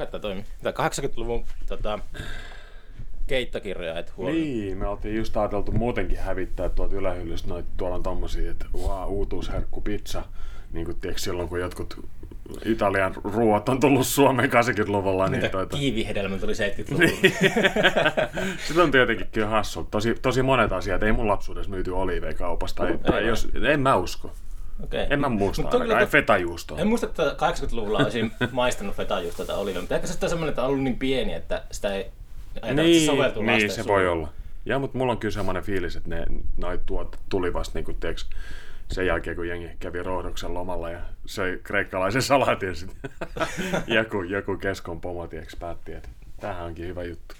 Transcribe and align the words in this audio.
kai 0.00 0.06
tää 0.10 0.20
toimii. 0.20 0.44
Tää 0.62 0.72
80-luvun 0.72 1.44
tota, 1.66 1.98
keittokirjoja 3.26 3.98
et 3.98 4.16
huomioon. 4.16 4.42
Niin, 4.42 4.78
me 4.78 4.86
oltiin 4.86 5.16
just 5.16 5.36
ajateltu 5.36 5.72
muutenkin 5.72 6.18
hävittää 6.18 6.68
tuolta 6.68 6.96
ylähyllystä 6.96 7.48
noita, 7.48 7.68
tuolla 7.76 7.96
on 7.96 8.02
tommosia, 8.02 8.50
että 8.50 8.66
wow, 8.74 9.08
uutuusherkku 9.08 9.80
pizza. 9.80 10.22
Niin 10.72 10.84
kuin 10.86 11.00
tiedätkö, 11.00 11.22
silloin 11.22 11.48
kun 11.48 11.60
jotkut 11.60 12.08
Italian 12.64 13.14
ruoat 13.24 13.68
on 13.68 13.80
tullut 13.80 14.06
Suomeen 14.06 14.50
80-luvulla. 14.50 15.28
Niin 15.28 15.42
Mitä 15.42 15.52
toita... 15.52 15.76
kiivihedelmä 15.76 16.38
tuli 16.38 16.52
70-luvulla. 16.52 17.10
Sitten 18.66 18.84
on 18.84 18.90
tietenkin 18.90 19.26
kyllä 19.32 19.46
hassu. 19.46 19.88
Tosi, 19.90 20.14
tosi 20.22 20.42
monet 20.42 20.72
asiat. 20.72 21.02
Ei 21.02 21.12
mun 21.12 21.28
lapsuudessa 21.28 21.70
myyty 21.70 21.90
oliiveja 21.90 22.34
kaupasta. 22.34 22.82
Tai, 22.82 22.98
tai 22.98 23.26
jos, 23.26 23.48
en 23.68 23.80
mä 23.80 23.96
usko. 23.96 24.32
Okei. 24.84 25.06
En 25.10 25.20
mä 25.20 25.28
muista 25.28 25.62
Mut 25.62 25.74
ainakaan. 25.74 25.88
kyllä 25.88 26.00
Ei 26.00 26.06
fetajuustoa. 26.06 26.78
En 26.78 26.88
muista, 26.88 27.06
että 27.06 27.22
80-luvulla 27.22 27.98
olisin 27.98 28.32
maistanut 28.52 28.96
fetajuusta 28.96 29.44
tai 29.44 29.56
olivia, 29.56 29.80
mutta 29.80 29.94
ehkä 29.94 30.06
se 30.06 30.18
on 30.22 30.30
semmoinen, 30.30 30.48
että 30.48 30.62
on 30.62 30.68
ollut 30.68 30.84
niin 30.84 30.98
pieni, 30.98 31.34
että 31.34 31.62
sitä 31.70 31.94
ei 31.94 32.10
että 32.56 32.82
se 32.82 33.06
soveltuu 33.06 33.42
niin 33.42 33.70
se 33.70 33.74
suuhun. 33.74 33.92
voi 33.92 34.08
olla. 34.08 34.28
Ja, 34.66 34.78
mutta 34.78 34.98
mulla 34.98 35.12
on 35.12 35.18
kyllä 35.18 35.32
semmoinen 35.32 35.62
fiilis, 35.62 35.96
että 35.96 36.08
ne 36.08 36.26
noit 36.56 36.86
tuot 36.86 37.16
tuli 37.28 37.52
vasta 37.52 37.78
niin 37.78 37.84
kuin, 37.84 37.96
tiiäks, 37.96 38.30
sen 38.92 39.06
jälkeen, 39.06 39.36
kun 39.36 39.48
jengi 39.48 39.70
kävi 39.80 40.02
Rohdoksen 40.02 40.54
lomalla 40.54 40.90
ja 40.90 41.00
söi 41.26 41.60
kreikkalaisen 41.62 42.22
salaatin 42.22 42.68
ja 42.68 42.74
sitten 42.74 43.10
joku, 43.96 44.22
joku 44.22 44.56
keskon 44.56 45.00
pomo 45.00 45.26
tiiäks, 45.26 45.56
päätti, 45.56 45.92
että 45.92 46.08
tämähän 46.40 46.64
onkin 46.64 46.86
hyvä 46.86 47.02
juttu. 47.02 47.34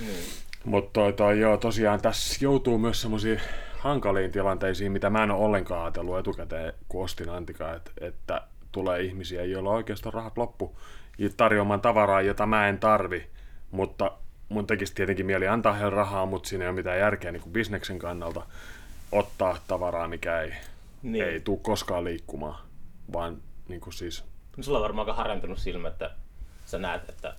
Niin. 0.00 0.24
Mutta 0.64 1.00
joo, 1.40 1.56
tosiaan 1.56 2.00
tässä 2.00 2.44
joutuu 2.44 2.78
myös 2.78 3.00
semmoisiin 3.00 3.40
hankaliin 3.84 4.32
tilanteisiin, 4.32 4.92
mitä 4.92 5.10
mä 5.10 5.22
en 5.22 5.30
ole 5.30 5.44
ollenkaan 5.44 5.82
ajatellut 5.82 6.18
etukäteen, 6.18 6.72
kun 6.88 7.04
ostin 7.04 7.28
Antikaa, 7.30 7.74
että, 7.74 7.90
että 8.00 8.40
tulee 8.72 9.00
ihmisiä, 9.02 9.44
joilla 9.44 9.70
oikeastaan 9.70 10.12
rahat 10.14 10.38
loppu 10.38 10.78
ja 11.18 11.28
tarjoamaan 11.36 11.80
tavaraa, 11.80 12.20
jota 12.22 12.46
mä 12.46 12.68
en 12.68 12.78
tarvi, 12.78 13.26
mutta 13.70 14.12
mun 14.48 14.66
tekisi 14.66 14.94
tietenkin 14.94 15.26
mieli 15.26 15.48
antaa 15.48 15.72
heille 15.72 15.90
rahaa, 15.90 16.26
mutta 16.26 16.48
siinä 16.48 16.64
ei 16.64 16.68
ole 16.68 16.74
mitään 16.76 16.98
järkeä 16.98 17.32
niin 17.32 17.42
kuin 17.42 17.52
bisneksen 17.52 17.98
kannalta 17.98 18.42
ottaa 19.12 19.58
tavaraa, 19.68 20.08
mikä 20.08 20.40
ei, 20.40 20.52
Niin. 21.02 21.24
ei 21.24 21.40
tule 21.40 21.58
koskaan 21.62 22.04
liikkumaan, 22.04 22.58
vaan 23.12 23.36
niin 23.68 23.80
kuin 23.80 23.94
siis 23.94 24.24
No 24.56 24.62
Sulla 24.62 24.78
on 24.78 24.82
varmaan 24.82 25.08
aika 25.08 25.16
harventunut 25.22 25.58
silmä, 25.58 25.88
että 25.88 26.10
sä 26.66 26.78
näet, 26.78 27.08
että, 27.08 27.34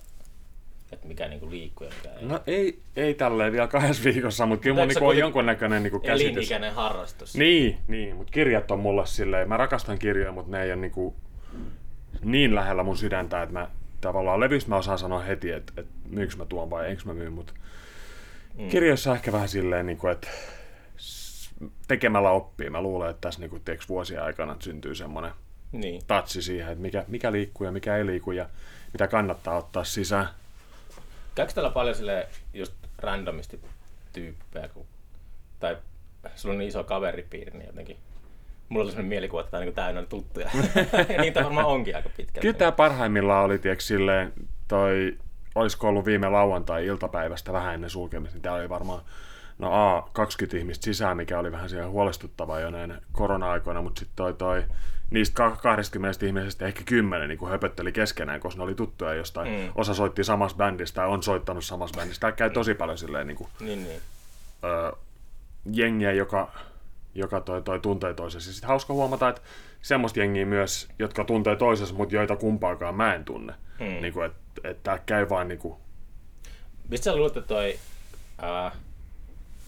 että 0.92 1.08
mikä 1.08 1.28
niinku 1.28 1.50
liikkuu 1.50 1.86
ja 1.86 1.92
mikä 1.96 2.18
ei. 2.18 2.24
No 2.26 2.40
ei, 2.46 2.78
ei 2.96 3.14
tälleen 3.14 3.52
vielä 3.52 3.68
kahdessa 3.68 4.04
viikossa, 4.04 4.46
mutta 4.46 4.62
kyllä 4.62 4.76
mun 4.76 4.82
se 4.84 4.88
niinku 4.88 5.08
on 5.08 5.18
jonkunnäköinen 5.18 5.82
niinku 5.82 6.00
käsitys. 6.00 6.32
Elinikäinen 6.32 6.74
harrastus. 6.74 7.36
Niin, 7.36 7.78
niin 7.88 8.16
mutta 8.16 8.32
kirjat 8.32 8.70
on 8.70 8.80
mulle 8.80 9.06
silleen, 9.06 9.48
mä 9.48 9.56
rakastan 9.56 9.98
kirjoja, 9.98 10.32
mutta 10.32 10.50
ne 10.50 10.62
ei 10.62 10.72
ole 10.72 10.80
niinku 10.80 11.16
niin 12.24 12.54
lähellä 12.54 12.82
mun 12.82 12.96
sydäntä, 12.96 13.42
että 13.42 13.52
mä 13.52 13.70
tavallaan 14.00 14.40
levystä 14.40 14.70
mä 14.70 14.76
osaan 14.76 14.98
sanoa 14.98 15.20
heti, 15.20 15.50
että, 15.50 15.72
että 15.76 15.92
myyks 16.10 16.36
mä 16.36 16.44
tuon 16.44 16.70
vai 16.70 16.90
enkö 16.90 17.02
mä 17.04 17.14
myy, 17.14 17.30
mutta 17.30 17.52
mm. 18.58 18.68
kirjoissa 18.68 19.14
ehkä 19.14 19.32
vähän 19.32 19.48
silleen, 19.48 19.86
niinku, 19.86 20.06
että 20.08 20.28
tekemällä 21.88 22.30
oppii. 22.30 22.70
Mä 22.70 22.82
luulen, 22.82 23.10
että 23.10 23.20
tässä 23.20 23.40
niinku, 23.40 23.58
tiiäks, 23.58 23.88
vuosien 23.88 24.22
aikana 24.22 24.56
syntyy 24.58 24.94
semmoinen 24.94 25.30
Niin. 25.72 26.02
tatsi 26.06 26.42
siihen, 26.42 26.72
että 26.72 26.82
mikä, 26.82 27.04
mikä 27.08 27.32
liikkuu 27.32 27.64
ja 27.64 27.72
mikä 27.72 27.96
ei 27.96 28.06
liiku 28.06 28.32
ja 28.32 28.48
mitä 28.92 29.08
kannattaa 29.08 29.56
ottaa 29.56 29.84
sisään. 29.84 30.28
Käykö 31.36 31.52
täällä 31.52 31.70
paljon 31.70 31.94
sille 31.94 32.28
just 32.54 32.72
randomisti 32.98 33.60
tyyppejä, 34.12 34.68
kun, 34.68 34.86
tai 35.60 35.76
sulla 36.34 36.52
on 36.52 36.58
niin 36.58 36.68
iso 36.68 36.84
kaveripiiri, 36.84 37.58
niin 37.58 37.66
jotenkin 37.66 37.96
mulla 38.68 38.82
oli 38.82 38.90
sellainen 38.90 39.08
mielikuva, 39.08 39.40
että 39.40 39.50
tää 39.50 39.58
on 39.58 39.64
niin 39.66 39.74
täynnä 39.74 40.02
tuttuja. 40.02 40.50
ja 41.14 41.22
niitä 41.22 41.44
varmaan 41.44 41.66
onkin 41.66 41.96
aika 41.96 42.08
pitkälti. 42.16 42.40
Kyllä 42.40 42.58
tämä 42.58 42.72
parhaimmillaan 42.72 43.44
oli, 43.44 43.58
tiedätkö, 43.58 43.84
silleen, 43.84 44.32
toi, 44.68 45.18
olisiko 45.54 45.88
ollut 45.88 46.04
viime 46.04 46.28
lauantai-iltapäivästä 46.28 47.52
vähän 47.52 47.74
ennen 47.74 47.90
sulkemista, 47.90 48.34
niin 48.36 48.42
täällä 48.42 48.60
oli 48.60 48.68
varmaan 48.68 49.02
no 49.58 49.96
A, 49.96 50.08
20 50.12 50.56
ihmistä 50.56 50.84
sisään, 50.84 51.16
mikä 51.16 51.38
oli 51.38 51.52
vähän 51.52 51.68
siellä 51.70 51.88
huolestuttavaa 51.88 52.60
jo 52.60 52.70
näin 52.70 52.94
korona-aikoina, 53.12 53.82
mutta 53.82 53.98
sitten 53.98 54.16
toi, 54.16 54.34
toi, 54.34 54.64
niistä 55.10 55.34
ka- 55.34 55.56
20 55.62 56.26
ihmisestä 56.26 56.66
ehkä 56.66 56.82
10 56.86 57.28
niin 57.28 57.48
höpötteli 57.50 57.92
keskenään, 57.92 58.40
koska 58.40 58.58
ne 58.58 58.64
oli 58.64 58.74
tuttuja 58.74 59.14
jostain. 59.14 59.48
Mm. 59.48 59.54
Mm. 59.66 59.72
Osa 59.74 59.94
soitti 59.94 60.24
samassa 60.24 60.56
bändissä 60.56 60.94
tai 60.94 61.06
on 61.06 61.22
soittanut 61.22 61.64
samassa 61.64 61.96
bändissä. 61.96 62.20
Tää 62.20 62.32
käy 62.32 62.50
tosi 62.50 62.74
paljon 62.74 62.98
silleen 62.98 63.26
niin 63.26 63.36
kuin, 63.36 63.48
Niin, 63.60 63.84
niin. 63.84 64.00
ö, 64.64 64.92
jengiä, 65.72 66.12
joka, 66.12 66.52
joka 67.14 67.40
toi, 67.40 67.62
toi 67.62 67.78
tuntee 67.80 68.14
toisessa. 68.14 68.52
Sitten 68.52 68.68
hauska 68.68 68.92
huomata, 68.92 69.28
että 69.28 69.42
semmoista 69.82 70.20
jengiä 70.20 70.46
myös, 70.46 70.88
jotka 70.98 71.24
tuntee 71.24 71.56
toisessa, 71.56 71.94
mutta 71.94 72.14
joita 72.14 72.36
kumpaakaan 72.36 72.94
mä 72.94 73.14
en 73.14 73.24
tunne. 73.24 73.54
Mm. 73.80 73.86
Mm. 73.86 73.92
Niin 74.02 74.12
kuin, 74.12 74.26
että 74.26 74.40
et 74.64 74.82
tää 74.82 74.98
käy 75.06 75.28
vaan 75.28 75.48
niin 75.48 75.58
kuin, 75.58 75.76
Mistä 76.88 77.04
sä 77.04 77.16
luulet, 77.16 77.36
että 77.36 77.48
toi 77.54 77.78
ää, 78.42 78.72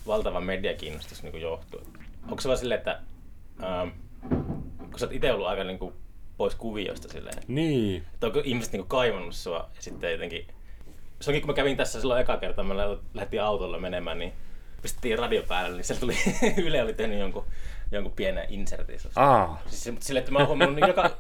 valtava 0.09 0.41
mediakiinnostus 0.41 1.23
niin 1.23 1.41
johtuu? 1.41 1.81
Onko 2.29 2.41
se 2.41 2.49
vaan 2.49 2.59
silleen, 2.59 2.79
että 2.79 3.01
ää, 3.63 3.87
kun 4.91 4.99
sä 4.99 5.07
oot 5.07 5.15
itse 5.15 5.33
ollut 5.33 5.47
aika 5.47 5.65
niin 5.65 5.79
kuin, 5.79 5.95
pois 6.37 6.55
kuviosta 6.55 7.09
silleen, 7.09 7.43
niin. 7.49 8.03
että 8.15 8.27
onko 8.27 8.41
ihmiset 8.45 8.73
niin 8.73 8.81
kuin, 8.81 8.89
kaivannut 8.89 9.35
sua 9.35 9.71
ja 9.77 9.83
sitten 9.83 10.13
jotenkin... 10.13 10.47
Se 11.21 11.31
onkin, 11.31 11.43
kun 11.43 11.51
mä 11.51 11.55
kävin 11.55 11.77
tässä 11.77 12.01
silloin 12.01 12.21
eka 12.21 12.37
kertaa, 12.37 12.65
me 12.65 12.77
lähdettiin 13.15 13.43
autolla 13.43 13.79
menemään, 13.79 14.19
niin 14.19 14.33
pistettiin 14.83 15.19
radio 15.19 15.43
päälle, 15.49 15.77
niin 15.77 15.85
sieltä 15.85 16.01
tuli, 16.01 16.17
Yle 16.67 16.83
oli 16.83 16.95
tehnyt 16.95 17.19
jonkun, 17.19 17.45
jonkun 17.93 18.13
pienen 18.13 18.47
insertin. 18.49 18.99
Aa, 19.17 19.63
Siis 19.67 19.85
se- 19.85 19.95
sille, 20.01 20.21
että 20.21 20.33
mä 20.33 20.39
oon 20.39 20.49
huomannut 20.49 20.77
niin 20.77 20.89
joka, 20.89 21.11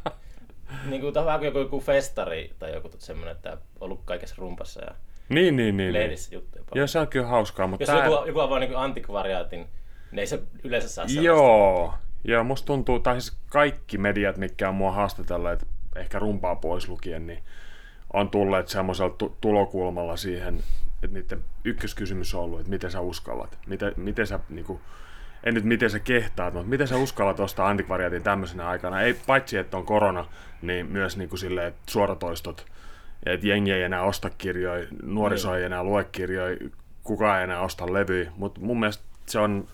niin 0.84 1.00
kuin, 1.00 1.14
vähän 1.14 1.40
kuin 1.40 1.46
joku, 1.46 1.58
joku 1.58 1.80
festari 1.80 2.54
tai 2.58 2.74
joku 2.74 2.90
semmoinen, 2.98 3.36
että 3.36 3.52
on 3.52 3.58
ollut 3.80 4.00
kaikessa 4.04 4.34
rumpassa 4.38 4.84
ja 4.84 4.94
niin, 5.28 5.56
niin, 5.56 5.76
niin. 5.76 5.76
niin. 5.76 5.94
lehdissä 5.94 6.34
juttuja 6.34 6.64
paljon. 6.64 6.80
Joo, 6.80 6.86
se 6.86 6.98
on 6.98 7.08
kyllä 7.08 7.26
hauskaa, 7.26 7.66
mutta 7.66 7.82
Jos 7.82 7.98
tää... 7.98 8.06
joku, 8.06 8.26
joku 8.26 8.40
avaa 8.40 8.58
niin 8.58 8.76
antikvariaatin, 8.76 9.60
niin 10.10 10.18
ei 10.18 10.26
se 10.26 10.42
yleensä 10.64 10.88
saa 10.88 11.08
sellaista. 11.08 11.26
Joo, 11.26 11.94
joo, 12.24 12.44
musta 12.44 12.66
tuntuu, 12.66 12.98
tai 12.98 13.20
siis 13.20 13.36
kaikki 13.48 13.98
mediat, 13.98 14.36
mitkä 14.36 14.68
on 14.68 14.74
mua 14.74 14.92
haastatelleet, 14.92 15.66
ehkä 15.96 16.18
rumpaa 16.18 16.56
pois 16.56 16.88
lukien, 16.88 17.26
niin 17.26 17.42
on 18.12 18.30
tulleet 18.30 18.68
semmoisella 18.68 19.10
tu- 19.10 19.36
tulokulmalla 19.40 20.16
siihen, 20.16 20.58
että 21.02 21.18
niiden 21.18 21.44
ykköskysymys 21.64 22.34
on 22.34 22.40
ollut, 22.40 22.60
että 22.60 22.70
miten 22.70 22.90
sä 22.90 23.00
uskallat, 23.00 23.58
miten, 23.66 23.92
miten 23.96 24.26
sä 24.26 24.40
niinku, 24.48 24.80
en 25.44 25.54
nyt 25.54 25.64
miten 25.64 25.90
sä 25.90 25.98
kehtaat, 25.98 26.54
mutta 26.54 26.68
miten 26.68 26.88
sä 26.88 26.96
uskallat 26.96 27.40
ostaa 27.40 27.68
antikvariaatin 27.68 28.22
tämmöisenä 28.22 28.68
aikana, 28.68 29.00
ei 29.00 29.14
paitsi 29.26 29.58
että 29.58 29.76
on 29.76 29.86
korona, 29.86 30.24
niin 30.62 30.86
myös 30.86 31.16
niinku 31.16 31.36
silleen, 31.36 31.66
että 31.66 31.80
suoratoistot, 31.90 32.66
että 33.26 33.46
jengi 33.46 33.72
ei 33.72 33.82
enää 33.82 34.02
osta 34.02 34.30
kirjoja, 34.30 34.86
nuoriso 35.02 35.54
ei 35.54 35.64
enää 35.64 35.84
lue 35.84 36.04
kirjoja, 36.04 36.56
kukaan 37.02 37.38
ei 37.38 37.44
enää 37.44 37.60
osta 37.60 37.92
levyjä, 37.92 38.32
mutta 38.36 38.60
mun 38.60 38.80
mielestä 38.80 39.04
se 39.26 39.38
on 39.38 39.68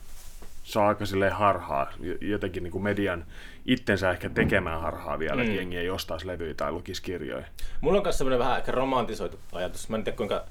se 0.64 0.78
on 0.78 0.86
aika 0.86 1.06
silleen 1.06 1.32
harhaa, 1.32 1.92
jotenkin 2.20 2.62
niin 2.62 2.72
kuin 2.72 2.84
median 2.84 3.26
itsensä 3.66 4.10
ehkä 4.10 4.28
tekemään 4.28 4.80
harhaa 4.80 5.18
vielä, 5.18 5.34
mm. 5.34 5.42
että 5.42 5.54
jengi 5.54 5.76
ei 5.76 5.90
ostaisi 5.90 6.26
levyjä 6.26 6.54
tai 6.54 6.72
lukisi 6.72 7.02
kirjoja. 7.02 7.46
Mulla 7.80 7.98
on 7.98 8.04
myös 8.04 8.18
semmoinen 8.18 8.38
vähän 8.38 8.58
ehkä 8.58 8.72
romantisoitu 8.72 9.38
ajatus. 9.52 9.88
Mä 9.88 9.96
en 9.96 10.04
tiedä 10.04 10.16
kuinka 10.16 10.44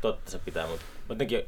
totta 0.00 0.30
se 0.30 0.38
pitää, 0.38 0.66
mutta 0.66 0.84
jotenkin 1.08 1.42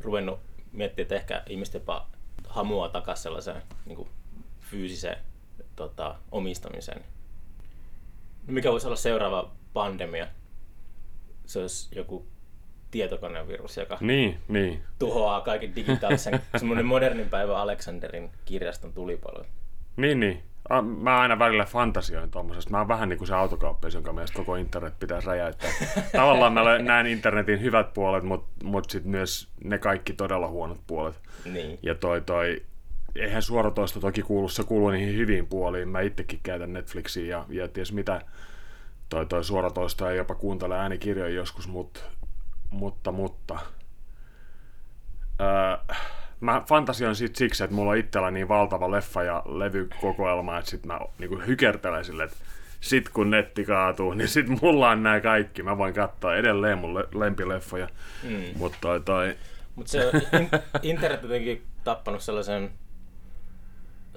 ruvennut 0.00 0.40
miettimään, 0.72 1.04
että 1.04 1.14
ehkä 1.14 1.42
ihmiset 1.48 1.74
jopa 1.74 2.06
hamuaa 2.48 2.88
takaisin 2.88 3.22
sellaiseen 3.22 3.62
niin 3.86 3.96
kuin 3.96 4.08
fyysiseen 4.60 5.18
tota, 5.76 6.14
omistamiseen. 6.30 7.04
Mikä 8.46 8.70
voisi 8.72 8.86
olla 8.86 8.96
seuraava 8.96 9.50
pandemia? 9.72 10.26
Se 11.46 11.58
olisi 11.58 11.96
joku 11.96 12.26
tietokonevirus, 12.90 13.76
joka 13.76 13.98
Niin, 14.00 14.38
niin. 14.48 14.82
tuhoaa 14.98 15.40
kaiken 15.40 15.76
digitaalisen, 15.76 16.40
semmoinen 16.56 16.86
modernin 16.86 17.28
päivä 17.28 17.58
Aleksanderin 17.58 18.30
kirjaston 18.44 18.92
tulipalot. 18.92 19.46
Niin, 19.96 20.20
niin. 20.20 20.42
Mä 21.00 21.20
aina 21.20 21.38
välillä 21.38 21.64
fantasioin 21.64 22.30
tuommoisesta. 22.30 22.70
Mä 22.70 22.78
oon 22.78 22.88
vähän 22.88 23.08
niin 23.08 23.18
kuin 23.18 23.28
se 23.28 23.34
autokauppias, 23.34 23.94
jonka 23.94 24.12
mielestä 24.12 24.36
koko 24.36 24.56
internet 24.56 24.98
pitäisi 24.98 25.26
räjäyttää. 25.26 25.70
Tavallaan 26.12 26.52
mä 26.52 26.78
näen 26.78 27.06
internetin 27.06 27.60
hyvät 27.60 27.94
puolet, 27.94 28.22
mutta 28.24 28.64
mut 28.64 28.90
sitten 28.90 29.10
myös 29.10 29.48
ne 29.64 29.78
kaikki 29.78 30.12
todella 30.12 30.48
huonot 30.48 30.80
puolet. 30.86 31.20
Niin. 31.44 31.78
Ja 31.82 31.94
toi 31.94 32.20
toi, 32.20 32.62
eihän 33.16 33.42
suoratoisto 33.42 34.00
toki 34.00 34.22
kuulu, 34.22 34.48
se 34.48 34.64
kuuluu 34.64 34.90
niihin 34.90 35.16
hyviin 35.16 35.46
puoliin. 35.46 35.88
Mä 35.88 36.00
itsekin 36.00 36.40
käytän 36.42 36.72
Netflixiä 36.72 37.24
ja, 37.36 37.44
ja 37.48 37.68
ties 37.68 37.92
mitä. 37.92 38.20
Toi 39.08 39.26
toi 39.26 39.44
suoratoisto 39.44 40.06
ja 40.06 40.14
jopa 40.14 40.34
kuuntele 40.34 40.78
äänikirjoja 40.78 41.34
joskus, 41.34 41.68
mut, 41.68 42.04
mutta, 42.70 43.12
mutta. 43.12 43.58
Öö, 45.40 45.96
mä 46.40 46.62
fantasioin 46.68 47.16
sit 47.16 47.36
siksi, 47.36 47.64
että 47.64 47.76
mulla 47.76 47.90
on 47.90 47.96
itsellä 47.96 48.30
niin 48.30 48.48
valtava 48.48 48.90
leffa 48.90 49.22
ja 49.22 49.42
levykokoelma, 49.46 50.58
että 50.58 50.70
sit 50.70 50.86
mä 50.86 51.00
niinku 51.18 51.40
hykertelen 51.46 52.04
silleen, 52.04 52.28
että 52.28 52.44
sit 52.80 53.08
kun 53.08 53.30
netti 53.30 53.64
kaatuu, 53.64 54.12
niin 54.14 54.28
sit 54.28 54.46
mulla 54.62 54.90
on 54.90 55.02
nämä 55.02 55.20
kaikki. 55.20 55.62
Mä 55.62 55.78
voin 55.78 55.94
katsoa 55.94 56.36
edelleen 56.36 56.78
mun 56.78 56.94
le- 56.94 57.08
lempileffoja. 57.14 57.88
Mm. 58.22 58.44
Mutta 58.56 58.78
toi, 58.80 59.00
toi, 59.00 59.36
Mutta 59.74 59.92
se 59.92 60.06
on 60.06 60.40
in, 60.40 60.48
internet 60.82 61.22
jotenkin 61.22 61.62
tappanut 61.84 62.22
sellaisen 62.22 62.70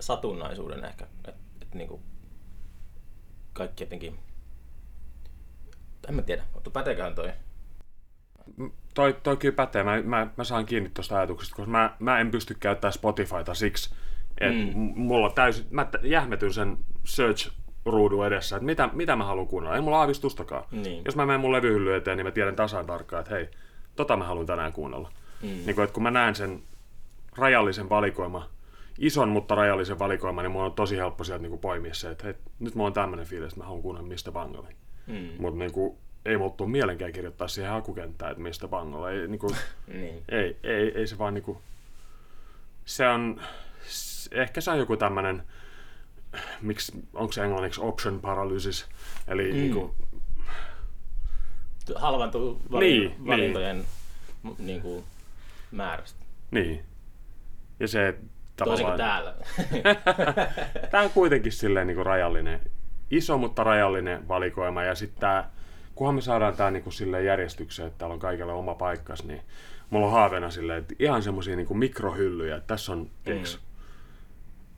satunnaisuuden 0.06 0.86
ehkä, 0.86 1.06
että 1.06 1.34
et 1.62 1.76
niinku 1.76 2.02
kaikki 3.54 3.84
jotenkin 3.84 4.20
En 6.08 6.16
mä 6.16 6.22
tiedä, 6.22 6.44
mutta 6.54 6.70
päteeköhän 6.70 7.16
toi? 7.16 7.32
Toi, 8.94 9.14
toi 9.24 9.38
kyllä 9.38 9.56
pätee. 9.56 9.84
Mä, 9.84 10.02
mä, 10.02 10.28
mä 10.38 10.44
saan 10.44 10.66
kiinni 10.66 10.90
tuosta 10.94 11.18
ajatuksesta, 11.18 11.56
koska 11.56 11.72
mä, 11.72 11.96
mä 12.00 12.20
en 12.20 12.32
pysty 12.32 12.56
käyttämään 12.60 12.94
Spotifyta 12.94 13.54
siksi, 13.54 13.96
että 14.42 14.78
mm. 14.78 14.94
mulla 14.96 15.30
täysin, 15.30 15.68
mä 15.70 15.88
jähmetyn 16.04 16.54
sen 16.54 16.78
search 17.06 17.52
ruudun 17.86 18.28
edessä, 18.28 18.56
että 18.56 18.66
mitä, 18.66 18.90
mitä 18.94 19.16
mä 19.16 19.24
haluan 19.24 19.48
kuunnella. 19.48 19.76
Ei 19.76 19.82
mulla 19.82 20.00
aavistustakaan. 20.00 20.64
Niin. 20.72 21.02
Jos 21.06 21.16
mä 21.16 21.26
menen 21.26 21.42
mun 21.42 21.52
levyhylly 21.52 21.96
eteen, 21.96 22.18
niin 22.18 22.28
mä 22.28 22.32
tiedän 22.32 22.56
tasan 22.56 22.86
tarkkaan, 22.86 23.22
että 23.22 23.36
hei, 23.36 23.50
tota 23.96 24.18
mä 24.18 24.24
haluan 24.24 24.46
tänään 24.46 24.74
kuunnella. 24.74 25.12
Mm. 25.42 25.48
Niin 25.48 25.76
kun, 25.76 25.84
että 25.84 25.94
kun 25.94 26.04
mä 26.04 26.12
näen 26.12 26.36
sen 26.36 26.64
rajallisen 27.38 27.90
valikoima, 27.90 28.50
ison, 29.00 29.30
mutta 29.30 29.56
rajallisen 29.56 30.00
valikoiman, 30.00 30.44
niin 30.44 30.52
mulla 30.52 30.66
on 30.66 30.74
tosi 30.74 30.98
helppo 30.98 31.24
sieltä 31.24 31.42
niin 31.42 31.50
kuin 31.50 31.60
poimia 31.60 31.94
se, 31.94 32.12
että 32.12 32.24
hei, 32.24 32.34
nyt 32.60 32.76
mulla 32.76 32.88
on 32.88 32.94
tämmöinen 32.94 33.26
fiilis, 33.26 33.48
että 33.48 33.60
mä 33.60 33.66
haluan 33.66 33.82
kuunnella 33.82 34.08
mistä 34.08 34.32
bangali. 34.32 34.76
Mm. 35.08 35.30
Mutta 35.40 35.60
niin 35.60 35.72
kuin, 35.72 35.98
ei 36.26 36.38
mulla 36.38 36.54
tule 36.58 36.70
mielenkään 36.70 37.12
kirjoittaa 37.12 37.48
siihen 37.48 37.72
hakukenttään, 37.72 38.32
että 38.32 38.44
mistä 38.44 38.68
bangolla. 38.68 39.12
Ei, 39.12 39.28
niin 39.28 39.40
kuin, 39.40 39.56
niin. 39.94 40.24
ei, 40.30 40.58
ei, 40.64 40.98
ei, 40.98 41.08
se 41.08 41.18
vaan 41.18 41.34
niin 41.34 41.44
kuin, 41.44 41.58
se 42.86 43.08
on, 43.08 43.42
ehkä 44.32 44.62
se 44.62 44.72
on 44.72 44.80
joku 44.80 44.98
tämmöinen, 44.98 45.44
miksi, 46.62 46.92
onko 47.14 47.32
se 47.32 47.44
englanniksi 47.44 47.82
option 47.82 48.22
paralysis, 48.22 48.86
eli 49.28 49.52
mm. 49.52 49.54
niin 49.54 49.74
kuin, 49.74 49.92
halvantuu 51.96 52.62
vali- 52.72 52.86
niin, 52.86 53.28
valintojen 53.28 53.86
niin. 54.44 54.56
Niin 54.60 54.82
kuin, 54.82 55.04
määrästä. 55.72 56.20
Niin. 56.52 56.84
Ja 57.80 57.88
se 57.88 58.16
Toisin 58.64 58.86
kuin 58.86 58.98
täällä. 58.98 59.34
tämä 60.92 61.04
on 61.04 61.10
kuitenkin 61.10 61.52
silleen 61.52 61.88
niin 61.88 61.96
kuin 61.96 62.06
rajallinen, 62.06 62.60
iso, 63.12 63.38
mutta 63.38 63.64
rajallinen 63.64 64.28
valikoima. 64.28 64.84
Ja 64.84 64.96
sitten 64.96 65.20
tämä, 65.20 65.50
kunhan 65.96 66.16
me 66.16 66.22
saadaan 66.22 66.56
tämä 66.56 66.72
niin 66.72 66.84
kuin 66.84 67.26
järjestykseen, 67.26 67.88
että 67.88 67.98
täällä 67.98 68.14
on 68.14 68.20
kaikille 68.20 68.54
oma 68.54 68.76
paikkas, 68.76 69.24
niin 69.24 69.42
mulla 69.90 70.06
on 70.06 70.12
haaveena 70.12 70.50
silleen, 70.50 70.80
että 70.80 70.96
ihan 71.00 71.24
semmoisia 71.24 71.56
niin 71.56 71.78
mikrohyllyjä. 71.78 72.56
Että 72.56 72.68
tässä 72.68 72.92
on 72.92 73.10
mm. 73.26 73.34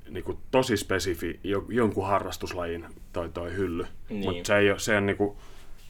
niin 0.10 0.24
kuin 0.24 0.38
tosi 0.52 0.78
spesifi 0.78 1.40
jonkun 1.70 2.08
harrastuslajin 2.08 2.86
toi, 3.14 3.30
toi 3.30 3.54
hylly. 3.56 3.88
Niin. 4.10 4.24
Mutta 4.24 4.48
se, 4.48 4.58
ei 4.58 4.72
ole, 4.72 4.80
se 4.80 4.98
on 4.98 5.06
niin 5.06 5.18
kuin, 5.18 5.38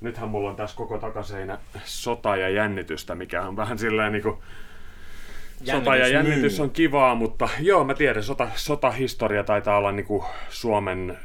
nythän 0.02 0.30
mulla 0.30 0.50
on 0.50 0.56
tässä 0.56 0.78
koko 0.78 0.98
takaseinä 0.98 1.60
sota 1.84 2.36
ja 2.36 2.50
jännitystä, 2.50 3.16
mikä 3.16 3.42
on 3.48 3.56
vähän 3.56 3.78
silleen 3.78 4.12
niin 4.12 4.24
kuin, 4.24 4.38
Sota 5.64 5.96
ja 5.96 6.08
jännitys 6.08 6.60
on 6.60 6.70
kivaa, 6.70 7.16
mutta 7.16 7.50
joo, 7.60 7.84
mä 7.84 7.94
tiedän, 7.94 8.24
sota, 8.24 8.48
sotahistoria 8.56 9.44
taitaa 9.44 9.78
olla 9.78 9.92
niinku 9.92 10.26
Suomen 10.50 11.18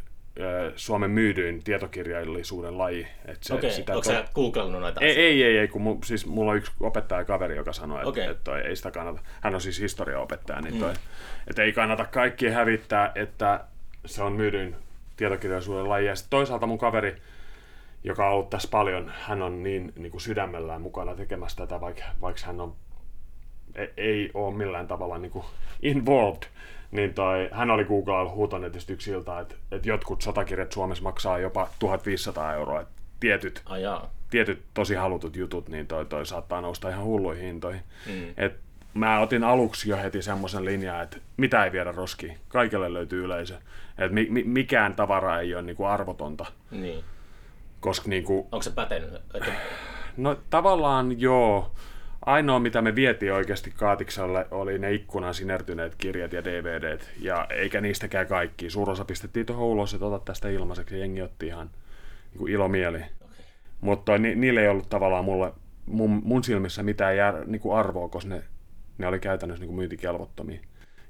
Suomen 0.77 1.11
myydyin 1.11 1.65
tietokirjallisuuden 1.65 2.79
laji. 2.79 3.07
Että 3.25 3.47
se, 3.47 3.55
Okei, 3.55 3.71
sitä 3.71 3.93
onko 3.93 4.03
to... 4.03 4.11
sä 4.11 4.25
googlannut 4.35 4.81
noita 4.81 5.01
ei, 5.01 5.17
ei, 5.17 5.43
ei, 5.43 5.59
ei, 5.59 5.69
kun 5.69 5.83
mu, 5.83 5.99
siis 6.05 6.27
mulla 6.27 6.51
on 6.51 6.57
yksi 6.57 6.73
opettaja 6.81 7.25
kaveri, 7.25 7.57
joka 7.57 7.73
sanoi, 7.73 7.97
että, 7.99 8.09
okay. 8.09 8.23
että 8.23 8.45
toi, 8.45 8.61
ei 8.61 8.77
sitä 8.77 8.91
kannata, 8.91 9.21
hän 9.41 9.55
on 9.55 9.61
siis 9.61 9.81
historiaopettaja, 9.81 10.61
niin 10.61 10.79
toi, 10.79 10.93
mm. 10.93 10.99
että 11.47 11.63
ei 11.63 11.73
kannata 11.73 12.05
kaikkia 12.05 12.53
hävittää, 12.53 13.13
että 13.15 13.65
se 14.07 14.23
on 14.23 14.33
myydyin 14.33 14.77
tietokirjallisuuden 15.17 15.89
laji. 15.89 16.07
Ja 16.07 16.15
toisaalta 16.31 16.67
mun 16.67 16.79
kaveri, 16.79 17.17
joka 18.05 18.47
tässä 18.51 18.69
paljon, 18.71 19.13
hän 19.21 19.43
on 19.43 19.63
niin, 19.63 19.93
niin 19.97 20.11
kuin 20.11 20.21
sydämellään 20.21 20.83
mukana 20.83 21.15
tekemässä 21.15 21.57
tätä, 21.57 21.81
vaikka, 21.81 22.05
vaikka 22.21 22.43
hän 22.47 22.61
on 22.61 22.75
ei 23.97 24.31
ole 24.35 24.55
millään 24.55 24.89
tavalla 24.89 25.19
niin 25.19 25.33
kuin 25.33 25.45
involved, 25.83 26.43
niin 26.91 27.15
toi, 27.15 27.49
hän 27.53 27.71
oli 27.71 27.85
Googlella 27.85 28.31
huutonetistä 28.31 28.93
yksi 28.93 29.11
ilta, 29.11 29.41
että, 29.41 29.55
että 29.71 29.89
jotkut 29.89 30.23
sotakirjat 30.23 30.73
Suomessa 30.73 31.05
maksaa 31.05 31.39
jopa 31.39 31.69
1500 31.79 32.55
euroa, 32.55 32.81
että 32.81 32.95
tietyt, 33.21 33.63
Ajaa. 33.67 34.11
tietyt 34.31 34.63
tosi 34.75 34.95
halutut 34.95 35.37
jutut, 35.37 35.69
niin 35.69 35.87
toi, 35.87 36.07
toi 36.07 36.27
saattaa 36.27 36.61
nousta 36.61 36.89
ihan 36.89 37.05
hulluihin 37.05 37.45
hintoihin. 37.45 37.83
Mm. 38.07 38.35
Et 38.37 38.53
mä 38.95 39.21
otin 39.21 39.45
aluksi 39.45 39.91
jo 39.91 39.97
heti 39.97 40.23
semmoisen 40.23 40.65
linjan, 40.65 41.03
että 41.03 41.17
mitä 41.37 41.65
ei 41.65 41.73
viedä 41.73 41.93
roskiin, 41.93 42.39
kaikille 42.49 42.93
löytyy 42.93 43.25
yleisö. 43.25 43.55
Että 43.99 44.15
mi- 44.15 44.29
mi- 44.31 44.45
mikään 44.45 44.95
tavara 44.95 45.41
ei 45.41 45.55
ole 45.55 45.63
niinku 45.63 45.85
arvotonta. 45.85 46.47
Niin. 46.71 47.05
Koska 47.81 48.09
niinku... 48.09 48.49
Onko 48.53 48.63
se 48.63 48.71
pätenyt? 48.71 49.15
Että... 49.15 49.53
No 50.17 50.37
tavallaan 50.51 51.21
joo. 51.21 51.73
Ainoa, 52.27 52.59
mitä 52.59 52.83
me 52.83 52.95
vietiin 52.95 53.33
oikeasti 53.33 53.71
Kaatikselle, 53.71 54.47
oli 54.51 54.79
ne 54.79 54.93
ikkunan 54.93 55.35
sinertyneet 55.35 55.95
kirjat 55.95 56.33
ja 56.33 56.45
DVDt, 56.45 57.11
ja 57.21 57.47
eikä 57.51 57.81
niistäkään 57.81 58.27
kaikki. 58.27 58.71
Suurosa 58.71 59.05
pistettiin 59.05 59.47
tuohon 59.47 59.67
ulos, 59.67 59.95
että 59.95 60.07
ota 60.07 60.25
tästä 60.25 60.49
ilmaiseksi, 60.49 60.95
ja 60.95 61.01
jengi 61.01 61.23
otti 61.23 61.47
ihan 61.47 61.71
niin 62.31 62.39
kuin 62.39 62.53
ilomieli. 62.53 62.99
Okay. 62.99 63.37
Mutta 63.81 64.19
ni, 64.19 64.35
niille 64.35 64.63
ei 64.63 64.69
ollut 64.69 64.89
tavallaan 64.89 65.25
mulle, 65.25 65.53
mun, 65.87 66.23
mun 66.25 66.45
silmissä 66.45 66.83
mitään 66.83 67.17
jär, 67.17 67.47
niin 67.47 67.61
kuin 67.61 67.77
arvoa, 67.77 68.09
koska 68.09 68.29
ne, 68.29 68.43
ne 68.99 69.07
oli 69.07 69.19
käytännössä 69.19 69.61
niin 69.61 69.69
kuin 69.69 69.77
myyntikelvottomia. 69.77 70.61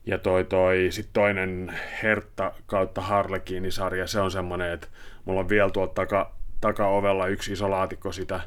Ja 0.07 0.19
toi, 0.19 0.45
toi 0.45 0.87
sit 0.91 1.09
toinen 1.13 1.75
Hertta 2.03 2.53
kautta 2.67 3.01
Harlekiini-sarja, 3.01 4.07
se 4.07 4.21
on 4.21 4.31
semmoinen, 4.31 4.73
että 4.73 4.87
mulla 5.25 5.41
on 5.41 5.49
vielä 5.49 5.71
tuolta 5.71 5.95
taka, 5.95 6.35
takaovella 6.61 7.27
yksi 7.27 7.53
iso 7.53 7.71
laatikko 7.71 8.13
sitä, 8.13 8.41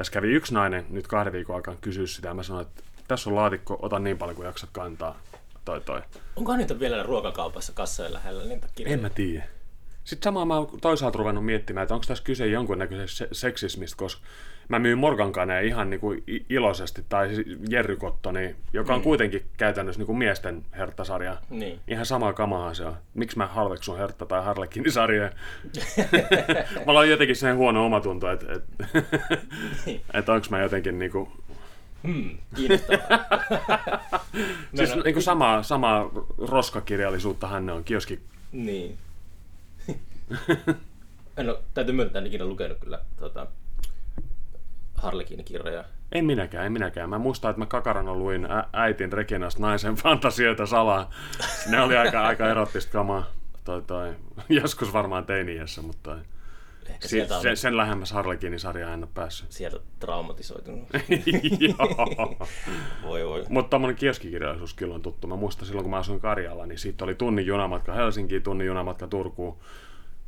tässä 0.00 0.12
kävi 0.12 0.32
yksi 0.32 0.54
nainen 0.54 0.86
nyt 0.90 1.06
kahden 1.06 1.32
viikon 1.32 1.56
aikaan 1.56 1.78
kysyä 1.80 2.06
sitä, 2.06 2.28
ja 2.28 2.34
mä 2.34 2.42
sanoin, 2.42 2.66
että 2.66 2.82
tässä 3.08 3.30
on 3.30 3.36
laatikko, 3.36 3.78
ota 3.82 3.98
niin 3.98 4.18
paljon 4.18 4.36
kuin 4.36 4.46
jaksat 4.46 4.70
kantaa. 4.72 5.20
Toi, 5.64 5.80
toi. 5.80 6.02
Onko 6.36 6.56
niitä 6.56 6.80
vielä 6.80 7.02
ruokakaupassa 7.02 7.72
kassojen 7.72 8.12
lähellä 8.12 8.44
niitä 8.44 8.68
kirjoja? 8.74 8.94
En 8.94 9.02
mä 9.02 9.10
tiedä. 9.10 9.44
Sitten 10.04 10.24
samaan 10.24 10.48
mä 10.48 10.56
oon 10.56 10.80
toisaalta 10.80 11.18
ruvennut 11.18 11.44
miettimään, 11.44 11.82
että 11.82 11.94
onko 11.94 12.06
tässä 12.08 12.24
kyse 12.24 12.46
jonkunnäköisestä 12.46 13.26
seksismistä, 13.32 13.96
koska 13.96 14.22
mä 14.70 14.78
myyn 14.78 14.98
Morgankaneen 14.98 15.66
ihan 15.66 15.90
niin 15.90 16.00
kuin 16.00 16.24
iloisesti, 16.48 17.04
tai 17.08 17.34
siis 17.34 17.46
Jerry 17.68 17.96
Kottoni, 17.96 18.56
joka 18.72 18.94
on 18.94 19.00
mm. 19.00 19.04
kuitenkin 19.04 19.44
käytännössä 19.56 19.98
niin 20.00 20.06
kuin 20.06 20.18
miesten 20.18 20.64
herttasarja. 20.78 21.36
Niin. 21.50 21.80
Ihan 21.88 22.06
sama 22.06 22.32
kamahan 22.32 22.74
se 22.74 22.84
on. 22.84 22.96
Miksi 23.14 23.38
mä 23.38 23.46
halveksun 23.46 23.98
hertta 23.98 24.26
tai 24.26 24.44
harlekin 24.44 24.92
sarjoja? 24.92 25.30
Mulla 26.86 27.00
on 27.00 27.10
jotenkin 27.10 27.36
sen 27.36 27.56
huono 27.56 27.86
omatunto, 27.86 28.30
että, 28.30 28.46
että, 28.52 28.84
niin. 29.86 30.00
että 30.14 30.32
onko 30.32 30.46
mä 30.50 30.60
jotenkin 30.60 30.98
niin 30.98 31.10
kuin 31.10 31.28
Hmm, 32.04 32.38
siis 34.74 34.94
niin 35.04 35.14
kuin 35.14 35.22
sama, 35.22 35.62
sama 35.62 36.10
roskakirjallisuuttahan 36.38 37.66
ne 37.66 37.72
on, 37.72 37.84
kioski. 37.84 38.20
Niin. 38.52 38.98
en 41.36 41.48
ole, 41.50 41.58
täytyy 41.74 41.94
myöntää, 41.94 42.20
en 42.20 42.26
ikinä 42.26 42.44
lukenut 42.44 42.78
kyllä 42.78 43.00
tota, 43.16 43.46
Harlekin 45.00 45.44
kirjoja. 45.44 45.84
En 46.12 46.24
minäkään, 46.24 46.66
en 46.66 46.72
minäkään. 46.72 47.10
Mä 47.10 47.18
muistan, 47.18 47.50
että 47.50 47.58
mä 47.58 47.66
kakarana 47.66 48.14
luin 48.14 48.44
ä- 48.44 48.64
äitin 48.72 49.12
Reginasta 49.12 49.62
naisen 49.62 49.94
fantasioita 50.04 50.66
salaa. 50.66 51.10
Ne 51.68 51.80
oli 51.82 51.96
aika, 51.96 52.26
aika 52.26 52.48
erottista 52.50 52.92
kamaa. 52.92 53.24
Toi, 53.64 53.82
toi. 53.82 54.14
Joskus 54.48 54.92
varmaan 54.92 55.26
teiniässä, 55.26 55.82
mutta 55.82 56.16
Ehkä 56.88 57.08
si- 57.08 57.22
on... 57.22 57.42
sen, 57.42 57.56
sen 57.56 57.76
lähemmäs 57.76 58.12
Harlekinin 58.12 58.60
sarja 58.60 58.92
en 58.94 59.02
ole 59.02 59.08
päässyt. 59.14 59.52
Sieltä 59.52 59.76
traumatisoitunut. 59.98 60.88
voi 63.02 63.26
voi. 63.26 63.44
Mutta 63.48 63.70
tämmöinen 63.70 63.96
kioskikirjallisuus 63.96 64.74
kyllä 64.74 64.94
on 64.94 65.02
tuttu. 65.02 65.26
Mä 65.26 65.36
muistan 65.36 65.66
silloin, 65.66 65.84
kun 65.84 65.90
mä 65.90 65.96
asuin 65.98 66.20
Karjalla, 66.20 66.66
niin 66.66 66.78
siitä 66.78 67.04
oli 67.04 67.14
tunnin 67.14 67.46
junamatka 67.46 67.92
Helsinkiin, 67.92 68.42
tunnin 68.42 68.66
junamatka 68.66 69.06
Turkuun. 69.06 69.58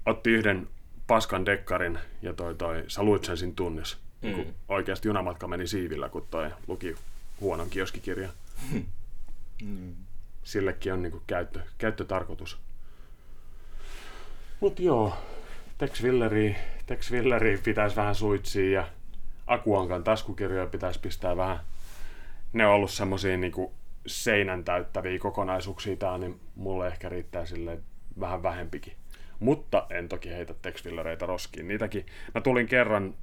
Otti 0.06 0.30
yhden 0.30 0.68
paskan 1.06 1.46
dekkarin 1.46 1.98
ja 2.22 2.32
toi, 2.32 2.54
toi, 2.54 2.84
sä 2.88 3.02
luit 3.02 3.24
sen 3.24 3.36
siinä 3.36 3.52
tunnissa. 3.56 3.98
Mm. 4.22 4.28
Niin 4.28 4.54
oikeasti 4.68 5.08
junamatka 5.08 5.48
meni 5.48 5.66
siivillä, 5.66 6.08
kun 6.08 6.26
toi 6.30 6.50
luki 6.66 6.94
huonon 7.40 7.70
kioskikirja. 7.70 8.28
Mm. 8.72 8.84
Sillekin 10.42 10.92
on 10.92 11.02
niin 11.02 11.12
kuin 11.12 11.22
käyttö, 11.26 11.60
käyttötarkoitus. 11.78 12.58
Mutta 14.60 14.82
joo, 14.82 15.14
Tex 15.78 16.02
Willeri, 16.02 16.56
Tex 16.86 17.10
pitäisi 17.64 17.96
vähän 17.96 18.14
suitsia 18.14 18.80
ja 18.80 18.88
Akuankan 19.46 20.04
taskukirjoja 20.04 20.66
pitäisi 20.66 21.00
pistää 21.00 21.36
vähän. 21.36 21.60
Ne 22.52 22.66
on 22.66 22.74
ollut 22.74 22.90
semmosia 22.90 23.36
niinku 23.36 23.72
seinän 24.06 24.64
täyttäviä 24.64 25.18
kokonaisuuksia 25.18 25.96
tää, 25.96 26.18
niin 26.18 26.40
mulle 26.54 26.86
ehkä 26.86 27.08
riittää 27.08 27.46
sille 27.46 27.78
vähän 28.20 28.42
vähempikin. 28.42 28.92
Mutta 29.40 29.86
en 29.90 30.08
toki 30.08 30.30
heitä 30.30 30.54
Tex 30.62 30.84
Willereitä 30.84 31.26
roskiin. 31.26 31.68
Niitäkin, 31.68 32.06
mä 32.34 32.40
tulin 32.40 32.66
kerran 32.66 33.14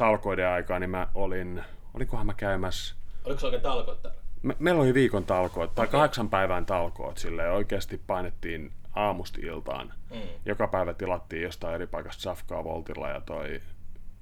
talkoiden 0.00 0.48
aikaa, 0.48 0.78
niin 0.78 0.90
mä 0.90 1.08
olin, 1.14 1.62
olinkohan 1.94 2.26
mä 2.26 2.34
käymässä... 2.34 2.94
Oliko 3.24 3.40
se 3.40 3.46
oikein 3.46 3.62
talkoit 3.62 3.98
Me, 4.42 4.56
meillä 4.58 4.82
oli 4.82 4.94
viikon 4.94 5.24
talkoot, 5.24 5.74
tai 5.74 5.84
okay. 5.84 5.92
kahdeksan 5.92 6.30
päivän 6.30 6.66
talkoot, 6.66 7.18
sille 7.18 7.50
oikeasti 7.50 8.00
painettiin 8.06 8.72
aamusta 8.94 9.38
iltaan. 9.42 9.92
Mm. 10.10 10.20
Joka 10.44 10.66
päivä 10.68 10.94
tilattiin 10.94 11.42
jostain 11.42 11.74
eri 11.74 11.86
paikasta 11.86 12.22
safkaa 12.22 12.64
voltilla 12.64 13.08
ja 13.08 13.20
toi, 13.20 13.60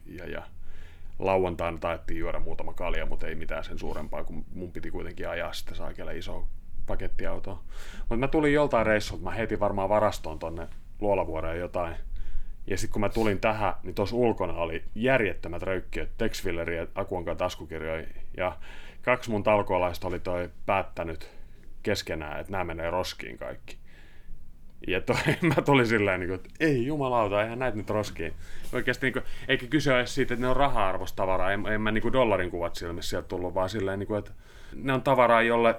ja, 0.07 0.31
ja 0.31 0.43
lauantaina 1.19 1.79
taettiin 1.79 2.21
juoda 2.21 2.41
muutama 2.41 2.75
kalja, 2.75 3.07
mutta 3.07 3.27
ei 3.27 3.35
mitään 3.35 3.65
sen 3.65 3.79
suurempaa, 3.79 4.25
kun 4.25 4.45
mun 4.55 4.73
piti 4.73 4.91
kuitenkin 4.91 5.29
ajaa 5.29 5.53
sitten 5.53 5.77
saakelle 5.77 6.17
iso 6.17 6.49
pakettiauto. 6.87 7.61
Mutta 7.99 8.17
mä 8.17 8.29
tulin 8.29 8.53
joltain 8.53 8.87
reissulta, 8.87 9.25
mä 9.25 9.31
heitin 9.31 9.61
varmaan 9.61 9.89
varastoon 9.89 10.39
tonne 10.39 10.69
Luolavuoreen 11.01 11.61
jotain 11.61 11.97
Ja 12.71 12.79
sitten 12.79 12.93
kun 12.93 13.01
mä 13.01 13.09
tulin 13.09 13.41
tähän, 13.41 13.75
niin 13.83 13.95
tuossa 13.95 14.17
ulkona 14.17 14.53
oli 14.53 14.83
järjettömät 14.95 15.63
röykkiöt, 15.63 16.11
Texfilleri 16.19 16.77
ja 16.77 16.87
Akuankan 16.95 17.37
taskukirjoja. 17.37 18.07
Ja 18.37 18.57
kaksi 19.03 19.31
mun 19.31 19.43
talkoalaista 19.43 20.09
oli 20.09 20.21
toi 20.21 20.51
päättänyt 20.67 21.31
keskenään, 21.83 22.41
että 22.41 22.53
nämä 22.53 22.65
menee 22.65 22.91
roskiin 22.91 23.39
kaikki. 23.39 23.77
Ja 24.87 25.01
toi, 25.01 25.17
mä 25.57 25.63
tulin 25.65 25.87
silleen, 25.87 26.21
niin 26.21 26.29
kuin, 26.29 26.37
että 26.37 26.51
ei 26.61 26.87
jumalauta, 26.87 27.43
eihän 27.43 27.59
näitä 27.59 27.77
nyt 27.77 27.91
roskiin. 27.91 28.33
Oikeasti, 28.73 29.07
niin 29.07 29.13
kuin, 29.13 29.25
eikä 29.49 29.67
kyse 29.67 29.97
edes 29.97 30.15
siitä, 30.15 30.35
että 30.35 30.47
ne 30.47 30.51
on 30.51 30.57
raha-arvosta 30.57 31.17
tavaraa. 31.17 31.53
En, 31.53 31.67
en 31.67 31.81
mä 31.81 31.91
niin 31.91 32.03
kuin 32.03 32.13
dollarin 32.13 32.51
kuvat 32.51 32.75
silmissä 32.75 33.11
sieltä 33.11 33.29
tullut, 33.29 33.55
vaan 33.55 33.69
silleen, 33.69 33.99
niin 33.99 34.07
kuin, 34.07 34.19
että 34.19 34.31
ne 34.75 34.93
on 34.93 35.03
tavaraa, 35.03 35.43
jolle, 35.43 35.75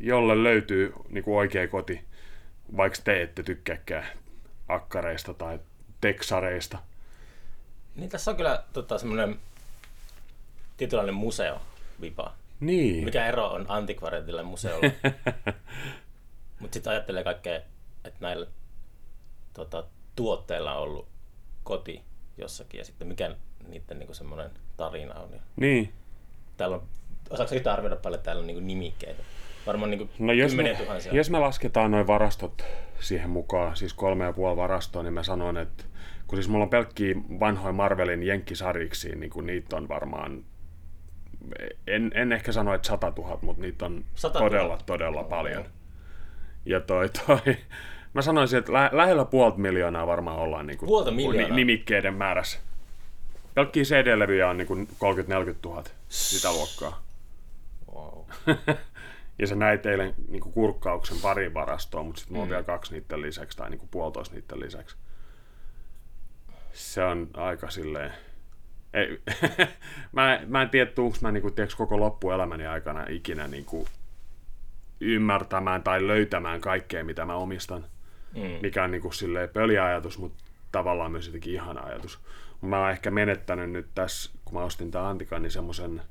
jolle 0.00 0.42
löytyy 0.42 0.92
niin 1.08 1.24
kuin 1.24 1.36
oikea 1.36 1.68
koti, 1.68 2.00
vaikka 2.76 2.98
te 3.04 3.22
ette 3.22 3.42
tykkääkään 3.42 4.04
akkareista 4.68 5.34
tai 5.34 5.58
teksareista. 6.04 6.78
Niin 7.96 8.10
tässä 8.10 8.30
on 8.30 8.36
kyllä 8.36 8.64
tota, 8.72 8.98
semmoinen 8.98 9.40
tietynlainen 10.76 11.14
museo 11.14 11.60
vipa. 12.00 12.34
Niin. 12.60 13.04
Mikä 13.04 13.26
ero 13.26 13.46
on 13.46 13.66
antikvariatilla 13.68 14.40
ja 14.40 14.44
museolla? 14.44 14.90
Mutta 16.60 16.74
sitten 16.74 16.90
ajattelee 16.90 17.24
kaikkea, 17.24 17.56
että 18.04 18.18
näillä 18.20 18.46
tota, 19.54 19.84
tuotteilla 20.16 20.74
on 20.74 20.82
ollut 20.82 21.08
koti 21.62 22.02
jossakin 22.38 22.78
ja 22.78 22.84
sitten 22.84 23.08
mikä 23.08 23.36
niiden 23.68 23.98
niinku 23.98 24.14
semmoinen 24.14 24.50
tarina 24.76 25.14
on. 25.14 25.40
Niin. 25.56 25.92
täällä 26.56 26.76
on, 26.76 26.82
osaatko 27.30 27.54
yhtään 27.54 27.74
arvioida 27.74 27.96
paljon 27.96 28.22
täällä 28.22 28.40
on 28.40 28.46
niinku 28.46 28.64
nimikkeitä? 28.64 29.22
Varmaan 29.66 29.90
niinku 29.90 30.08
No 30.18 30.32
jos 30.32 30.54
me, 30.54 30.74
tuhansia. 30.78 31.14
jos 31.14 31.30
me 31.30 31.38
lasketaan 31.38 31.90
noin 31.90 32.06
varastot 32.06 32.64
siihen 33.00 33.30
mukaan, 33.30 33.76
siis 33.76 33.94
kolme 33.94 34.24
ja 34.24 34.32
puoli 34.32 34.56
varastoa, 34.56 35.02
niin 35.02 35.12
mä 35.12 35.22
sanon, 35.22 35.56
että 35.56 35.84
kun 36.26 36.36
siis 36.38 36.48
mulla 36.48 36.62
on 36.64 36.70
pelkkiä 36.70 37.14
vanhoja 37.40 37.72
Marvelin 37.72 38.22
jenkkisarjiksi, 38.22 39.16
niin 39.16 39.30
kun 39.30 39.46
niitä 39.46 39.76
on 39.76 39.88
varmaan, 39.88 40.44
en, 41.86 42.10
en 42.14 42.32
ehkä 42.32 42.52
sano, 42.52 42.74
että 42.74 42.88
100 42.88 43.12
000, 43.16 43.38
mutta 43.42 43.62
niitä 43.62 43.86
on 43.86 44.04
100 44.14 44.38
000. 44.38 44.50
todella, 44.50 44.78
todella 44.86 45.20
Joo, 45.20 45.28
paljon. 45.28 45.54
joo. 45.62 45.64
Ja 46.66 46.80
toi, 46.80 47.08
toi, 47.26 47.56
mä 48.14 48.22
sanoisin, 48.22 48.58
että 48.58 48.72
lä- 48.72 48.90
lähellä 48.92 49.24
puolta 49.24 49.58
miljoonaa 49.58 50.06
varmaan 50.06 50.38
ollaan 50.38 50.66
niin 50.66 50.78
kuin, 50.78 50.86
Puolta 50.86 51.10
miljoonaa? 51.10 51.56
nimikkeiden 51.56 52.14
määrässä. 52.14 52.58
Pelkkiä 53.54 53.82
CD-levyjä 53.82 54.48
on 54.48 54.56
niin 54.58 54.66
kuin 54.66 54.88
30-40 54.88 55.68
000, 55.68 55.84
sitä 56.08 56.52
luokkaa. 56.52 57.02
Wow. 57.94 58.18
Ja 59.38 59.46
se 59.46 59.54
näit 59.54 59.86
eilen 59.86 60.14
niin 60.28 60.40
kurkkauksen 60.40 61.16
pari 61.22 61.54
varastoa, 61.54 62.02
mutta 62.02 62.18
sitten 62.20 62.32
mulla 62.34 62.42
on 62.42 62.48
Mm. 62.48 62.50
vielä 62.50 62.62
kaksi 62.62 62.92
niiden 62.94 63.22
lisäksi, 63.22 63.58
tai 63.58 63.70
niin 63.70 63.88
puolitoista 63.90 64.34
niiden 64.34 64.60
lisäksi. 64.60 64.96
Se 66.72 67.04
on 67.04 67.30
aika 67.34 67.70
silleen... 67.70 68.12
Ei, 68.92 69.22
mä, 70.12 70.40
mä 70.46 70.62
en 70.62 70.70
tiedä, 70.70 70.90
tuunko 70.90 71.18
mä 71.20 71.32
niinku, 71.32 71.50
tiedätkö, 71.50 71.76
koko 71.76 72.00
loppuelämäni 72.00 72.66
aikana 72.66 73.04
ikinä 73.08 73.48
niinku, 73.48 73.86
ymmärtämään 75.00 75.82
tai 75.82 76.06
löytämään 76.06 76.60
kaikkea, 76.60 77.04
mitä 77.04 77.24
mä 77.24 77.34
omistan. 77.34 77.84
Mm. 78.34 78.58
Mikä 78.62 78.84
on 78.84 78.90
niinku, 78.90 79.12
silleen 79.12 79.48
pöliä 79.48 79.84
ajatus, 79.84 80.18
mutta 80.18 80.44
tavallaan 80.72 81.12
myös 81.12 81.26
jotenkin 81.26 81.54
ihana 81.54 81.80
ajatus. 81.80 82.18
Mä 82.60 82.80
oon 82.80 82.90
ehkä 82.90 83.10
menettänyt 83.10 83.70
nyt 83.70 83.86
tässä, 83.94 84.30
kun 84.44 84.54
mä 84.54 84.64
ostin 84.64 84.90
tämän 84.90 85.06
Antikan, 85.06 85.42
niin 85.42 85.50
semmoisen 85.50 86.02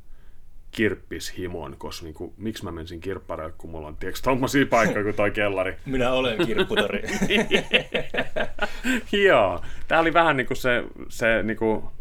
kirppishimon, 0.74 1.76
koska 1.78 2.04
niinku, 2.04 2.34
miksi 2.38 2.64
mä 2.64 2.72
menisin 2.72 3.02
kirppareille, 3.02 3.54
kun 3.58 3.70
mulla 3.70 3.88
on 3.88 3.98
tiedätkö, 3.98 4.22
tommosia 4.24 4.66
paikkoja 4.66 5.04
kuin 5.04 5.16
toi 5.16 5.32
kellari. 5.32 5.78
Minä 5.86 6.12
olen 6.14 6.46
kirpputori. 6.46 7.02
Joo, 9.28 9.62
tää 9.88 10.00
oli 10.00 10.14
vähän 10.14 10.38
niinku 10.38 10.56
se, 10.56 10.84
se 11.10 11.44
niinku 11.44 11.92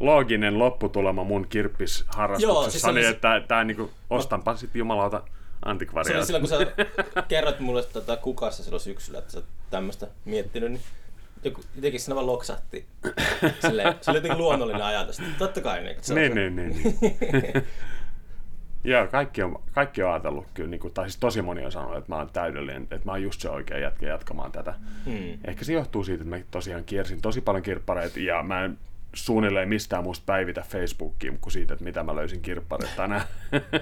looginen 0.00 0.58
lopputulema 0.58 1.24
mun 1.24 1.42
Joo, 1.42 1.48
kirppisharrastuksessa, 1.48 2.70
siis 2.70 2.82
se 2.82 2.88
oli 2.90 3.00
niin 3.00 3.06
se- 3.10 3.14
että 3.14 3.42
tää 3.48 3.64
niinku, 3.64 3.90
ostanpa 4.10 4.56
sit 4.56 4.74
jumalauta 4.74 5.22
Se 5.24 5.30
antikvaria. 5.64 6.16
oli 6.16 6.26
silloin, 6.26 6.42
kun 6.48 6.48
sä 6.48 6.66
kerroit 7.28 7.60
mulle 7.60 7.82
tota 7.82 8.16
kukassa 8.16 8.62
silloin 8.64 8.80
syksyllä, 8.80 9.18
että 9.18 9.32
sä 9.32 9.42
tämmöistä 9.70 10.06
miettinyt, 10.24 10.70
niin 10.72 10.82
joku, 11.44 11.60
jotenkin 11.76 12.00
siinä 12.00 12.14
vaan 12.14 12.26
loksahti. 12.26 12.86
Silleen, 13.60 13.94
se 14.00 14.10
oli 14.10 14.18
jotenkin 14.18 14.38
luonnollinen 14.38 14.82
ajatus. 14.82 15.22
Totta 15.38 15.60
kai. 15.60 15.82
Niin, 15.82 15.96
se 16.00 16.14
Niin, 16.14 16.32
se- 16.32 16.34
niin, 16.34 16.56
niin, 16.56 16.70
niin. 17.32 17.64
Joo, 18.84 19.06
kaikki 19.06 19.42
on, 19.42 19.62
kaikki 19.72 20.02
on 20.02 20.10
ajatellut 20.10 20.46
kyllä, 20.54 20.70
niin 20.70 20.80
kuin, 20.80 20.94
tai 20.94 21.04
siis 21.04 21.20
tosi 21.20 21.42
moni 21.42 21.64
on 21.64 21.72
sanonut, 21.72 21.96
että 21.96 22.12
mä 22.12 22.16
oon 22.16 22.30
täydellinen, 22.32 22.82
että 22.82 23.00
mä 23.04 23.12
oon 23.12 23.22
just 23.22 23.40
se 23.40 23.50
oikea 23.50 23.78
jätkä 23.78 24.06
jatkamaan 24.06 24.52
tätä. 24.52 24.74
Hmm. 25.04 25.38
Ehkä 25.44 25.64
se 25.64 25.72
johtuu 25.72 26.04
siitä, 26.04 26.22
että 26.22 26.36
mä 26.36 26.42
tosiaan 26.50 26.84
kiersin 26.84 27.20
tosi 27.20 27.40
paljon 27.40 27.62
kirppareita 27.62 28.20
ja 28.20 28.42
mä 28.42 28.64
en 28.64 28.78
suunnilleen 29.14 29.68
mistään 29.68 30.04
muusta 30.04 30.22
päivitä 30.26 30.60
Facebookiin 30.68 31.38
kuin 31.40 31.52
siitä, 31.52 31.74
että 31.74 31.84
mitä 31.84 32.02
mä 32.02 32.16
löysin 32.16 32.40
kirppareita 32.40 32.96
tänään. 32.96 33.22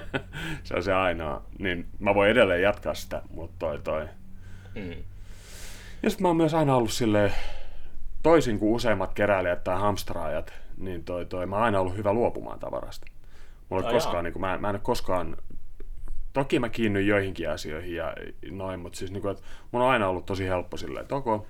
se 0.63 0.75
on 0.75 0.83
se 0.83 0.93
ainoa. 0.93 1.43
Niin 1.59 1.85
mä 1.99 2.15
voin 2.15 2.31
edelleen 2.31 2.61
jatkaa 2.61 2.93
sitä, 2.93 3.21
mutta 3.29 3.55
toi 3.59 3.79
toi. 3.79 4.07
Hmm. 4.75 5.03
Ja 6.03 6.09
sitten 6.09 6.23
mä 6.23 6.27
oon 6.27 6.37
myös 6.37 6.53
aina 6.53 6.75
ollut 6.75 6.91
silleen, 6.91 7.33
toisin 8.23 8.59
kuin 8.59 8.73
useimmat 8.73 9.13
keräilijät 9.13 9.63
tai 9.63 9.79
hamstraajat, 9.79 10.53
niin 10.77 11.03
toi, 11.03 11.25
toi, 11.25 11.45
mä 11.45 11.55
oon 11.55 11.65
aina 11.65 11.79
ollut 11.79 11.97
hyvä 11.97 12.13
luopumaan 12.13 12.59
tavarasta. 12.59 13.07
Mulla 13.69 13.83
ole 13.83 13.93
koskaan, 13.93 14.23
niin 14.23 14.33
kuin, 14.33 14.41
mä, 14.41 14.57
mä 14.57 14.69
en 14.69 14.75
ole 14.75 14.81
koskaan, 14.83 15.37
toki 16.33 16.59
mä 16.59 16.69
kiinnyin 16.69 17.07
joihinkin 17.07 17.49
asioihin 17.49 17.95
ja 17.95 18.15
noin, 18.51 18.79
mutta 18.79 18.99
siis 18.99 19.11
niin 19.11 19.21
kuin, 19.21 19.31
että 19.31 19.43
mun 19.71 19.81
on 19.81 19.89
aina 19.89 20.07
ollut 20.07 20.25
tosi 20.25 20.47
helppo 20.47 20.77
silleen, 20.77 21.01
että 21.01 21.15
ok, 21.15 21.47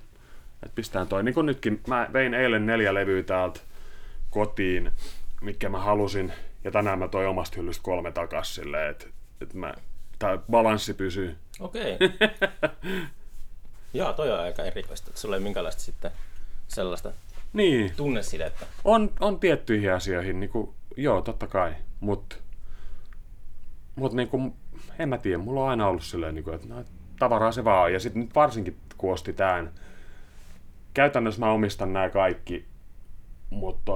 että 0.62 0.74
pistään 0.74 1.08
toi, 1.08 1.22
niin 1.22 1.34
kuin 1.34 1.46
nytkin, 1.46 1.80
mä 1.86 2.10
vein 2.12 2.34
eilen 2.34 2.66
neljä 2.66 2.94
levyä 2.94 3.22
täältä 3.22 3.60
kotiin, 4.30 4.92
mikä 5.40 5.68
mä 5.68 5.78
halusin, 5.78 6.32
ja 6.64 6.70
tänään 6.70 6.98
mä 6.98 7.08
toi 7.08 7.26
omasta 7.26 7.56
hyllystä 7.56 7.82
kolme 7.82 8.12
takas 8.12 8.54
silleen, 8.54 8.90
että, 8.90 9.06
että 9.40 9.56
mä, 9.58 9.74
tää 10.18 10.38
balanssi 10.50 10.94
pysyy. 10.94 11.36
Okei. 11.60 11.98
Joo, 13.94 14.12
toi 14.12 14.32
on 14.32 14.40
aika 14.40 14.62
erikoista, 14.62 15.10
että 15.10 15.20
sulla 15.20 15.36
ei 15.36 15.42
minkäänlaista 15.42 15.82
sitten 15.82 16.10
sellaista 16.68 17.12
Niin, 17.52 17.92
tunnesidettä. 17.96 18.66
On, 18.84 19.10
on 19.20 19.40
tiettyihin 19.40 19.92
asioihin, 19.92 20.40
niin 20.40 20.50
kuin, 20.50 20.74
joo, 20.96 21.22
totta 21.22 21.46
kai, 21.46 21.74
mutta 22.04 22.36
mut, 23.96 24.12
niin 24.12 24.28
kuin, 24.28 24.54
en 24.98 25.08
mä 25.08 25.18
tiedä, 25.18 25.38
mulla 25.38 25.62
on 25.62 25.70
aina 25.70 25.88
ollut 25.88 26.02
silleen, 26.02 26.34
niin 26.34 26.44
kuin, 26.44 26.54
että 26.54 26.68
no, 26.68 26.84
tavaraa 27.18 27.52
se 27.52 27.64
vaan 27.64 27.84
on. 27.84 27.92
Ja 27.92 28.00
sitten 28.00 28.22
nyt 28.22 28.34
varsinkin, 28.34 28.76
kun 28.98 29.12
osti 29.12 29.32
tämän, 29.32 29.70
käytännössä 30.94 31.40
mä 31.40 31.50
omistan 31.50 31.92
nämä 31.92 32.10
kaikki, 32.10 32.66
mutta 33.50 33.92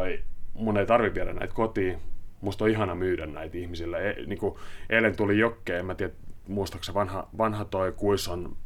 mun 0.54 0.78
ei 0.78 0.86
tarvi 0.86 1.14
viedä 1.14 1.32
näitä 1.32 1.54
kotiin. 1.54 1.98
Musta 2.40 2.64
on 2.64 2.70
ihana 2.70 2.94
myydä 2.94 3.26
näitä 3.26 3.58
ihmisille. 3.58 4.10
E, 4.10 4.26
niin 4.26 4.38
kuin, 4.38 4.54
eilen 4.90 5.16
tuli 5.16 5.38
Jokke, 5.38 5.78
en 5.78 5.86
mä 5.86 5.94
tiedä, 5.94 6.12
muistaakseni 6.48 6.94
vanha, 6.94 7.28
vanha 7.38 7.64
toi 7.64 7.92
Kuison 7.92 8.56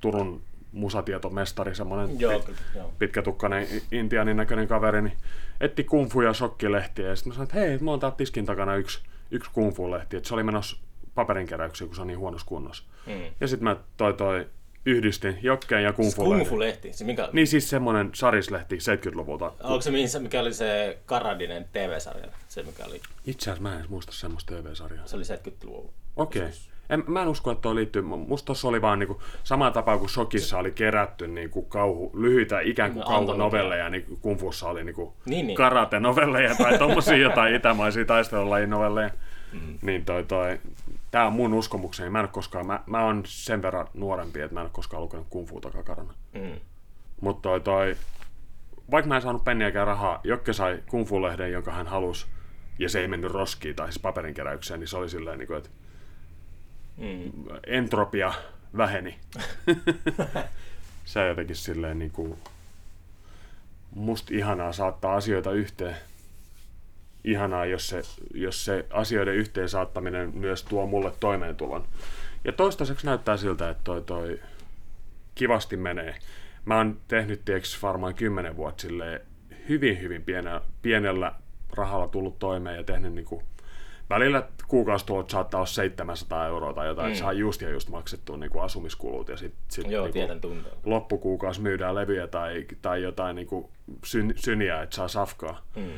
Turun 0.00 0.42
musatietomestari, 0.72 1.74
semmoinen 1.74 2.20
Joo, 2.20 2.44
joo. 2.74 2.92
pitkätukkainen 2.98 3.66
intianin 3.92 4.36
näköinen 4.36 4.68
kaveri, 4.68 5.02
niin 5.02 5.16
etti 5.60 5.84
kungfu 5.84 6.20
ja 6.20 6.34
shokkilehtiä. 6.34 7.08
Ja 7.08 7.16
sitten 7.16 7.30
mä 7.30 7.34
sanoin, 7.34 7.48
että 7.48 7.58
hei, 7.60 7.78
mulla 7.78 7.92
on 7.92 8.00
täällä 8.00 8.16
tiskin 8.16 8.46
takana 8.46 8.76
yksi, 8.76 9.00
yksi 9.30 9.50
kungfu-lehti. 9.50 10.16
Että 10.16 10.28
se 10.28 10.34
oli 10.34 10.42
menossa 10.42 10.76
paperinkeräyksiin, 11.14 11.88
kun 11.88 11.94
se 11.96 12.00
on 12.00 12.06
niin 12.06 12.18
huonossa 12.18 12.46
kunnossa. 12.46 12.84
Mm. 13.06 13.20
Ja 13.40 13.48
sitten 13.48 13.64
mä 13.64 13.76
toi, 13.96 14.14
toi 14.14 14.46
yhdistin 14.86 15.38
Jokkeen 15.42 15.84
ja 15.84 15.92
kungfu 15.92 16.24
Kungfu-lehti. 16.24 16.92
Se 16.92 17.04
mikä, 17.04 17.28
Niin 17.32 17.46
siis 17.46 17.70
semmonen 17.70 18.10
sarislehti 18.14 18.76
70-luvulta. 18.76 19.52
Onko 19.62 19.80
se, 19.80 19.90
mihin 19.90 20.08
se, 20.08 20.18
mikä 20.18 20.40
oli 20.40 20.54
se 20.54 20.98
Karadinen 21.06 21.68
TV-sarja? 21.72 22.26
Se, 22.48 22.62
mikä 22.62 22.84
oli, 22.84 23.00
Itse 23.26 23.50
asiassa 23.50 23.62
mä 23.68 23.80
en 23.80 23.84
muista 23.88 24.12
semmoista 24.12 24.54
TV-sarjaa. 24.54 25.06
se 25.06 25.16
oli 25.16 25.24
70-luvulla. 25.24 25.92
Okei. 26.16 26.42
Okay. 26.42 26.52
En, 26.90 27.04
mä 27.06 27.22
en 27.22 27.28
usko, 27.28 27.50
että 27.50 27.62
toi 27.62 27.74
liittyy. 27.74 28.02
Musta 28.02 28.46
tossa 28.46 28.68
oli 28.68 28.82
vaan 28.82 28.98
niinku, 28.98 29.22
sama 29.44 29.70
tapa 29.70 29.98
kuin 29.98 30.08
Shokissa 30.08 30.58
oli 30.58 30.70
kerätty 30.72 31.28
niinku 31.28 31.62
kauhu, 31.62 32.10
lyhyitä 32.14 32.60
ikään 32.60 32.92
kuin 32.92 33.00
No, 33.00 33.06
kauhunovelleja, 33.06 33.90
niin 33.90 34.18
Kungfussa 34.20 34.68
oli 34.68 34.84
niinku 34.84 35.14
Niin, 35.26 35.46
niin. 35.46 35.56
karate-novelleja 35.56 36.54
tai 36.54 36.78
tommosia 36.88 37.16
jotain 37.16 37.54
itämaisia 37.54 38.04
taistelulajinovelleja. 38.04 39.10
Mm. 39.52 39.78
Niin 39.82 40.04
toi, 40.04 40.24
toi, 40.24 40.60
tää 41.10 41.26
on 41.26 41.32
mun 41.32 41.54
uskomukseni. 41.54 42.10
Mä 42.10 42.20
en 42.20 42.28
koskaan, 42.28 42.66
mä, 42.66 42.80
mä 42.86 43.04
oon 43.04 43.22
sen 43.26 43.62
verran 43.62 43.86
nuorempi, 43.94 44.40
että 44.40 44.54
mä 44.54 44.60
en 44.60 44.64
ole 44.64 44.70
koskaan 44.72 45.02
lukenut 45.02 45.26
Kungfuuta 45.30 45.70
kakarana. 45.70 46.14
Mm. 46.34 46.60
Mutta 47.20 47.42
toi, 47.42 47.60
toi, 47.60 47.96
vaikka 48.90 49.08
mä 49.08 49.16
en 49.16 49.22
saanut 49.22 49.44
penniäkään 49.44 49.86
rahaa, 49.86 50.20
Jokke 50.24 50.52
sai 50.52 50.82
Kungfu-lehden, 50.86 51.52
jonka 51.52 51.70
hän 51.70 51.86
halusi, 51.86 52.26
ja 52.78 52.88
se 52.88 53.00
ei 53.00 53.08
mennyt 53.08 53.32
roskiin 53.32 53.76
tai 53.76 53.86
siis 53.86 53.98
paperinkeräykseen, 53.98 54.80
niin 54.80 54.88
se 54.88 54.96
oli 54.96 55.08
silleen, 55.08 55.38
niin 55.38 55.46
kuin, 55.46 55.56
että 55.56 55.70
Mm. 56.96 57.32
entropia 57.66 58.32
väheni. 58.76 59.18
se 61.04 61.20
on 61.20 61.28
jotenkin 61.28 61.56
silleen 61.56 61.98
niin 61.98 62.10
kuin, 62.10 62.38
musta 63.90 64.34
ihanaa 64.34 64.72
saattaa 64.72 65.16
asioita 65.16 65.52
yhteen. 65.52 65.96
Ihanaa, 67.24 67.66
jos 67.66 67.88
se, 67.88 68.02
jos 68.34 68.64
se 68.64 68.86
asioiden 68.90 69.34
yhteen 69.34 69.68
saattaminen 69.68 70.36
myös 70.36 70.62
tuo 70.62 70.86
mulle 70.86 71.12
toimeentulon. 71.20 71.84
Ja 72.44 72.52
toistaiseksi 72.52 73.06
näyttää 73.06 73.36
siltä, 73.36 73.70
että 73.70 73.84
toi, 73.84 74.02
toi 74.02 74.40
kivasti 75.34 75.76
menee. 75.76 76.14
mä 76.64 76.76
oon 76.76 77.00
tehnyt 77.08 77.44
tieks 77.44 77.82
varmaan 77.82 78.14
kymmenen 78.14 78.56
vuotta 78.56 78.82
silleen 78.82 79.20
hyvin, 79.68 80.00
hyvin 80.00 80.22
pienellä, 80.22 80.60
pienellä 80.82 81.32
rahalla 81.76 82.08
tullut 82.08 82.38
toimeen 82.38 82.76
ja 82.76 82.84
tehnyt 82.84 83.12
niinku, 83.12 83.42
välillä 84.10 84.48
kuukausitulot 84.68 85.30
saattaa 85.30 85.58
olla 85.58 85.66
700 85.66 86.46
euroa 86.46 86.72
tai 86.72 86.86
jotain, 86.86 87.12
mm. 87.12 87.16
saa 87.16 87.32
just 87.32 87.62
ja 87.62 87.70
just 87.70 87.88
maksettua 87.88 88.36
niinku 88.36 88.60
asumiskulut 88.60 89.28
ja 89.28 89.36
sitten 89.36 89.60
sit 89.68 89.90
Joo, 89.90 90.08
tuntuu. 90.40 90.56
loppukuukausi 90.84 91.60
myydään 91.62 91.94
levyjä 91.94 92.26
tai, 92.26 92.66
tai 92.82 93.02
jotain 93.02 93.36
niinku 93.36 93.70
syn, 94.04 94.32
syniä, 94.36 94.82
että 94.82 94.96
saa 94.96 95.08
safkaa. 95.08 95.62
Mm. 95.76 95.90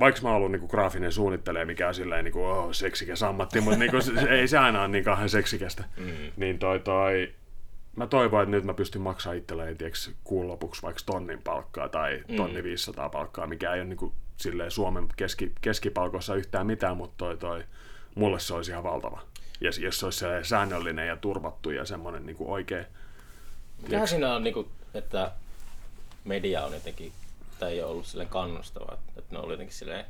Vaikka 0.00 0.20
mä 0.22 0.28
oon 0.28 0.36
ollut 0.36 0.52
niinku 0.52 0.68
graafinen 0.68 1.12
suunnittelija, 1.12 1.66
mikä 1.66 1.88
on 1.88 1.94
silleen 1.94 2.24
niinku, 2.24 2.44
oh, 2.44 2.72
seksikäs 2.72 3.22
ammatti, 3.22 3.60
mutta 3.60 3.78
niinku, 3.78 4.00
se, 4.00 4.12
ei 4.30 4.48
se 4.48 4.58
aina 4.58 4.80
ole 4.80 4.88
niin 4.88 5.04
kauhean 5.04 5.28
seksikästä. 5.28 5.84
Mm. 5.96 6.06
Niin 6.36 6.58
toi, 6.58 6.80
toi, 6.80 7.34
mä 7.96 8.06
toivon, 8.06 8.42
että 8.42 8.50
nyt 8.50 8.64
mä 8.64 8.74
pystyn 8.74 9.02
maksamaan 9.02 9.38
itselleen 9.38 9.76
tiiäks, 9.76 10.10
kuun 10.24 10.48
lopuksi 10.48 10.82
vaikka 10.82 11.02
tonnin 11.06 11.42
palkkaa 11.42 11.88
tai 11.88 12.24
tonni 12.36 12.62
500 12.62 13.08
palkkaa, 13.08 13.46
mikä 13.46 13.74
ei 13.74 13.80
ole 13.80 13.88
niinku, 13.88 14.14
silleen 14.42 14.70
Suomen 14.70 15.08
keski, 15.16 15.52
keskipalkossa 15.60 16.34
yhtään 16.34 16.66
mitään, 16.66 16.96
mutta 16.96 17.14
toi, 17.16 17.36
toi, 17.36 17.64
mulle 18.14 18.40
se 18.40 18.54
olisi 18.54 18.70
ihan 18.70 18.84
valtava. 18.84 19.22
Ja 19.60 19.70
jos 19.80 19.98
se 19.98 20.06
olisi 20.06 20.24
säännöllinen 20.42 21.06
ja 21.06 21.16
turvattu 21.16 21.70
ja 21.70 21.84
semmoinen 21.84 22.26
niinku 22.26 22.52
oikein, 22.52 22.86
Mikähän 23.82 24.08
siinä 24.08 24.34
on, 24.34 24.44
niinku, 24.44 24.68
että 24.94 25.32
media 26.24 26.64
on 26.64 26.72
jotenkin, 26.72 27.12
tai 27.58 27.72
ei 27.72 27.82
ole 27.82 27.90
ollut 27.90 28.06
silleen 28.06 28.28
kannustava, 28.28 28.98
että 29.16 29.32
ne 29.34 29.38
on 29.38 29.44
ollut 29.44 29.52
jotenkin 29.52 29.76
silleen, 29.76 30.04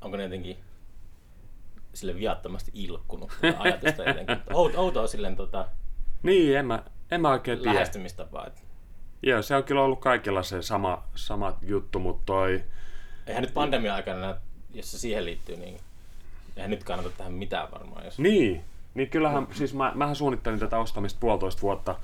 onko 0.00 0.16
ne 0.16 0.22
jotenkin 0.22 0.56
sille 1.94 2.14
viattomasti 2.14 2.70
ilkkunut 2.74 3.30
ajatusta 3.58 4.02
jotenkin. 4.02 4.36
Out, 4.52 4.74
outoa 4.74 5.06
silleen 5.06 5.36
tota, 5.36 5.68
niin 6.22 6.56
en 6.56 6.66
mä, 6.66 6.82
en 7.10 7.20
mä 7.20 7.30
oikein 7.30 7.58
tiedä. 7.58 7.74
lähestymistapaa. 7.74 8.46
Joo, 9.22 9.42
se 9.42 9.56
on 9.56 9.64
kyllä 9.64 9.82
ollut 9.82 10.00
kaikilla 10.00 10.42
se 10.42 10.62
sama, 10.62 11.04
sama 11.14 11.58
juttu, 11.62 11.98
mutta 11.98 12.22
toi, 12.26 12.64
Eihän 13.26 13.42
nyt 13.42 13.54
pandemia-aikana, 13.54 14.36
jos 14.74 14.90
se 14.90 14.98
siihen 14.98 15.24
liittyy, 15.24 15.56
niin 15.56 15.80
eihän 16.56 16.70
nyt 16.70 16.84
kannata 16.84 17.10
tähän 17.10 17.32
mitään 17.32 17.70
varmaan. 17.72 18.04
Jos... 18.04 18.18
Niin, 18.18 18.64
niin 18.94 19.10
kyllähän, 19.10 19.46
siis 19.52 19.74
mä, 19.74 19.92
mähän 19.94 20.16
suunnittelin 20.16 20.58
tätä 20.58 20.78
ostamista 20.78 21.20
puolitoista 21.20 21.62
vuotta. 21.62 21.96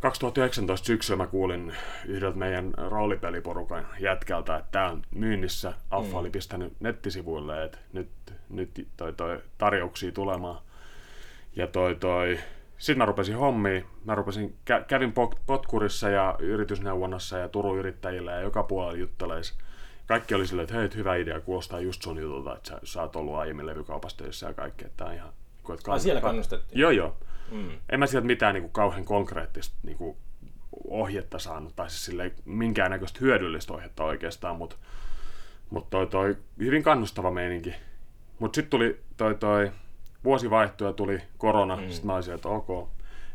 2019 0.00 0.86
syksyllä 0.86 1.24
mä 1.24 1.26
kuulin 1.26 1.74
yhdeltä 2.06 2.38
meidän 2.38 2.74
roolipeliporukan 2.76 3.86
jätkältä, 3.98 4.56
että 4.56 4.68
tämä 4.72 4.90
on 4.90 5.02
myynnissä. 5.10 5.72
Alfa 5.90 6.18
oli 6.18 6.30
pistänyt 6.30 6.72
nettisivuille, 6.80 7.64
että 7.64 7.78
nyt, 7.92 8.08
nyt 8.48 8.88
toi, 8.96 9.12
toi 9.12 9.40
tarjouksia 9.58 10.12
tulemaan. 10.12 10.58
Ja 11.56 11.66
toi, 11.66 11.94
toi, 11.94 12.38
sitten 12.78 12.98
mä 12.98 13.04
rupesin 13.04 13.36
hommiin. 13.36 13.86
Mä 14.04 14.14
rupesin, 14.14 14.56
kä- 14.70 14.84
kävin 14.84 15.10
pot- 15.10 15.38
potkurissa 15.46 16.08
ja 16.08 16.36
yritysneuvonnassa 16.38 17.38
ja 17.38 17.48
Turun 17.48 17.78
yrittäjillä 17.78 18.32
ja 18.32 18.40
joka 18.40 18.62
puolella 18.62 18.98
jutteleis. 18.98 19.58
Kaikki 20.10 20.34
oli 20.34 20.46
silleen, 20.46 20.64
että 20.64 20.76
hei, 20.76 20.88
hyvä 20.94 21.16
idea, 21.16 21.40
kuulostaa 21.40 21.80
just 21.80 22.02
sun 22.02 22.18
jutulta, 22.18 22.56
että 22.56 22.68
sä, 22.68 22.80
sä 22.84 23.02
oot 23.02 23.16
ollut 23.16 23.34
aiemmin 23.34 23.66
levykaupassa 23.66 24.18
töissä 24.18 24.46
ja 24.46 24.54
kaikkea. 24.54 24.86
Että 24.86 25.04
tää 25.04 25.14
ihan, 25.14 25.32
että 25.74 25.92
Ai 25.92 26.00
siellä 26.00 26.20
kannustettiin? 26.20 26.80
Joo, 26.80 26.90
joo. 26.90 27.16
Mm. 27.50 27.70
En 27.88 28.00
mä 28.00 28.06
sieltä 28.06 28.26
mitään 28.26 28.54
niin 28.54 28.62
kuin, 28.62 28.72
kauhean 28.72 29.04
konkreettista 29.04 29.76
niin 29.82 29.96
kuin, 29.96 30.16
ohjetta 30.88 31.38
saanut, 31.38 31.76
tai 31.76 31.90
siis 31.90 32.04
silleen, 32.04 32.32
minkäännäköistä 32.44 33.18
hyödyllistä 33.20 33.72
ohjetta 33.72 34.04
oikeastaan, 34.04 34.56
mutta 34.56 34.76
mut 35.70 35.90
toi, 35.90 36.06
toi 36.06 36.36
hyvin 36.58 36.82
kannustava 36.82 37.30
meininki. 37.30 37.74
Mutta 38.38 38.56
sitten 38.56 38.70
tuli 38.70 39.00
toi, 39.16 39.34
toi 39.34 39.72
vuosi 40.24 40.50
vaihtui 40.50 40.86
ja 40.88 40.92
tuli 40.92 41.22
korona, 41.38 41.76
mm. 41.76 41.88
sitten 41.88 42.06
mä 42.06 42.14
olisin, 42.14 42.34
että 42.34 42.48
ok, 42.48 42.88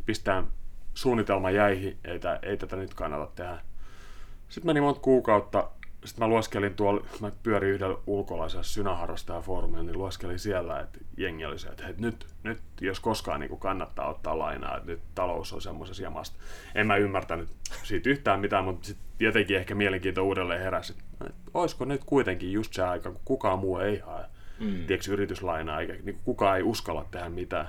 pistään 0.05 0.47
suunnitelma 0.93 1.51
jäihin, 1.51 1.97
ei, 2.03 2.19
tää, 2.19 2.39
ei 2.41 2.57
tätä 2.57 2.75
nyt 2.75 2.93
kannata 2.93 3.31
tehdä. 3.35 3.59
Sitten 4.49 4.69
meni 4.69 4.81
monta 4.81 5.01
kuukautta, 5.01 5.69
sitten 6.05 6.25
mä 6.25 6.27
lueskelin 6.27 6.73
tuolla, 6.73 7.05
mä 7.21 7.31
pyörin 7.43 7.69
yhdellä 7.69 7.97
ulkolaisella 8.07 8.63
synäharrastajafoorumilla, 8.63 9.83
niin 9.83 9.97
lueskelin 9.97 10.39
siellä, 10.39 10.79
että 10.79 10.99
jengi 11.17 11.45
oli 11.45 11.59
se, 11.59 11.67
että 11.67 11.83
hei, 11.83 11.93
nyt, 11.97 12.27
nyt 12.43 12.61
jos 12.81 12.99
koskaan 12.99 13.39
niin 13.39 13.59
kannattaa 13.59 14.09
ottaa 14.09 14.39
lainaa, 14.39 14.77
että 14.77 14.91
nyt 14.91 15.01
talous 15.15 15.53
on 15.53 15.61
semmoisessa 15.61 16.03
jamasta. 16.03 16.37
En 16.75 16.87
mä 16.87 16.95
ymmärtänyt 16.95 17.49
siitä 17.83 18.09
yhtään 18.09 18.39
mitään, 18.39 18.63
mutta 18.63 18.87
sitten 18.87 19.05
jotenkin 19.19 19.57
ehkä 19.57 19.75
mielenkiinto 19.75 20.23
uudelleen 20.23 20.61
heräsi, 20.61 20.93
että 20.93 21.33
olisiko 21.53 21.85
nyt 21.85 22.03
kuitenkin 22.05 22.51
just 22.51 22.73
se 22.73 22.83
aika, 22.83 23.11
kun 23.11 23.21
kukaan 23.25 23.59
muu 23.59 23.77
ei 23.77 23.99
hae. 23.99 24.25
Mm. 24.59 24.85
Tiedätkö, 24.87 25.11
yrityslainaa, 25.11 25.79
eikä 25.79 25.93
niin 26.03 26.19
kukaan 26.23 26.57
ei 26.57 26.63
uskalla 26.63 27.05
tehdä 27.11 27.29
mitään. 27.29 27.67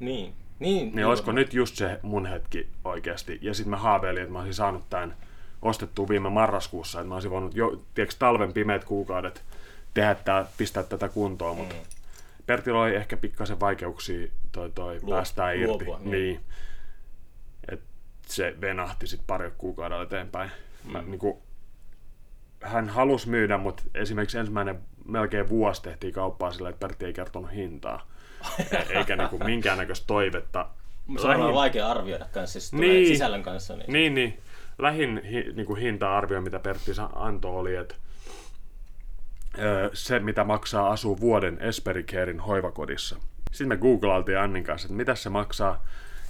Niin. 0.00 0.34
Niin, 0.58 0.96
Niin 0.96 1.06
olisiko 1.06 1.32
nyt 1.32 1.54
just 1.54 1.76
se 1.76 1.98
mun 2.02 2.26
hetki 2.26 2.68
oikeasti? 2.84 3.38
Ja 3.42 3.54
sitten 3.54 3.70
mä 3.70 3.76
haaveilin, 3.76 4.22
että 4.22 4.32
mä 4.32 4.38
olisin 4.38 4.54
saanut 4.54 4.90
tämän 4.90 5.16
ostettua 5.62 6.08
viime 6.08 6.30
marraskuussa, 6.30 7.00
että 7.00 7.08
mä 7.08 7.14
olisin 7.14 7.30
voinut 7.30 7.54
jo, 7.54 7.82
tiedätkö, 7.94 8.16
talven 8.18 8.52
pimeät 8.52 8.84
kuukaudet 8.84 9.42
tehdä 9.94 10.14
tää, 10.14 10.46
pistää 10.56 10.82
tätä 10.82 11.08
kuntoon, 11.08 11.56
mutta 11.56 11.74
mm. 11.74 11.80
Pertillä 12.46 12.80
oli 12.80 12.94
ehkä 12.94 13.16
pikkasen 13.16 13.60
vaikeuksia 13.60 14.28
toi, 14.52 14.70
toi 14.74 14.98
Luo- 15.02 15.14
päästää 15.14 15.52
irti. 15.52 15.66
luopua, 15.66 15.98
niin. 15.98 16.10
niin. 16.10 16.40
Et 17.68 17.80
se 18.26 18.54
venahti 18.60 19.06
sitten 19.06 19.26
pari 19.26 19.52
kuukaudella 19.58 20.02
eteenpäin. 20.02 20.50
Mä, 20.84 21.02
niin 21.02 21.18
kuin, 21.18 21.36
hän 22.62 22.88
halusi 22.88 23.28
myydä, 23.28 23.58
mutta 23.58 23.82
esimerkiksi 23.94 24.38
ensimmäinen 24.38 24.78
melkein 25.04 25.48
vuosi 25.48 25.82
tehtiin 25.82 26.12
kauppaa 26.14 26.52
sillä, 26.52 26.68
että 26.68 26.80
Pertti 26.86 27.04
ei 27.04 27.12
kertonut 27.12 27.52
hintaa. 27.52 28.06
Eikä 28.96 29.16
niinku 29.16 29.38
minkäännäköistä 29.38 30.06
toivetta. 30.06 30.68
Se 31.20 31.26
on 31.28 31.40
Lähin- 31.40 31.54
vaikea 31.54 31.88
arvioida 31.90 32.26
kanssa, 32.32 32.60
siis 32.60 32.72
Niin. 32.72 33.06
sisällön 33.06 33.42
kanssa. 33.42 33.76
Niin. 33.76 33.92
Niin, 33.92 34.14
niin. 34.14 34.38
Lähin 34.78 35.20
hi, 35.30 35.52
niin 35.52 35.66
kuin 35.66 35.80
hinta-arvio, 35.80 36.40
mitä 36.40 36.58
Pertti 36.58 36.92
antoi, 37.14 37.56
oli, 37.56 37.76
että 37.76 37.94
se, 39.92 40.18
mitä 40.18 40.44
maksaa 40.44 40.90
asuu 40.90 41.20
vuoden 41.20 41.58
Esperi 41.60 42.02
Carein 42.04 42.40
hoivakodissa. 42.40 43.16
Sitten 43.52 43.68
me 43.68 43.76
googlailtiin 43.76 44.38
Annin 44.38 44.64
kanssa, 44.64 44.86
että 44.86 44.96
mitä 44.96 45.14
se 45.14 45.28
maksaa, 45.28 45.84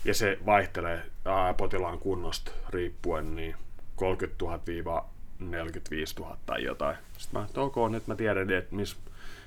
ja 0.05 0.14
se 0.14 0.38
vaihtelee 0.46 1.02
ää, 1.24 1.55
potilaan 1.55 1.98
kunnosta 1.98 2.52
riippuen, 2.70 3.37
niin 3.37 3.55
30 3.96 4.44
000 4.44 5.09
45 5.38 6.20
000 6.20 6.37
tai 6.46 6.64
jotain. 6.64 6.96
Sitten 7.18 7.40
mä, 7.40 7.46
että 7.46 7.61
ok, 7.61 7.76
nyt 7.90 8.07
mä 8.07 8.14
tiedän, 8.14 8.50
että 8.50 8.74
missä 8.74 8.96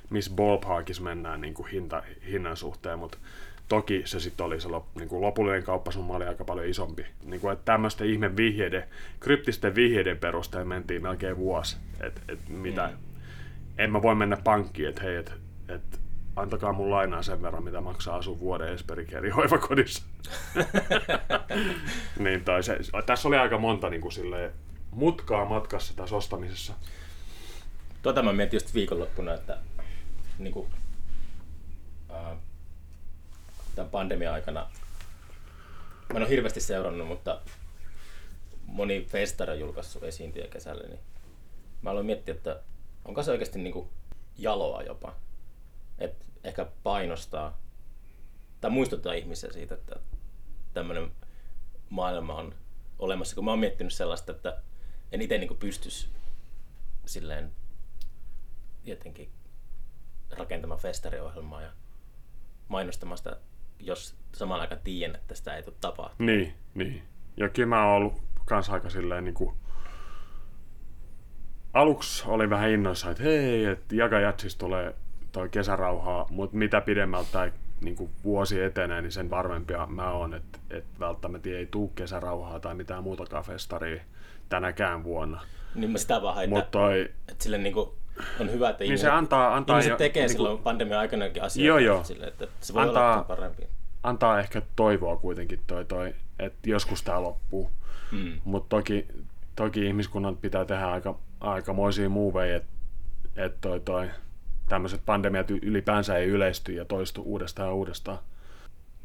miss 0.09 0.29
ballparkissa 0.29 1.03
mennään 1.03 1.41
niin 1.41 1.53
kuin 1.53 1.67
hinta, 1.67 2.03
hinnan 2.31 2.57
suhteen, 2.57 2.99
mutta 2.99 3.17
toki 3.67 4.01
se 4.05 4.19
sitten 4.19 4.45
oli 4.45 4.61
se 4.61 4.67
lop, 4.67 4.85
niin 4.95 5.09
kuin 5.09 5.21
lopullinen 5.21 5.63
kauppasumma 5.63 6.15
oli 6.15 6.25
aika 6.25 6.45
paljon 6.45 6.67
isompi. 6.67 7.05
Niin 7.23 7.41
kuin, 7.41 7.53
että 7.53 7.65
tämmöisten 7.65 8.07
ihme 8.09 8.35
vihjeiden, 8.37 8.83
kryptisten 9.19 9.75
vihjeiden 9.75 10.17
perusteella 10.17 10.65
mentiin 10.65 11.01
melkein 11.01 11.37
vuosi, 11.37 11.77
että 12.01 12.21
et 12.27 12.39
mitä, 12.49 12.87
Mm. 12.87 12.97
en 13.77 13.91
mä 13.91 14.01
voi 14.01 14.15
mennä 14.15 14.37
pankkiin, 14.43 14.89
että 14.89 15.01
hei, 15.01 15.15
että 15.15 15.31
et, 15.69 15.99
antakaa 16.35 16.73
mun 16.73 16.89
lainaa 16.91 17.23
sen 17.23 17.41
verran, 17.41 17.63
mitä 17.63 17.81
maksaa 17.81 18.15
asua 18.15 18.39
vuoden 18.39 18.73
Esperikerin 18.73 19.33
hoivakodissa. 19.33 20.03
niin, 22.19 22.43
tai 22.43 22.63
se, 22.63 22.77
tässä 23.05 23.27
oli 23.27 23.37
aika 23.37 23.57
monta 23.57 23.89
niin 23.89 24.01
kuin 24.01 24.11
silleen, 24.11 24.51
mutkaa 24.91 25.45
matkassa 25.45 25.95
tässä 25.95 26.15
ostamisessa. 26.15 26.73
Tota 28.01 28.23
mä 28.23 28.33
mietin 28.33 28.57
just 28.57 28.73
viikonloppuna, 28.73 29.33
että 29.33 29.57
niin 30.39 30.53
kuin, 30.53 30.67
tämän 33.75 33.91
pandemian 33.91 34.33
aikana, 34.33 34.69
mä 36.09 36.15
en 36.15 36.21
ole 36.21 36.29
hirveästi 36.29 36.61
seurannut, 36.61 37.07
mutta 37.07 37.41
moni 38.65 39.05
festari 39.09 39.53
on 39.53 39.59
julkaissut 39.59 40.03
esiintyjä 40.03 40.47
kesällä, 40.47 40.87
niin 40.87 40.99
mä 41.81 41.89
aloin 41.89 42.05
miettiä, 42.05 42.35
että 42.35 42.61
onko 43.05 43.23
se 43.23 43.31
oikeasti 43.31 43.59
niin 43.59 43.73
kuin 43.73 43.89
jaloa 44.37 44.83
jopa. 44.83 45.15
Et 45.99 46.25
ehkä 46.43 46.65
painostaa 46.83 47.61
tai 48.61 48.71
muistuttaa 48.71 49.13
ihmisiä 49.13 49.53
siitä, 49.53 49.75
että 49.75 49.95
tämmöinen 50.73 51.11
maailma 51.89 52.35
on 52.35 52.55
olemassa. 52.99 53.35
Kun 53.35 53.45
mä 53.45 53.51
oon 53.51 53.59
miettinyt 53.59 53.93
sellaista, 53.93 54.31
että 54.31 54.61
en 55.11 55.21
itse 55.21 55.37
niin 55.37 55.57
pystyisi 55.57 56.09
silleen 57.05 57.51
jotenkin 58.83 59.31
rakentamaan 60.31 60.79
festariohjelmaa 60.79 61.61
ja 61.61 61.71
mainostamaan 62.67 63.17
sitä, 63.17 63.37
jos 63.79 64.15
samaan 64.33 64.61
aikaan 64.61 64.81
tiedän, 64.83 65.15
että 65.15 65.35
sitä 65.35 65.55
ei 65.55 65.63
tule 65.63 65.75
tapahtumaan. 65.81 66.37
Niin, 66.37 66.53
niin. 66.73 67.03
Ja 67.37 67.49
kyllä 67.49 67.67
mä 67.67 67.85
oon 67.85 67.95
ollut 67.95 68.21
kans 68.45 68.69
aika 68.69 68.89
silleen 68.89 69.23
niinku... 69.23 69.53
Aluksi 71.73 72.23
oli 72.27 72.49
vähän 72.49 72.69
innoissa, 72.69 73.11
että 73.11 73.23
hei, 73.23 73.65
että 73.65 73.95
Jaga 73.95 74.19
Jatsis 74.19 74.55
tulee 74.55 74.95
toi 75.31 75.49
kesärauhaa, 75.49 76.25
mutta 76.29 76.57
mitä 76.57 76.81
pidemmältä 76.81 77.29
tai 77.31 77.53
niinku 77.81 78.09
vuosi 78.23 78.61
etenee, 78.61 79.01
niin 79.01 79.11
sen 79.11 79.29
varmempia 79.29 79.85
mä 79.85 80.11
oon, 80.11 80.33
että, 80.33 80.59
että 80.69 80.99
välttämättä 80.99 81.49
ei 81.49 81.65
tuu 81.65 81.87
kesärauhaa 81.87 82.59
tai 82.59 82.75
mitään 82.75 83.03
muutakaan 83.03 83.43
festaria 83.43 84.03
tänäkään 84.49 85.03
vuonna. 85.03 85.41
Niin 85.75 85.91
mä 85.91 85.97
sitä 85.97 86.21
vaan 86.21 86.49
toi, 86.71 87.01
että 87.01 87.43
silleen 87.43 87.63
niin 87.63 87.73
kuin 87.73 87.89
on 88.39 88.51
hyvä, 88.51 88.69
että 88.69 88.83
niin 88.83 88.87
ihmiset, 88.87 89.07
se 89.07 89.11
antaa, 89.11 89.55
antaa 89.55 89.75
ihmiset 89.77 89.89
jo- 89.91 89.97
tekee 89.97 90.21
niinku- 90.27 90.37
silloin 90.43 90.59
pandemian 90.59 90.99
aikanakin 90.99 91.43
asioita. 91.43 91.67
Joo, 91.67 91.77
joo. 91.77 92.03
Silleen, 92.03 92.27
että 92.29 92.47
se 92.61 92.73
voi 92.73 92.83
Antaa- 92.83 93.13
olla 93.13 93.23
parempi. 93.23 93.67
antaa 94.03 94.39
ehkä 94.39 94.61
toivoa 94.75 95.17
kuitenkin 95.17 95.59
toi, 95.67 95.85
toi 95.85 96.15
että 96.39 96.69
joskus 96.69 97.03
tämä 97.03 97.21
loppuu. 97.23 97.69
Mm. 98.11 98.31
Mutta 98.43 98.75
toki, 98.77 99.07
toki 99.55 99.85
ihmiskunnan 99.85 100.37
pitää 100.37 100.65
tehdä 100.65 100.87
aika, 100.87 101.19
aikamoisia 101.39 102.09
muuveja, 102.09 102.55
että 102.55 102.69
et 103.35 103.61
toi, 103.61 103.79
toi, 103.79 104.09
tämmöiset 104.69 105.01
pandemiat 105.05 105.51
ylipäänsä 105.51 106.17
ei 106.17 106.27
yleisty 106.27 106.73
ja 106.73 106.85
toistu 106.85 107.21
uudestaan 107.21 107.69
ja 107.69 107.73
uudestaan. 107.73 108.17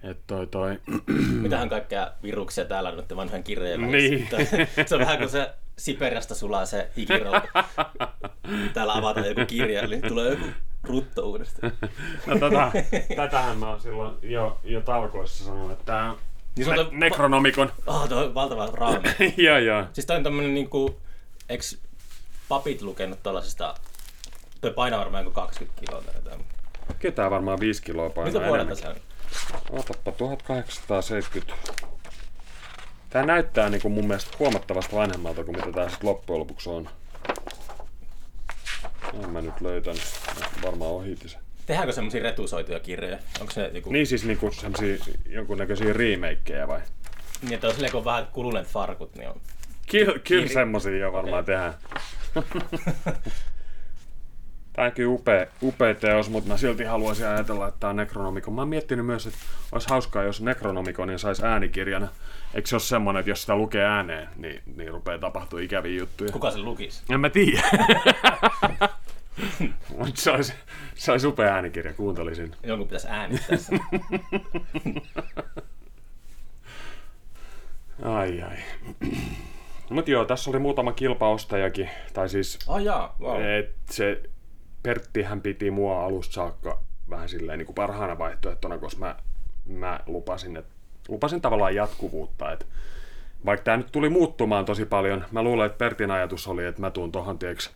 Et 0.02 0.18
toi, 0.26 0.46
toi, 0.46 0.78
Mitähän 1.40 1.68
kaikkea 1.68 2.10
viruksia 2.22 2.64
täällä 2.64 2.88
on 2.88 2.96
noiden 2.96 3.16
vanhojen 3.16 3.42
kirjojen 3.44 3.80
Niin. 3.90 4.28
välissä. 4.32 4.86
Se 4.86 4.94
on 4.94 5.00
vähän 5.00 5.18
kuin 5.18 5.28
se 5.30 5.50
Siperiasta 5.80 6.34
sulaa 6.34 6.66
se 6.66 6.88
hikirolta. 6.96 7.42
Täällä 8.74 8.92
avataan 8.92 9.28
joku 9.28 9.40
kirja, 9.46 9.86
niin 9.86 10.02
tulee 10.08 10.30
joku 10.30 10.44
rutto 10.82 11.22
uudestaan. 11.22 11.72
no 12.26 12.38
tota, 12.38 12.72
tätähän 13.16 13.58
mä 13.58 13.68
oon 13.70 13.80
silloin 13.80 14.14
jo, 14.22 14.60
jo 14.64 14.80
talkoissa 14.80 15.44
sanonut, 15.44 15.72
että 15.72 15.84
tää 15.84 16.10
on 16.10 16.18
Niin 16.56 16.68
on 16.68 16.76
ne- 16.76 16.84
toi- 16.84 16.94
Necronomicon. 16.94 17.72
Oh, 17.86 18.08
tuo 18.08 18.18
on 18.24 18.34
valtava 18.34 18.66
raami. 18.72 19.08
joo, 19.46 19.58
joo. 19.58 19.84
Siis 19.92 20.06
toi 20.06 20.16
on 20.16 20.22
tämmönen 20.22 20.54
niinku, 20.54 21.00
eiks 21.48 21.78
papit 22.48 22.82
lukenut 22.82 23.22
tollasesta, 23.22 23.74
toi 24.60 24.70
painaa 24.72 25.00
varmaan 25.00 25.24
joku 25.24 25.34
20 25.34 25.80
kiloa 25.80 26.02
tai 26.02 26.14
jotain. 26.14 26.44
Ketään 26.98 27.30
varmaan 27.30 27.60
5 27.60 27.82
kiloa 27.82 28.10
painaa 28.10 28.32
Mitä 28.32 28.46
vuodelta 28.46 28.74
se 28.74 28.88
on? 28.88 28.96
Otappa 29.70 30.12
1870. 30.12 31.54
Tää 33.10 33.26
näyttää 33.26 33.70
niinku 33.70 33.88
mun 33.88 34.06
mielestä 34.06 34.36
huomattavasti 34.38 34.96
vanhemmalta 34.96 35.44
kuin 35.44 35.56
mitä 35.56 35.72
tää 35.72 35.88
sit 35.88 36.04
loppujen 36.04 36.40
lopuksi 36.40 36.70
on. 36.70 36.88
En 39.22 39.30
mä 39.30 39.40
nyt 39.40 39.60
löytänyt. 39.60 40.02
Varmaan 40.62 40.90
ohiti 40.90 41.28
se. 41.28 41.38
Tehdäänkö 41.66 41.92
semmosia 41.92 42.22
retusoituja 42.22 42.80
kirjoja? 42.80 43.18
Onko 43.40 43.52
se 43.52 43.70
joku... 43.74 43.92
Niin 43.92 44.06
siis 44.06 44.24
niinku 44.24 44.50
semmosia 44.52 44.96
jonkunnäköisiä 45.28 45.92
remakeja 45.92 46.68
vai? 46.68 46.80
Niin, 47.42 47.52
että 47.54 47.66
on 47.66 47.72
silleen, 47.72 47.92
kun 47.92 47.98
on 47.98 48.04
vähän 48.04 48.26
kuluneet 48.32 48.66
farkut, 48.66 49.16
niin 49.16 49.28
on... 49.28 49.40
Kyllä, 49.90 50.18
kyllä 50.18 50.46
Kir- 50.46 50.52
semmosia 50.52 50.98
jo 50.98 51.12
varmaan 51.12 51.44
tehdään. 51.44 51.74
Tää 54.72 54.84
onkin 54.84 55.06
upea, 55.06 55.46
upea 55.62 55.94
teos, 55.94 56.30
mutta 56.30 56.48
mä 56.48 56.56
silti 56.56 56.84
haluaisin 56.84 57.26
ajatella, 57.26 57.68
että 57.68 57.80
tää 57.80 57.90
on 57.90 57.96
Necronomicon. 57.96 58.54
Mä 58.54 58.60
oon 58.60 58.68
miettinyt 58.68 59.06
myös, 59.06 59.26
että 59.26 59.38
olisi 59.72 59.88
hauskaa, 59.88 60.22
jos 60.22 60.40
Necronomiconin 60.40 61.18
saisi 61.18 61.44
äänikirjana. 61.44 62.08
Eikö 62.54 62.68
se 62.68 62.74
ole 62.74 62.80
semmonen, 62.80 63.20
että 63.20 63.30
jos 63.30 63.40
sitä 63.40 63.56
lukee 63.56 63.84
ääneen, 63.84 64.28
niin, 64.36 64.62
niin 64.76 64.90
rupeaa 64.90 65.18
tapahtua 65.18 65.60
ikäviä 65.60 65.98
juttuja? 65.98 66.32
Kuka 66.32 66.50
sen 66.50 66.64
lukisi? 66.64 67.02
En 67.10 67.20
mä 67.20 67.30
tiedä. 67.30 67.62
Mutta 69.98 70.20
se 70.20 70.30
olisi, 70.30 70.52
se 70.94 71.12
olisi 71.12 71.26
upea 71.26 71.54
äänikirja, 71.54 71.92
kuuntelisin. 71.92 72.54
Jonkun 72.62 72.88
pitäisi 72.88 73.08
äänittää. 73.10 73.58
Ai 78.02 78.42
ai. 78.42 78.56
Mutta 79.90 80.10
joo, 80.10 80.24
tässä 80.24 80.50
oli 80.50 80.58
muutama 80.58 80.92
kilpaostajakin. 80.92 81.90
Tai 82.12 82.28
siis 82.28 82.58
Oh 82.66 82.78
jaa, 82.78 83.16
wow. 83.20 83.42
Et 83.42 83.74
se 83.90 84.22
Perttihän 84.82 85.40
piti 85.40 85.70
mua 85.70 86.04
alusta 86.04 86.32
saakka 86.32 86.82
vähän 87.10 87.28
silleen 87.28 87.58
niin 87.58 87.66
kuin 87.66 87.74
parhaana 87.74 88.18
vaihtoehtona, 88.18 88.78
koska 88.78 89.00
mä, 89.00 89.16
mä 89.66 90.00
lupasin, 90.06 90.56
että 90.56 90.74
lupasin 91.10 91.40
tavallaan 91.40 91.74
jatkuvuutta, 91.74 92.52
että 92.52 92.64
vaikka 93.44 93.64
tämä 93.64 93.76
nyt 93.76 93.92
tuli 93.92 94.08
muuttumaan 94.08 94.64
tosi 94.64 94.84
paljon, 94.84 95.24
mä 95.30 95.42
luulen, 95.42 95.66
että 95.66 95.78
Pertin 95.78 96.10
ajatus 96.10 96.48
oli, 96.48 96.64
että 96.64 96.80
mä 96.80 96.90
tuun 96.90 97.12
tohon, 97.12 97.38
tieks, 97.38 97.70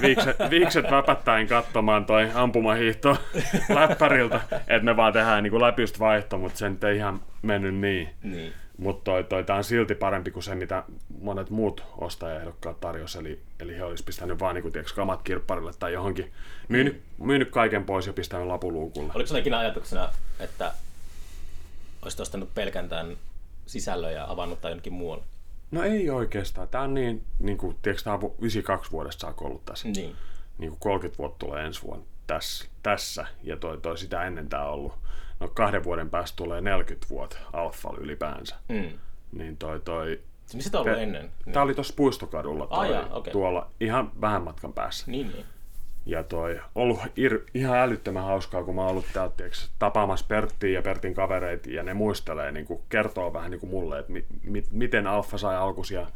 viikset, 0.00 0.36
viikset 0.50 0.90
väpättäen 0.90 1.46
katsomaan 1.46 2.04
toi 2.04 2.30
ampumahiihto 2.34 3.16
läppäriltä, 3.74 4.40
että 4.50 4.84
me 4.84 4.96
vaan 4.96 5.12
tehdään 5.12 5.42
niin 5.42 5.60
läpystä 5.60 5.98
vaihto, 5.98 6.38
mutta 6.38 6.58
se 6.58 6.68
nyt 6.68 6.84
ei 6.84 6.96
ihan 6.96 7.20
mennyt 7.42 7.74
niin. 7.74 8.08
Niin. 8.22 8.52
Mutta 8.78 9.04
toi, 9.04 9.24
toi, 9.24 9.44
tää 9.44 9.56
on 9.56 9.64
silti 9.64 9.94
parempi 9.94 10.30
kuin 10.30 10.42
se, 10.42 10.54
mitä 10.54 10.82
monet 11.20 11.50
muut 11.50 11.84
ostajaehdokkaat 11.96 12.80
tarjosi. 12.80 13.18
Eli, 13.18 13.40
eli 13.60 13.76
he 13.76 13.84
olisi 13.84 14.04
pistänyt 14.04 14.40
vaan 14.40 14.54
niin 14.54 14.72
tiiäks, 14.72 14.92
kamat 14.92 15.22
kirpparille 15.22 15.72
tai 15.78 15.92
johonkin. 15.92 16.32
Myynyt, 16.68 17.02
myynyt 17.18 17.50
kaiken 17.50 17.84
pois 17.84 18.06
ja 18.06 18.12
pistänyt 18.12 18.46
lapuluukulle. 18.46 19.12
Oliko 19.14 19.36
ikinä 19.36 19.58
ajatuksena, 19.58 20.08
että 20.40 20.72
olisit 22.02 22.20
ostanut 22.20 22.54
pelkän 22.54 22.88
tämän 22.88 23.16
sisällön 23.66 24.12
ja 24.12 24.30
avannut 24.30 24.60
tai 24.60 24.70
jonnekin 24.70 24.92
muualle? 24.92 25.24
No 25.70 25.82
ei 25.82 26.10
oikeastaan. 26.10 26.68
Tää 26.68 26.80
on 26.82 26.94
niin, 26.94 27.24
niin 27.38 27.58
kuin, 27.58 27.76
tiiäks, 27.82 28.02
tää 28.04 28.14
on 28.14 28.20
vu- 28.20 28.36
92 28.40 28.90
vuodesta 28.92 29.20
saakka 29.20 29.44
ollut 29.44 29.64
tässä. 29.64 29.88
Niin. 29.88 30.16
Niin 30.58 30.70
kuin 30.70 30.80
30 30.80 31.18
vuotta 31.18 31.46
tulee 31.46 31.64
ensi 31.66 31.82
vuonna 31.82 32.04
tässä. 32.26 32.64
tässä. 32.82 33.26
Ja 33.42 33.56
toi, 33.56 33.78
toi 33.78 33.98
sitä 33.98 34.24
ennen 34.24 34.48
tää 34.48 34.64
on 34.66 34.72
ollut. 34.74 34.92
No 35.40 35.48
kahden 35.48 35.84
vuoden 35.84 36.10
päästä 36.10 36.36
tulee 36.36 36.60
40 36.60 37.06
vuotta 37.10 37.36
alfalla 37.52 37.98
ylipäänsä. 38.00 38.56
Mm. 38.68 38.98
Niin 39.32 39.56
toi, 39.56 39.80
toi, 39.80 40.20
missä 40.54 40.70
tämä 40.70 40.80
on 40.80 40.86
ollut 40.86 40.98
Pe- 40.98 41.02
ennen? 41.02 41.30
Niin. 41.46 41.52
Tää 41.54 41.62
oli 41.62 41.74
tuossa 41.74 41.94
puistokadulla 41.96 42.66
Ah, 42.70 42.78
toi, 42.78 42.92
jaa, 42.92 43.08
okei. 43.10 43.32
tuolla 43.32 43.70
ihan 43.80 44.12
vähän 44.20 44.42
matkan 44.42 44.72
päässä. 44.72 45.10
Niin, 45.10 45.28
niin. 45.32 45.44
Ja 46.08 46.22
toi, 46.22 46.60
ollut 46.74 47.00
ir, 47.16 47.40
ihan 47.54 47.78
älyttömän 47.78 48.24
hauskaa, 48.24 48.64
kun 48.64 48.74
mä 48.74 48.80
oon 48.80 48.90
ollut 48.90 49.06
täältä 49.12 49.34
tiiäks, 49.36 49.70
tapaamassa 49.78 50.26
Perttiä 50.28 50.78
ja 50.78 50.82
Pertin 50.82 51.14
kavereita, 51.14 51.70
ja 51.70 51.82
ne 51.82 51.94
muistelee, 51.94 52.52
niin 52.52 52.66
kuin, 52.66 52.80
kertoo 52.88 53.32
vähän 53.32 53.50
niin 53.50 53.60
kuin 53.60 53.70
mulle, 53.70 53.98
että 53.98 54.12
mi, 54.12 54.24
mi, 54.42 54.64
miten 54.70 55.06
Alfa 55.06 55.38
sai 55.38 55.56
alkusia 55.56 56.06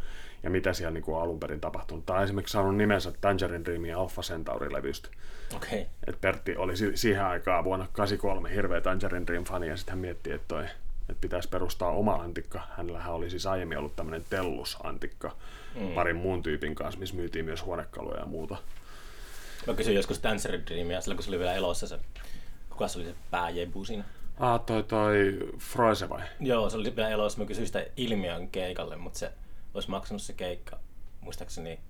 ja 0.42 0.50
mitä 0.50 0.72
siellä 0.72 0.90
niin 0.90 1.04
kuin 1.04 1.22
alun 1.22 1.40
perin 1.40 1.60
tapahtunut. 1.60 2.06
Tämä 2.06 2.18
on 2.18 2.24
esimerkiksi 2.24 2.52
saanut 2.52 2.76
nimensä 2.76 3.12
Tangerine 3.20 3.64
Dreamin 3.64 3.96
Alpha 3.96 4.22
Centauri-levystä. 4.22 5.08
Okay. 5.56 5.84
Et 6.06 6.20
Pertti 6.20 6.56
oli 6.56 6.76
si- 6.76 6.96
siihen 6.96 7.24
aikaan 7.24 7.64
vuonna 7.64 7.86
83 7.92 8.54
hirveä 8.54 8.80
Tangerine 8.80 9.26
Dream-fani, 9.26 9.68
ja 9.68 9.76
sitten 9.76 9.92
hän 9.92 9.98
mietti, 9.98 10.32
että, 10.32 10.48
toi, 10.48 10.64
että 11.08 11.20
pitäisi 11.20 11.48
perustaa 11.48 11.90
oma 11.90 12.14
antikka. 12.14 12.60
Hänellähän 12.76 13.12
oli 13.12 13.30
siis 13.30 13.46
aiemmin 13.46 13.78
ollut 13.78 13.96
tämmöinen 13.96 14.24
Tellus-antikka 14.30 15.36
mm. 15.80 15.88
parin 15.88 16.16
muun 16.16 16.42
tyypin 16.42 16.74
kanssa, 16.74 17.00
missä 17.00 17.16
myytiin 17.16 17.44
myös 17.44 17.64
huonekaluja 17.64 18.20
ja 18.20 18.26
muuta. 18.26 18.56
Mä 19.66 19.74
kysyin 19.74 19.96
joskus 19.96 20.22
Dancer 20.22 20.60
Dreamia, 20.66 21.00
silloin 21.00 21.16
kun 21.16 21.24
se 21.24 21.30
oli 21.30 21.38
vielä 21.38 21.54
elossa 21.54 21.86
se, 21.86 21.98
kuka 22.70 22.88
se 22.88 22.98
oli 22.98 23.06
se 23.06 23.14
pääjebu 23.30 23.84
siinä? 23.84 24.04
Ah, 24.40 24.60
toi, 24.60 24.82
toi 24.82 25.38
Froise 25.58 26.08
vai? 26.08 26.22
Joo, 26.40 26.70
se 26.70 26.76
oli 26.76 26.96
vielä 26.96 27.08
elossa. 27.08 27.38
Mä 27.38 27.44
kysyin 27.44 27.66
sitä 27.66 27.86
ilmiön 27.96 28.48
keikalle, 28.48 28.96
mutta 28.96 29.18
se 29.18 29.32
olisi 29.74 29.90
maksanut 29.90 30.22
se 30.22 30.32
keikka, 30.32 30.78
muistaakseni 31.20 31.80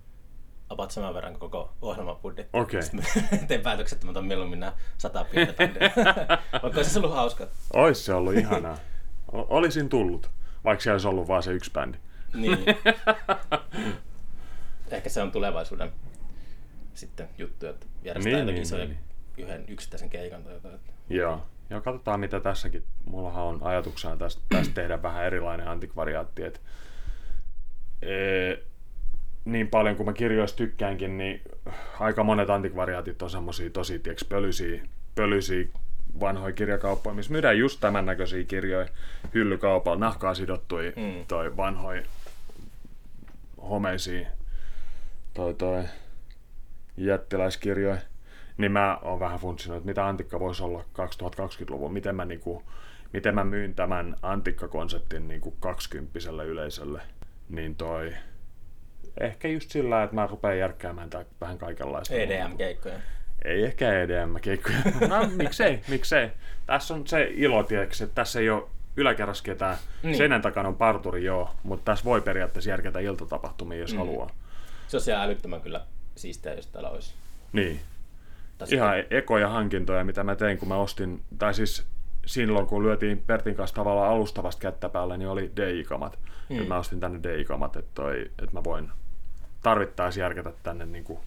about 0.69 0.91
saman 0.91 1.13
verran 1.13 1.39
koko 1.39 1.73
ohjelmabudjetti. 1.81 2.57
Okei. 2.57 2.81
Mä 2.93 3.01
tein 3.47 3.61
päätöksen, 3.61 3.95
että 3.95 4.05
mä 4.07 4.11
otan 4.11 4.25
mieluummin 4.25 4.59
nämä 4.59 4.73
sata 4.97 5.25
pientä. 5.31 5.53
Vaikka 6.63 6.79
olisi 6.79 6.89
se 6.89 6.99
ollut 6.99 7.13
hauska. 7.15 7.47
Ois 7.73 8.05
se 8.05 8.13
ollut 8.13 8.33
ihanaa. 8.33 8.77
O- 9.33 9.57
Olisin 9.57 9.89
tullut, 9.89 10.29
vaikka 10.63 10.83
se 10.83 10.91
olisi 10.91 11.07
ollut 11.07 11.27
vaan 11.27 11.43
se 11.43 11.51
yksi 11.51 11.71
bändi. 11.71 11.97
Niin. 12.33 12.59
Ehkä 14.91 15.09
se 15.09 15.21
on 15.21 15.31
tulevaisuuden 15.31 15.91
sitten 16.93 17.29
juttu, 17.37 17.67
että 17.67 17.85
järjestää 18.03 18.33
Niin, 18.33 18.45
niin, 18.45 18.57
jotakin 18.57 18.77
niin, 18.79 18.89
niin. 19.37 19.45
yhden 19.47 19.65
yksittäisen 19.67 20.09
keikan 20.09 20.43
tai 20.43 20.53
jotain. 20.53 20.79
Joo. 21.09 21.45
Ja 21.69 21.81
katsotaan 21.81 22.19
mitä 22.19 22.39
tässäkin. 22.39 22.83
Mullahan 23.05 23.43
on 23.43 23.59
ajatuksena 23.63 24.17
tästä, 24.17 24.41
tästä 24.57 24.73
tehdä 24.73 25.01
vähän 25.01 25.25
erilainen 25.25 25.67
antikvariaatti. 25.67 26.43
Et, 26.43 26.61
ee, 28.01 28.63
niin 29.45 29.67
paljon 29.67 29.95
kuin 29.95 30.05
mä 30.07 30.13
kirjoista 30.13 30.57
tykkäänkin, 30.57 31.17
niin 31.17 31.41
aika 31.99 32.23
monet 32.23 32.49
antikvariaatit 32.49 33.21
on 33.21 33.29
semmosia 33.29 33.69
tosi 33.69 33.99
tiiäks, 33.99 34.23
pölyisiä, 34.25 34.81
pölyisiä 35.15 35.65
vanhoja 36.19 36.53
kirjakauppoja, 36.53 37.13
missä 37.13 37.31
myydään 37.31 37.57
just 37.57 37.79
tämän 37.79 38.05
näköisiä 38.05 38.43
kirjoja 38.43 38.87
hyllykaupalla, 39.33 39.99
nahkaa 39.99 40.33
sidottuja 40.33 40.91
Mm. 40.95 41.25
toi 41.27 41.57
vanhoja 41.57 42.01
homeisia 43.69 44.27
toi, 45.33 45.53
toi 45.53 45.83
jättiläiskirjoja, 46.97 47.97
niin 48.57 48.71
mä 48.71 48.97
oon 49.01 49.19
vähän 49.19 49.39
funtsinut, 49.39 49.77
että 49.77 49.87
mitä 49.87 50.07
antikka 50.07 50.39
voisi 50.39 50.63
olla 50.63 50.79
2020-luvun, 50.81 51.93
miten 51.93 52.15
mä, 52.15 52.25
niinku, 52.25 52.63
miten 53.13 53.35
mä 53.35 53.43
myyn 53.43 53.75
tämän 53.75 54.15
antikkakonseptin 54.21 55.27
niinku 55.27 55.51
20 55.51 56.19
yleisölle, 56.45 57.01
niin 57.49 57.75
toi 57.75 58.13
ehkä 59.19 59.47
just 59.47 59.71
sillä, 59.71 60.03
että 60.03 60.15
mä 60.15 60.27
rupean 60.27 60.59
järkkäämään 60.59 61.09
tää 61.09 61.25
vähän 61.41 61.57
kaikenlaista. 61.57 62.15
EDM-keikkoja. 62.15 62.95
Ei 63.45 63.63
ehkä 63.63 64.01
EDM-keikkoja. 64.01 64.77
No 65.07 65.29
miksei, 65.37 65.79
miksei. 65.87 66.29
Tässä 66.65 66.93
on 66.93 67.07
se 67.07 67.27
ilo, 67.31 67.63
tiedätkö, 67.63 68.03
että 68.03 68.15
tässä 68.15 68.39
ei 68.39 68.49
ole 68.49 68.63
yläkerrassa 68.97 69.43
ketään. 69.43 69.77
Niin. 70.03 70.17
Seinän 70.17 70.41
takana 70.41 70.69
on 70.69 70.75
parturi, 70.75 71.23
joo, 71.23 71.49
mutta 71.63 71.91
tässä 71.91 72.05
voi 72.05 72.21
periaatteessa 72.21 72.69
järkätä 72.69 72.99
iltatapahtumia, 72.99 73.79
jos 73.79 73.91
mm. 73.91 73.97
haluaa. 73.97 74.29
Se 74.87 74.97
olisi 74.97 75.11
ihan 75.11 75.23
älyttömän 75.23 75.61
kyllä 75.61 75.81
siistiä, 76.15 76.53
jos 76.53 76.67
täällä 76.67 76.89
olisi. 76.89 77.13
Niin. 77.53 77.79
Tai 78.57 78.67
Ihan 78.71 78.93
ekoja 79.09 79.49
hankintoja, 79.49 80.03
mitä 80.03 80.23
mä 80.23 80.35
tein, 80.35 80.57
kun 80.57 80.67
mä 80.67 80.75
ostin, 80.75 81.21
tai 81.37 81.53
siis 81.53 81.85
silloin, 82.25 82.67
kun 82.67 82.83
lyötiin 82.83 83.23
Pertin 83.27 83.55
kanssa 83.55 83.75
tavallaan 83.75 84.11
alustavasta 84.11 84.61
kättä 84.61 84.89
päälle, 84.89 85.17
niin 85.17 85.29
oli 85.29 85.51
DI-kamat. 85.55 86.19
Mm. 86.49 86.57
Mm. 86.57 86.67
Mä 86.67 86.77
ostin 86.77 86.99
tänne 86.99 87.19
DI-kamat, 87.23 87.75
että, 87.75 87.91
toi, 87.93 88.21
että 88.21 88.53
mä 88.53 88.63
voin 88.63 88.91
tarvittaessa 89.61 90.19
järkätä 90.19 90.53
tänne 90.63 90.85
niin 90.85 91.03
kuin... 91.03 91.19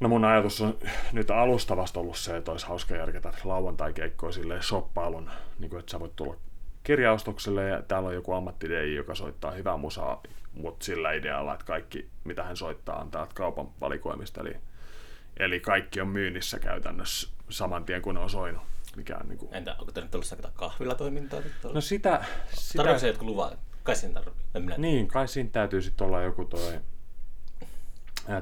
No 0.00 0.08
mun 0.08 0.24
ajatus 0.24 0.60
on 0.60 0.78
nyt 1.12 1.30
alustavasta 1.30 2.00
ollut 2.00 2.16
se, 2.16 2.36
että 2.36 2.50
olisi 2.50 2.66
hauska 2.66 2.96
järkätä 2.96 3.32
lauantai-keikkoa 3.44 4.32
silleen 4.32 4.62
shoppailun, 4.62 5.30
niin 5.58 5.70
kuin, 5.70 5.80
että 5.80 5.90
sä 5.90 6.00
voit 6.00 6.16
tulla 6.16 6.36
kirjaostokselle 6.82 7.68
ja 7.68 7.82
täällä 7.82 8.08
on 8.08 8.14
joku 8.14 8.32
ammatti 8.32 8.94
joka 8.94 9.14
soittaa 9.14 9.50
hyvää 9.50 9.76
musaa, 9.76 10.22
mutta 10.52 10.84
sillä 10.84 11.12
idealla, 11.12 11.52
että 11.52 11.66
kaikki 11.66 12.08
mitä 12.24 12.42
hän 12.42 12.56
soittaa 12.56 13.00
on 13.00 13.10
täältä 13.10 13.34
kaupan 13.34 13.68
valikoimista. 13.80 14.40
Eli, 14.40 14.56
eli 15.36 15.60
kaikki 15.60 16.00
on 16.00 16.08
myynnissä 16.08 16.58
käytännössä 16.58 17.28
saman 17.48 17.84
tien 17.84 18.02
kun 18.02 18.14
ne 18.14 18.20
on 18.20 18.30
soinut. 18.30 18.62
Mikä 18.96 19.16
on, 19.16 19.28
niin 19.28 19.38
kuin... 19.38 19.54
Entä 19.54 19.76
onko 19.78 19.92
tämä 19.92 20.04
nyt 20.04 20.14
ollut 20.14 20.54
kahvilla 20.54 20.94
toimintaa? 20.94 21.40
No 21.72 21.80
sitä... 21.80 22.24
sitä... 22.54 22.76
Tarvitsetko 22.76 22.98
se 22.98 23.06
jotkut 23.06 23.28
luvat? 23.28 23.58
Kai 23.82 23.96
siinä 23.96 24.14
tarvii. 24.14 24.78
Niin, 24.78 25.08
kai 25.08 25.28
siinä 25.28 25.50
täytyy 25.50 25.82
sitten 25.82 26.06
olla 26.06 26.22
joku 26.22 26.44
toi 26.44 26.80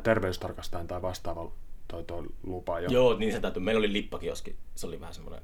terveystarkastajan 0.03 0.87
tai 0.87 1.03
vastaava 1.03 1.53
toi, 1.89 2.05
toi 2.05 2.27
lupa 2.43 2.81
jo. 2.81 2.91
Joo, 2.91 3.19
niin 3.19 3.33
se 3.33 3.41
täytyy. 3.41 3.63
Meillä 3.63 3.79
oli 3.79 3.93
lippakioski. 3.93 4.57
Se 4.75 4.87
oli 4.87 5.01
vähän 5.01 5.15
semmoinen, 5.15 5.43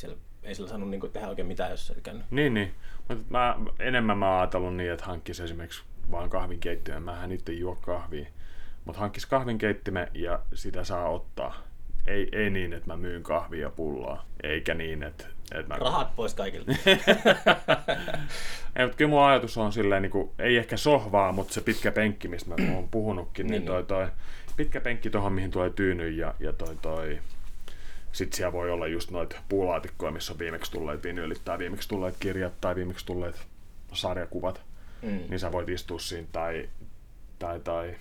siellä 0.00 0.18
ei 0.42 0.54
sillä 0.54 0.68
saanut 0.68 0.90
niin 0.90 1.10
tehdä 1.12 1.28
oikein 1.28 1.48
mitään, 1.48 1.70
jos 1.70 1.86
se 1.86 1.92
oli 1.92 2.00
käynyt. 2.02 2.30
Niin, 2.30 2.54
niin. 2.54 2.74
Mutta 3.08 3.24
mä, 3.28 3.56
enemmän 3.78 4.18
mä 4.18 4.30
oon 4.30 4.40
ajatellut 4.40 4.76
niin, 4.76 4.92
että 4.92 5.04
hankkisi 5.04 5.42
esimerkiksi 5.42 5.82
vaan 6.10 6.30
kahvinkeittimen. 6.30 7.02
Mähän 7.02 7.32
itse 7.32 7.52
juo 7.52 7.78
kahvia. 7.80 8.26
Mutta 8.84 9.00
hankkisi 9.00 9.28
kahvinkeittimen 9.28 10.08
ja 10.14 10.40
sitä 10.54 10.84
saa 10.84 11.08
ottaa. 11.08 11.62
Ei, 12.06 12.28
ei 12.32 12.50
niin, 12.50 12.72
että 12.72 12.86
mä 12.86 12.96
myyn 12.96 13.22
kahvia 13.22 13.60
ja 13.60 13.70
pullaa. 13.70 14.24
Eikä 14.42 14.74
niin, 14.74 15.02
että... 15.02 15.26
että 15.54 15.74
mä... 15.74 15.76
Rahat 15.78 16.16
pois 16.16 16.34
kaikilta. 16.34 16.72
ei, 18.76 18.84
mutta 18.84 18.96
kyllä 18.96 19.08
mun 19.08 19.22
ajatus 19.22 19.58
on 19.58 19.72
silleen, 19.72 20.02
niin 20.02 20.12
kuin, 20.12 20.30
ei 20.38 20.56
ehkä 20.56 20.76
sohvaa, 20.76 21.32
mutta 21.32 21.54
se 21.54 21.60
pitkä 21.60 21.92
penkki, 21.92 22.28
mistä 22.28 22.50
mä 22.50 22.74
oon 22.74 22.88
puhunutkin, 22.88 23.46
niin, 23.46 23.50
niin 23.50 23.66
toi, 23.66 23.84
toi, 23.84 24.08
pitkä 24.56 24.80
penkki 24.80 25.10
tuohon, 25.10 25.32
mihin 25.32 25.50
tulee 25.50 25.70
tyyny 25.70 26.10
ja, 26.10 26.34
ja 26.38 26.52
toi, 26.52 26.76
toi, 26.82 27.18
sitten 28.12 28.36
siellä 28.36 28.52
voi 28.52 28.70
olla 28.70 28.86
just 28.86 29.10
noita 29.10 29.36
puulaatikkoja, 29.48 30.12
missä 30.12 30.32
on 30.32 30.38
viimeksi 30.38 30.72
tulleet 30.72 31.04
vinyylit 31.04 31.40
tai 31.44 31.58
viimeksi 31.58 31.88
tulleet 31.88 32.16
kirjat 32.20 32.60
tai 32.60 32.76
viimeksi 32.76 33.06
tulleet 33.06 33.46
sarjakuvat. 33.92 34.60
Mm. 35.02 35.20
Niin 35.28 35.38
sä 35.38 35.52
voit 35.52 35.68
istua 35.68 35.98
siinä 35.98 36.28
tai, 36.32 36.68
tai, 37.38 37.60
tai 37.60 37.96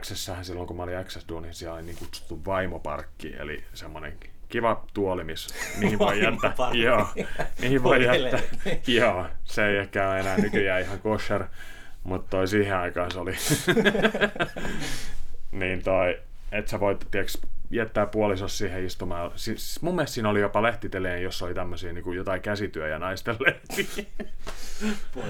x 0.00 0.28
silloin 0.42 0.66
kun 0.66 0.76
mä 0.76 0.82
olin 0.82 1.04
x 1.04 1.26
niin 1.42 1.54
siellä 1.54 1.74
oli 1.74 1.82
niin 1.82 1.96
kutsuttu 1.96 2.44
vaimoparkki, 2.44 3.34
eli 3.38 3.64
semmoinen 3.74 4.12
kiva 4.48 4.84
tuoli, 4.94 5.24
missä, 5.24 5.54
mihin 5.78 5.98
voi 5.98 6.22
jättää. 6.22 6.54
Joo, 6.72 7.08
mihin 7.60 7.82
voi 7.82 8.04
jättää. 8.04 8.40
Joo, 8.86 9.26
se 9.44 9.66
ei 9.66 9.76
ehkä 9.76 10.10
ole 10.10 10.20
enää 10.20 10.36
nykyään 10.36 10.82
ihan 10.82 10.98
kosher, 10.98 11.44
mutta 12.04 12.30
toi 12.30 12.48
siihen 12.48 12.76
aikaan 12.76 13.10
se 13.10 13.18
oli. 13.18 13.34
niin 15.60 15.82
toi, 15.82 16.18
että 16.52 16.70
sä 16.70 16.80
voit, 16.80 17.06
tiiäks, 17.10 17.38
jättää 17.70 18.06
puolisos 18.06 18.58
siihen 18.58 18.84
istumaan. 18.84 19.30
Siis 19.34 19.82
mun 19.82 19.94
mielestä 19.94 20.14
siinä 20.14 20.28
oli 20.28 20.40
jopa 20.40 20.62
lehtiteleen, 20.62 21.22
jossa 21.22 21.46
oli 21.46 21.54
tämmöisiä 21.54 21.92
niin 21.92 22.04
kuin 22.04 22.16
jotain 22.16 22.42
käsityö- 22.42 22.88
ja 22.88 22.98
naisten 22.98 23.36
lehtiä. 23.40 24.04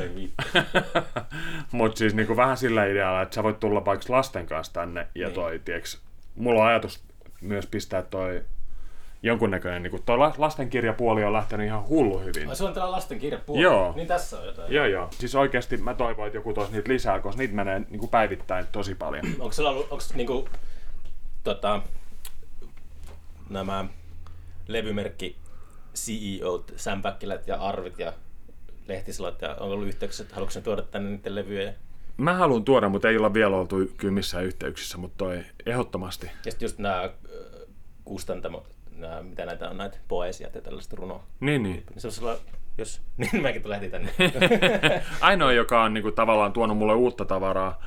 Mutta 1.73 1.99
siis 1.99 2.15
niin 2.15 2.27
kuin 2.27 2.37
vähän 2.37 2.57
sillä 2.57 2.85
idealla, 2.85 3.23
että 3.23 3.35
sä 3.35 3.43
voit 3.43 3.61
tulla 3.61 3.85
vaikka 3.85 4.13
lasten 4.13 4.47
kanssa 4.47 4.73
tänne 4.73 5.09
ja 5.15 5.27
niin. 5.27 5.35
toi, 5.35 5.61
tiiäks, 5.65 6.01
mulla 6.35 6.63
on 6.63 6.69
ajatus 6.69 7.05
myös 7.41 7.67
pistää 7.67 8.03
toi 8.03 8.43
jonkunnäköinen, 9.23 9.83
niin 9.83 9.91
kuin 9.91 10.03
toi 10.03 10.19
lastenkirjapuoli 10.39 11.25
on 11.25 11.33
lähtenyt 11.33 11.67
ihan 11.67 11.89
hullu 11.89 12.19
hyvin. 12.19 12.49
Ai 12.49 12.57
se 12.57 12.65
on 12.65 12.75
täällä 12.75 12.93
lastenkirjapuoli? 12.93 13.63
Joo. 13.63 13.93
Niin 13.97 14.09
tässä 14.09 14.39
on 14.39 14.47
jotain. 14.47 14.73
Joo, 14.73 14.87
joo. 14.87 15.09
Siis 15.11 15.35
oikeasti 15.35 15.77
mä 15.77 15.95
toivon, 15.95 16.27
että 16.27 16.39
joku 16.39 16.53
toisi 16.53 16.73
niitä 16.73 16.93
lisää, 16.93 17.21
koska 17.21 17.39
niitä 17.39 17.55
menee 17.55 17.79
niin 17.79 18.01
kuin 18.01 18.11
päivittäin 18.11 18.67
tosi 18.73 18.95
paljon. 18.95 19.27
onko 19.39 19.53
se 19.53 19.63
ollut, 19.63 19.87
onko 19.91 20.05
niin 20.15 20.27
kuin, 20.27 20.49
tota, 21.45 21.83
nämä 23.51 23.85
levymerkki 24.69 25.37
CEO, 25.95 26.65
Sam 26.77 27.03
Päkkilät 27.03 27.49
ja 27.49 27.57
Arvit 27.57 27.99
ja 27.99 28.13
Lehtisilot 28.89 29.43
ja 29.43 29.57
on 29.61 29.71
ollut 29.71 29.89
yhteyksissä, 29.89 30.23
että 30.23 30.35
haluatko 30.35 30.61
tuoda 30.61 30.83
tänne 30.83 31.11
niiden 31.11 31.35
levyjä? 31.35 31.75
Mä 32.17 32.35
haluan 32.35 32.65
tuoda, 32.65 32.89
mutta 32.89 33.09
ei 33.09 33.17
olla 33.17 33.35
vielä 33.35 33.57
oltu 33.57 33.77
kyllä 33.97 34.15
missään 34.15 34.45
yhteyksissä, 34.45 34.99
mutta 34.99 35.17
toi 35.17 35.45
ehdottomasti. 35.67 36.27
Ja 36.45 36.51
sitten 36.51 36.67
just 36.67 36.79
nämä 36.79 37.11
kustantamot, 38.05 38.75
nämä, 38.97 39.23
mitä 39.23 39.47
näitä 39.47 39.71
on, 39.71 39.77
näitä 39.77 39.99
poesiat 40.09 40.55
ja 40.55 40.61
tällaista 40.61 40.97
runoa. 40.97 41.25
Niin, 41.41 41.63
niin. 41.63 41.85
niin 41.95 42.13
se 42.13 42.25
olla, 42.25 42.39
jos, 42.79 43.03
niin 43.17 43.43
mäkin 43.43 43.69
lähti 43.69 43.91
tänne. 43.91 44.13
Ainoa, 45.21 45.53
joka 45.53 45.83
on 45.83 45.95
niin 45.95 46.03
kuin, 46.03 46.15
tavallaan 46.15 46.53
tuonut 46.53 46.79
mulle 46.79 46.95
uutta 46.95 47.25
tavaraa, 47.25 47.85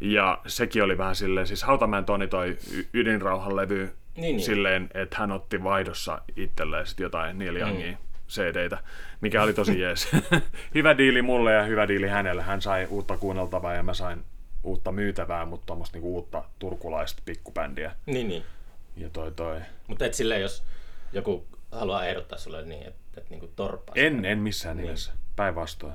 ja 0.00 0.40
sekin 0.46 0.82
oli 0.82 0.98
vähän 0.98 1.16
silleen, 1.16 1.46
siis 1.46 1.62
Hautamäen 1.62 2.04
Toni 2.04 2.28
toi 2.28 2.56
ydinrauhan 2.92 3.56
levy 3.56 3.92
niin, 4.16 4.36
niin. 4.36 4.40
silleen, 4.40 4.88
että 4.94 5.16
hän 5.18 5.32
otti 5.32 5.62
vaihdossa 5.62 6.22
itselleen 6.36 6.86
sit 6.86 7.00
jotain 7.00 7.38
Neil 7.38 7.56
Youngin 7.56 7.90
mm. 7.90 7.96
CD-tä, 8.28 8.78
mikä 9.20 9.42
oli 9.42 9.52
tosi 9.52 9.80
jees. 9.80 10.08
hyvä 10.74 10.98
diili 10.98 11.22
mulle 11.22 11.52
ja 11.52 11.62
hyvä 11.62 11.88
diili 11.88 12.08
hänelle. 12.08 12.42
Hän 12.42 12.62
sai 12.62 12.86
uutta 12.90 13.16
kuunneltavaa 13.16 13.74
ja 13.74 13.82
mä 13.82 13.94
sain 13.94 14.24
uutta 14.62 14.92
myytävää, 14.92 15.44
mutta 15.44 15.66
tuommoista 15.66 15.96
niinku 15.96 16.14
uutta 16.14 16.44
turkulaista 16.58 17.22
pikkubändiä. 17.24 17.92
Niin, 18.06 18.28
niin. 18.28 18.44
Ja 18.96 19.10
toi 19.10 19.32
toi. 19.32 19.60
Mutta 19.86 20.04
et 20.04 20.14
silleen, 20.14 20.40
jos 20.40 20.64
joku 21.12 21.46
haluaa 21.72 22.04
ehdottaa 22.04 22.38
sulle 22.38 22.62
niin, 22.62 22.86
että 22.86 23.20
et 23.20 23.30
niinku 23.30 23.50
torppaa. 23.56 23.94
En, 23.96 24.24
en 24.24 24.38
missään 24.38 24.76
niin. 24.76 24.84
nimessä. 24.84 25.12
Päinvastoin. 25.36 25.94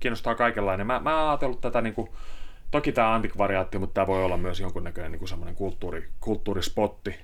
Kiinnostaa 0.00 0.34
kaikenlainen. 0.34 0.86
Mä, 0.86 1.00
mä 1.00 1.20
oon 1.20 1.30
ajatellut 1.30 1.60
tätä 1.60 1.80
niinku, 1.80 2.14
toki 2.70 2.92
tämä 2.92 3.14
antikvariaatti, 3.14 3.78
mutta 3.78 3.94
tämä 3.94 4.06
voi 4.06 4.24
olla 4.24 4.36
myös 4.36 4.60
jonkunnäköinen 4.60 5.12
niinku 5.12 5.26
semmoinen 5.26 5.54
kulttuuri, 5.54 6.08
kulttuurispotti. 6.20 7.14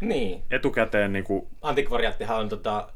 Niin. 0.00 0.42
Etukäteen 0.50 1.12
niinku... 1.12 1.48
Antikvariaattihan 1.62 2.40
on 2.40 2.48
tota, 2.48 2.88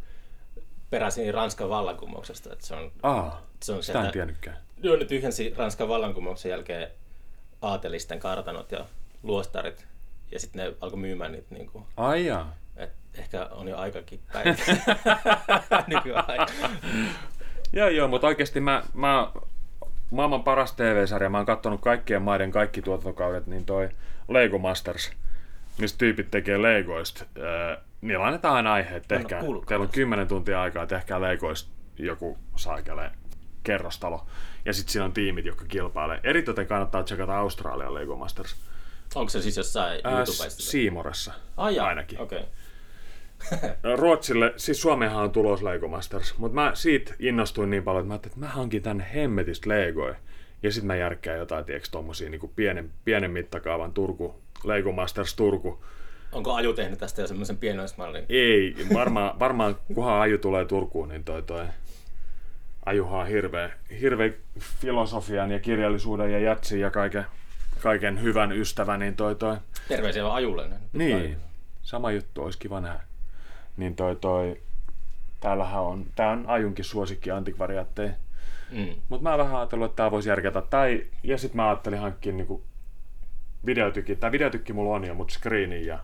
peräisin 0.90 1.34
Ranskan 1.34 1.68
vallankumouksesta. 1.68 2.52
Että 2.52 2.66
se 2.66 2.74
on, 2.74 2.92
Aa, 3.02 3.42
se 3.62 3.72
on 3.72 3.82
sitä 3.82 4.04
en 4.04 4.12
tiennytkään. 4.12 4.56
Joo, 4.82 4.96
ne 4.96 5.04
tyhjensi 5.04 5.54
Ranskan 5.56 5.88
vallankumouksen 5.88 6.50
jälkeen 6.50 6.88
aatelisten 7.62 8.18
kartanot 8.18 8.72
ja 8.72 8.84
luostarit. 9.22 9.86
Ja 10.32 10.40
sitten 10.40 10.64
ne 10.66 10.74
alkoi 10.80 10.98
myymään 10.98 11.32
niitä. 11.32 11.54
Niin 11.54 11.66
kuin, 11.66 11.84
Ai 11.96 12.26
jaa. 12.26 12.56
Et 12.76 12.92
ehkä 13.18 13.46
on 13.46 13.68
jo 13.68 13.76
aikakin 13.76 14.20
päivä. 14.32 14.54
Nykyaika. 15.86 16.46
joo, 17.72 17.88
joo, 17.88 18.08
mutta 18.08 18.26
oikeasti 18.26 18.60
mä, 18.60 18.82
mä 18.94 19.32
maailman 20.10 20.44
paras 20.44 20.72
TV-sarja, 20.72 21.30
mä 21.30 21.36
oon 21.36 21.46
katsonut 21.46 21.80
kaikkien 21.80 22.22
maiden 22.22 22.50
kaikki 22.50 22.82
tuotantokaudet, 22.82 23.46
niin 23.46 23.66
toi 23.66 23.88
Lego 24.28 24.58
Masters, 24.58 25.12
missä 25.78 25.98
tyypit 25.98 26.30
tekee 26.30 26.62
Legoista. 26.62 27.24
niillä 28.00 28.26
annetaan 28.26 28.56
aina 28.56 28.72
aihe, 28.72 28.96
että 28.96 29.16
tehkää, 29.16 29.42
no, 29.42 29.62
teillä 29.68 29.82
on 29.82 29.88
10 29.88 30.28
tuntia 30.28 30.62
aikaa, 30.62 30.86
tehkää 30.86 31.20
Legoista 31.20 31.70
joku 31.98 32.38
saakele 32.56 33.10
kerrostalo. 33.62 34.26
Ja 34.64 34.72
sitten 34.72 34.92
siinä 34.92 35.04
on 35.04 35.12
tiimit, 35.12 35.44
jotka 35.44 35.64
kilpailee. 35.68 36.20
Eritoten 36.24 36.66
kannattaa 36.66 37.02
tsekata 37.02 37.38
Australian 37.38 37.94
Lego 37.94 38.16
Masters. 38.16 38.56
Onko 39.14 39.30
se 39.30 39.42
siis 39.42 39.56
jossain 39.56 40.00
YouTubessa? 40.04 40.70
Siimoressa 40.70 41.32
ah, 41.56 41.84
ainakin. 41.84 42.20
Okay. 42.20 42.42
No, 43.82 43.96
Ruotsille, 43.96 44.52
siis 44.56 44.80
Suomeenhan 44.82 45.24
on 45.24 45.30
tulos 45.30 45.62
Lego 45.62 45.88
Masters, 45.88 46.38
mutta 46.38 46.54
mä 46.54 46.70
siitä 46.74 47.14
innostuin 47.18 47.70
niin 47.70 47.82
paljon, 47.82 48.00
että 48.00 48.08
mä 48.08 48.14
ajattelin, 48.14 48.32
että 48.32 48.46
mä 48.46 48.52
hankin 48.52 48.82
tänne 48.82 49.06
hemmetistä 49.14 49.68
Legoja. 49.68 50.14
Ja 50.62 50.72
sitten 50.72 50.86
mä 50.86 50.96
järkkään 50.96 51.38
jotain, 51.38 51.64
tiedätkö, 51.64 51.88
tommosia 51.90 52.30
niin 52.30 52.50
pienen, 52.56 52.90
pienen 53.04 53.30
mittakaavan 53.30 53.92
Turku, 53.92 54.34
Lego 54.64 54.92
Masters 54.92 55.34
Turku. 55.34 55.84
Onko 56.32 56.52
Aju 56.52 56.72
tehnyt 56.72 56.98
tästä 56.98 57.22
jo 57.22 57.26
semmoisen 57.26 57.56
pienoismallin? 57.56 58.24
Ei, 58.28 58.76
varmaan, 58.94 59.38
varmaan 59.38 59.76
kunhan 59.94 60.20
Aju 60.20 60.38
tulee 60.38 60.64
Turkuun, 60.64 61.08
niin 61.08 61.24
toi, 61.24 61.42
toi 61.42 61.66
Ajuhan 62.86 63.20
on 63.20 63.26
hirveä, 63.26 63.70
hirveä 64.00 64.32
filosofian 64.58 65.50
ja 65.50 65.60
kirjallisuuden 65.60 66.32
ja 66.32 66.38
jatsin 66.38 66.80
ja 66.80 66.90
kaiken, 66.90 67.26
kaiken 67.82 68.22
hyvän 68.22 68.52
ystävä, 68.52 68.96
niin 68.96 69.16
toi 69.16 69.34
toi... 69.34 69.56
Terveisiä 69.88 70.24
vaan 70.24 70.34
Ajulle. 70.34 70.68
Niin, 70.92 71.36
sama 71.82 72.10
juttu, 72.10 72.42
olisi 72.42 72.58
kiva 72.58 72.80
nähdä 72.80 73.05
niin 73.76 73.96
toi, 73.96 74.16
toi 74.16 74.60
täällähän 75.40 75.82
on, 75.82 76.06
tää 76.14 76.30
on 76.30 76.44
ajunkin 76.46 76.84
suosikki 76.84 77.30
antikvariaatteja. 77.30 78.12
Mm. 78.70 78.94
Mutta 79.08 79.30
mä 79.30 79.38
vähän 79.38 79.56
ajatellut, 79.56 79.90
että 79.90 79.96
tää 79.96 80.10
voisi 80.10 80.28
järkätä. 80.28 80.62
Tai, 80.62 81.02
ja 81.22 81.38
sitten 81.38 81.56
mä 81.56 81.68
ajattelin 81.68 81.98
hankkia 81.98 82.32
niinku 82.32 82.62
videotykki. 83.66 84.16
Tää 84.16 84.32
videotykki 84.32 84.72
mulla 84.72 84.96
on 84.96 85.04
jo, 85.04 85.14
mutta 85.14 85.34
screeni 85.34 85.86
ja 85.86 85.98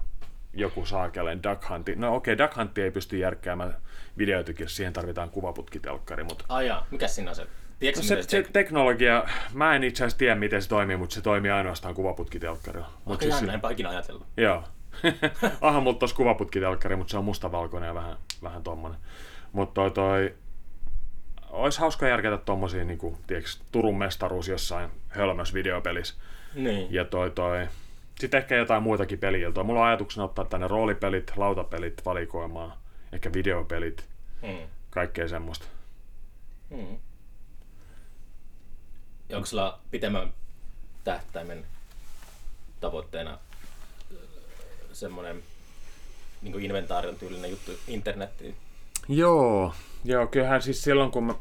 joku 0.55 0.87
saakeleen 0.87 1.43
Duck 1.43 1.69
Hunti. 1.69 1.97
No 1.97 2.17
okei, 2.17 2.35
okay, 2.35 2.47
Duck 2.47 2.57
Hunti 2.57 2.83
ei 2.83 2.91
pysty 2.91 3.19
järkkäämään 3.19 3.77
videotykissä, 4.19 4.77
siihen 4.77 4.93
tarvitaan 4.93 5.31
kuvaputkitelkkari. 5.31 6.25
Mutta... 6.25 6.45
Ai 6.49 6.67
jaa, 6.67 6.87
mikä 6.91 7.09
siinä 7.09 7.31
on 7.31 7.37
se? 7.37 7.47
Tiedätkö, 7.79 8.01
no 8.01 8.07
se, 8.07 8.23
se, 8.23 8.47
teknologia, 8.53 9.25
mä 9.53 9.77
en 9.77 9.85
itse 9.85 10.05
asiassa 10.05 10.19
tiedä 10.19 10.35
miten 10.35 10.63
se 10.63 10.69
toimii, 10.69 10.97
mutta 10.97 11.15
se 11.15 11.21
toimii 11.21 11.51
ainoastaan 11.51 11.95
kuvaputkitelkkarilla. 11.95 12.91
Okay, 13.07 13.31
siis, 13.31 13.43
en 13.43 13.61
ikinä 13.71 13.89
ajatellut. 13.89 14.27
Joo, 14.37 14.65
Aha, 15.61 15.81
mutta 15.81 15.99
tuossa 15.99 16.17
kuvaputkitelkkari, 16.17 16.97
mutta 16.97 17.11
se 17.11 17.19
on 17.19 17.25
mustavalkoinen 17.25 17.89
ja 17.89 17.95
vähän, 17.95 18.17
vähän 18.43 18.63
tommonen. 18.63 18.99
Mutta 19.53 19.75
toi, 19.75 19.91
toi, 19.91 20.35
olisi 21.51 21.81
hauska 21.81 22.09
järketä 22.09 22.37
tommosia, 22.37 22.85
niin 22.85 22.99
kuin, 22.99 23.17
tiiäks, 23.27 23.63
Turun 23.73 23.99
mestaruus 23.99 24.49
jossain 24.49 24.91
hölmös 25.09 25.55
videopelissä. 25.55 26.15
Niin. 26.55 26.93
Ja 26.93 27.05
toi, 27.05 27.31
toi, 27.31 27.69
sitten 28.21 28.39
ehkä 28.39 28.57
jotain 28.57 28.83
muitakin 28.83 29.19
peliiltoja. 29.19 29.65
Mulla 29.65 29.81
on 29.81 29.87
ajatuksena 29.87 30.25
ottaa 30.25 30.45
tänne 30.45 30.69
roolipelit, 30.69 31.33
lautapelit 31.37 32.05
valikoimaan, 32.05 32.73
ehkä 33.13 33.33
videopelit, 33.33 34.09
mm. 34.43 34.69
kaikkea 34.91 35.29
semmoista. 35.29 35.67
Mm. 36.71 36.99
Ja 39.29 39.37
onko 39.37 39.47
sulla 39.47 39.81
pitemmän 39.91 40.33
tähtäimen 41.05 41.65
tavoitteena 42.81 43.39
semmoinen 44.95 45.43
niin 46.43 46.61
inventaarion 46.61 47.17
tyylinen 47.17 47.51
juttu 47.51 47.73
internettiin? 47.89 48.57
Joo, 49.09 49.75
joo, 50.05 50.27
kyllähän 50.27 50.63
siis 50.63 50.85
silloin 50.85 51.11
kun, 51.11 51.25
mä, 51.25 51.35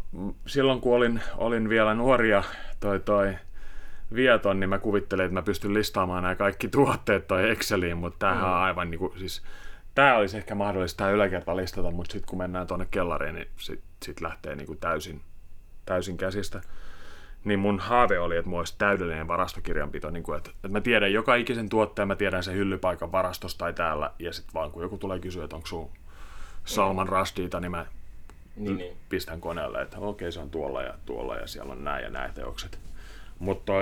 silloin 0.47 0.81
kun 0.81 0.95
olin, 0.95 1.21
olin 1.37 1.69
vielä 1.69 1.93
nuoria 1.93 2.43
toi 2.79 2.99
toi 2.99 3.35
vieton, 4.15 4.59
niin 4.59 4.69
mä 4.69 4.79
kuvittelin, 4.79 5.25
että 5.25 5.33
mä 5.33 5.41
pystyn 5.41 5.73
listaamaan 5.73 6.23
nämä 6.23 6.35
kaikki 6.35 6.67
tuotteet 6.67 7.27
toi 7.27 7.49
Exceliin, 7.49 7.97
mutta 7.97 8.19
tämähän 8.19 8.43
mm. 8.43 8.49
on 8.49 8.57
aivan 8.57 8.91
niin 8.91 8.99
kuin, 8.99 9.19
siis 9.19 9.41
tämä 9.95 10.15
olisi 10.15 10.37
ehkä 10.37 10.55
mahdollista 10.55 10.97
tämä 10.97 11.09
yläkerta 11.09 11.57
listata, 11.57 11.91
mutta 11.91 12.11
sitten 12.11 12.29
kun 12.29 12.37
mennään 12.37 12.67
tuonne 12.67 12.87
kellariin, 12.91 13.35
niin 13.35 13.47
sitten 13.57 13.89
sit 14.03 14.21
lähtee 14.21 14.55
niin 14.55 14.67
kuin 14.67 14.79
täysin, 14.79 15.21
täysin 15.85 16.17
käsistä. 16.17 16.61
Niin 17.43 17.59
mun 17.59 17.79
haave 17.79 18.19
oli, 18.19 18.37
että 18.37 18.49
mulla 18.49 18.61
olisi 18.61 18.75
täydellinen 18.77 19.27
varastokirjanpito, 19.27 20.09
niin 20.09 20.23
kuin, 20.23 20.37
että, 20.37 20.49
että 20.49 20.67
mä 20.67 20.81
tiedän 20.81 21.13
joka 21.13 21.35
ikisen 21.35 21.69
tuotteen, 21.69 22.07
mä 22.07 22.15
tiedän 22.15 22.43
sen 22.43 22.55
hyllypaikan 22.55 23.11
varastosta 23.11 23.59
tai 23.59 23.73
täällä, 23.73 24.11
ja 24.19 24.33
sitten 24.33 24.53
vaan 24.53 24.71
kun 24.71 24.83
joku 24.83 24.97
tulee 24.97 25.19
kysyä, 25.19 25.43
että 25.43 25.55
onko 25.55 25.67
sun 25.67 25.89
Salman 26.65 27.09
Rushdiita, 27.09 27.59
niin 27.59 27.71
mä 27.71 27.85
niin, 28.55 28.77
niin. 28.77 28.97
pistän 29.09 29.41
koneelle, 29.41 29.81
että 29.81 29.97
okei 29.97 30.09
okay, 30.09 30.31
se 30.31 30.39
on 30.39 30.49
tuolla 30.49 30.81
ja 30.81 30.93
tuolla 31.05 31.35
ja 31.35 31.47
siellä 31.47 31.73
on 31.73 31.83
nämä 31.83 31.99
ja 31.99 32.09
nämä 32.09 32.29
teokset. 32.35 32.79
Mutta 33.39 33.73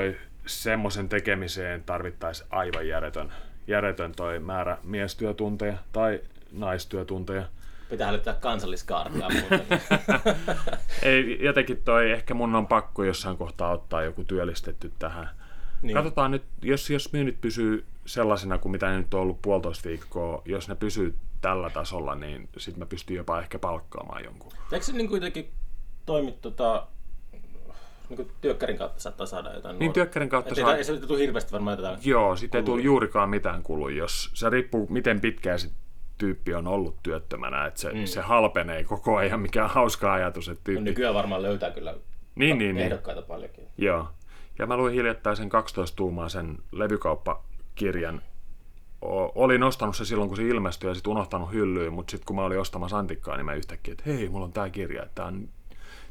semmoisen 0.46 1.10
tekemiseen 1.10 1.84
tarvittaisi 1.84 2.44
aivan 2.50 2.88
järjetön, 2.88 3.32
järjetön 3.68 4.12
toi 4.12 4.40
määrä 4.40 4.78
miestyötunteja 4.84 5.78
tai 5.92 6.22
naistyötunteja. 6.52 7.44
Pitää 7.90 8.08
hälyttää 8.08 8.34
kansalliskaartia 8.34 9.28
Ei, 11.04 11.44
jotenkin 11.44 11.82
toi, 11.86 12.12
ehkä 12.12 12.34
mun 12.34 12.56
on 12.56 12.68
pakko 12.68 13.04
jossain 13.04 13.38
kohtaa 13.38 13.72
ottaa 13.72 14.04
joku 14.04 14.24
työllistetty 14.24 14.92
tähän. 15.00 15.30
Niin. 15.82 15.94
Katsotaan 15.94 16.32
nyt, 16.32 16.44
jos, 16.62 16.90
jos 16.90 17.14
myynnit 17.14 17.42
pysyy 17.42 17.86
sellaisena 18.06 18.58
kuin 18.58 18.72
mitä 18.72 18.90
ne 18.90 18.98
nyt 18.98 19.14
on 19.14 19.22
ollut 19.22 19.42
puolitoista 19.42 19.90
viikkoa, 19.90 20.42
jos 20.46 20.68
ne 20.68 20.76
pysyy 20.76 21.16
tällä 21.42 21.70
tasolla, 21.70 22.16
niin 22.16 22.50
sitten 22.58 22.80
mä 22.80 22.86
pystyn 22.86 23.18
jopa 23.18 23.40
ehkä 23.40 23.60
palkkaamaan 23.60 24.24
jonkun. 24.24 24.52
Eikö 24.72 24.86
se 24.86 24.94
niin 24.94 25.10
kuitenkin 25.10 25.52
toimi 26.06 26.32
tota, 26.42 26.88
niin 28.10 28.32
työkkärin 28.42 28.78
kautta 28.78 29.00
saattaa 29.00 29.26
saada 29.26 29.54
jotain 29.54 29.80
Niin 29.80 29.94
työkkärin 29.94 30.30
kautta 30.30 30.56
saa... 30.56 30.76
Ei 30.76 30.84
se 30.84 30.98
tule 30.98 31.20
hirveästi 31.20 31.52
varmaan 31.52 31.78
jotain 31.78 32.00
Joo, 32.04 32.36
sitten 32.36 32.60
ei 32.60 32.66
tule 32.66 32.82
juurikaan 32.82 33.30
mitään 33.30 33.64
kulu, 33.64 33.90
jos 33.90 34.32
se 34.34 34.50
riippuu 34.50 34.88
miten 34.90 35.22
pitkään 35.22 35.60
se 35.60 35.70
tyyppi 36.20 36.54
on 36.54 36.68
ollut 36.68 36.96
työttömänä, 37.04 37.66
että 37.66 37.80
se, 37.80 37.94
mm. 37.94 38.06
se 38.06 38.22
halpenee 38.22 38.84
koko 38.84 39.18
ajan, 39.18 39.40
mikä 39.40 39.64
on 39.64 39.70
hauska 39.70 40.14
ajatus. 40.14 40.50
Että 40.50 40.64
tyyppi... 40.64 40.82
no 40.82 40.86
nykyään 40.86 41.16
varmaan 41.16 41.42
löytää 41.42 41.72
kyllä 41.72 41.96
niin, 42.36 42.58
niin, 42.58 42.76
niin. 42.76 42.86
ehdokkaita 42.86 43.22
niin. 43.22 43.28
paljonkin. 43.28 43.68
Joo. 43.78 44.08
Ja 44.60 44.66
mä 44.68 44.78
luin 44.78 44.94
hiljattain 44.94 45.38
sen 45.38 45.50
12 45.50 45.96
tuumaa 45.96 46.30
sen 46.30 46.58
levykauppakirjan. 46.72 48.22
O- 49.02 49.44
olin 49.44 49.64
ostanut 49.64 49.96
se 49.96 50.06
silloin, 50.06 50.30
kun 50.30 50.38
se 50.38 50.44
ilmestyi 50.44 50.90
ja 50.90 50.94
sitten 50.94 51.12
unohtanut 51.12 51.52
hyllyyn, 51.52 51.94
mutta 51.94 52.12
sitten 52.12 52.26
kun 52.26 52.36
mä 52.36 52.46
olin 52.46 52.60
ostamassa 52.60 52.98
antikkaa, 52.98 53.38
niin 53.38 53.46
mä 53.46 53.54
yhtäkkiä, 53.54 53.92
että 53.92 54.04
hei, 54.06 54.30
mulla 54.30 54.46
on 54.46 54.52
tää 54.52 54.70
kirja, 54.70 55.04
että 55.04 55.16
tää 55.16 55.26
on 55.26 55.50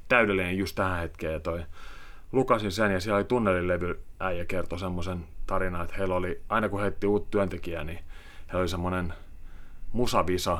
täydellinen 0.09 0.59
just 0.59 0.77
tähän 0.77 1.01
hetkeen. 1.01 1.33
Ja 1.33 1.40
toi, 1.40 1.62
lukasin 2.33 2.73
sen 2.73 2.92
ja 2.92 3.01
siellä 3.01 3.16
oli 3.16 3.25
tunnelilevy 3.25 4.01
äijä 4.21 4.44
kertoi 4.44 4.79
semmoisen 4.79 5.25
tarinan, 5.47 5.85
että 5.85 5.97
heillä 5.99 6.14
oli, 6.14 6.40
aina 6.49 6.68
kun 6.68 6.81
heitti 6.81 7.07
uutta 7.07 7.31
työntekijää, 7.31 7.85
niin 7.85 7.99
heillä 8.47 8.61
oli 8.61 8.68
semmoinen 8.68 9.14
musavisa, 9.92 10.59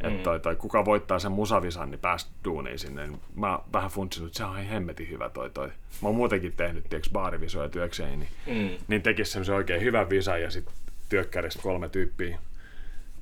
että 0.00 0.18
mm. 0.18 0.22
toi, 0.22 0.40
toi, 0.40 0.56
kuka 0.56 0.84
voittaa 0.84 1.18
sen 1.18 1.32
musavisan, 1.32 1.90
niin 1.90 2.00
päästä 2.00 2.30
duuniin 2.44 2.78
sinne. 2.78 3.08
Mä 3.34 3.58
vähän 3.72 3.90
funtsin, 3.90 4.26
että 4.26 4.38
se 4.38 4.44
on 4.44 4.50
ihan 4.50 4.66
hemmetin 4.66 5.10
hyvä 5.10 5.28
toi 5.28 5.50
toi. 5.50 5.68
Mä 5.68 6.08
oon 6.08 6.14
muutenkin 6.14 6.56
tehnyt, 6.56 6.88
tiiäks, 6.88 7.10
baarivisoja 7.10 7.68
työkseni, 7.68 8.16
niin, 8.16 8.28
mm. 8.46 8.84
niin 8.88 9.02
tekisi 9.02 9.30
semmoisen 9.30 9.54
oikein 9.54 9.82
hyvän 9.82 10.10
visan 10.10 10.42
ja 10.42 10.50
sitten 10.50 10.74
työkkäristä 11.08 11.62
kolme 11.62 11.88
tyyppiä 11.88 12.38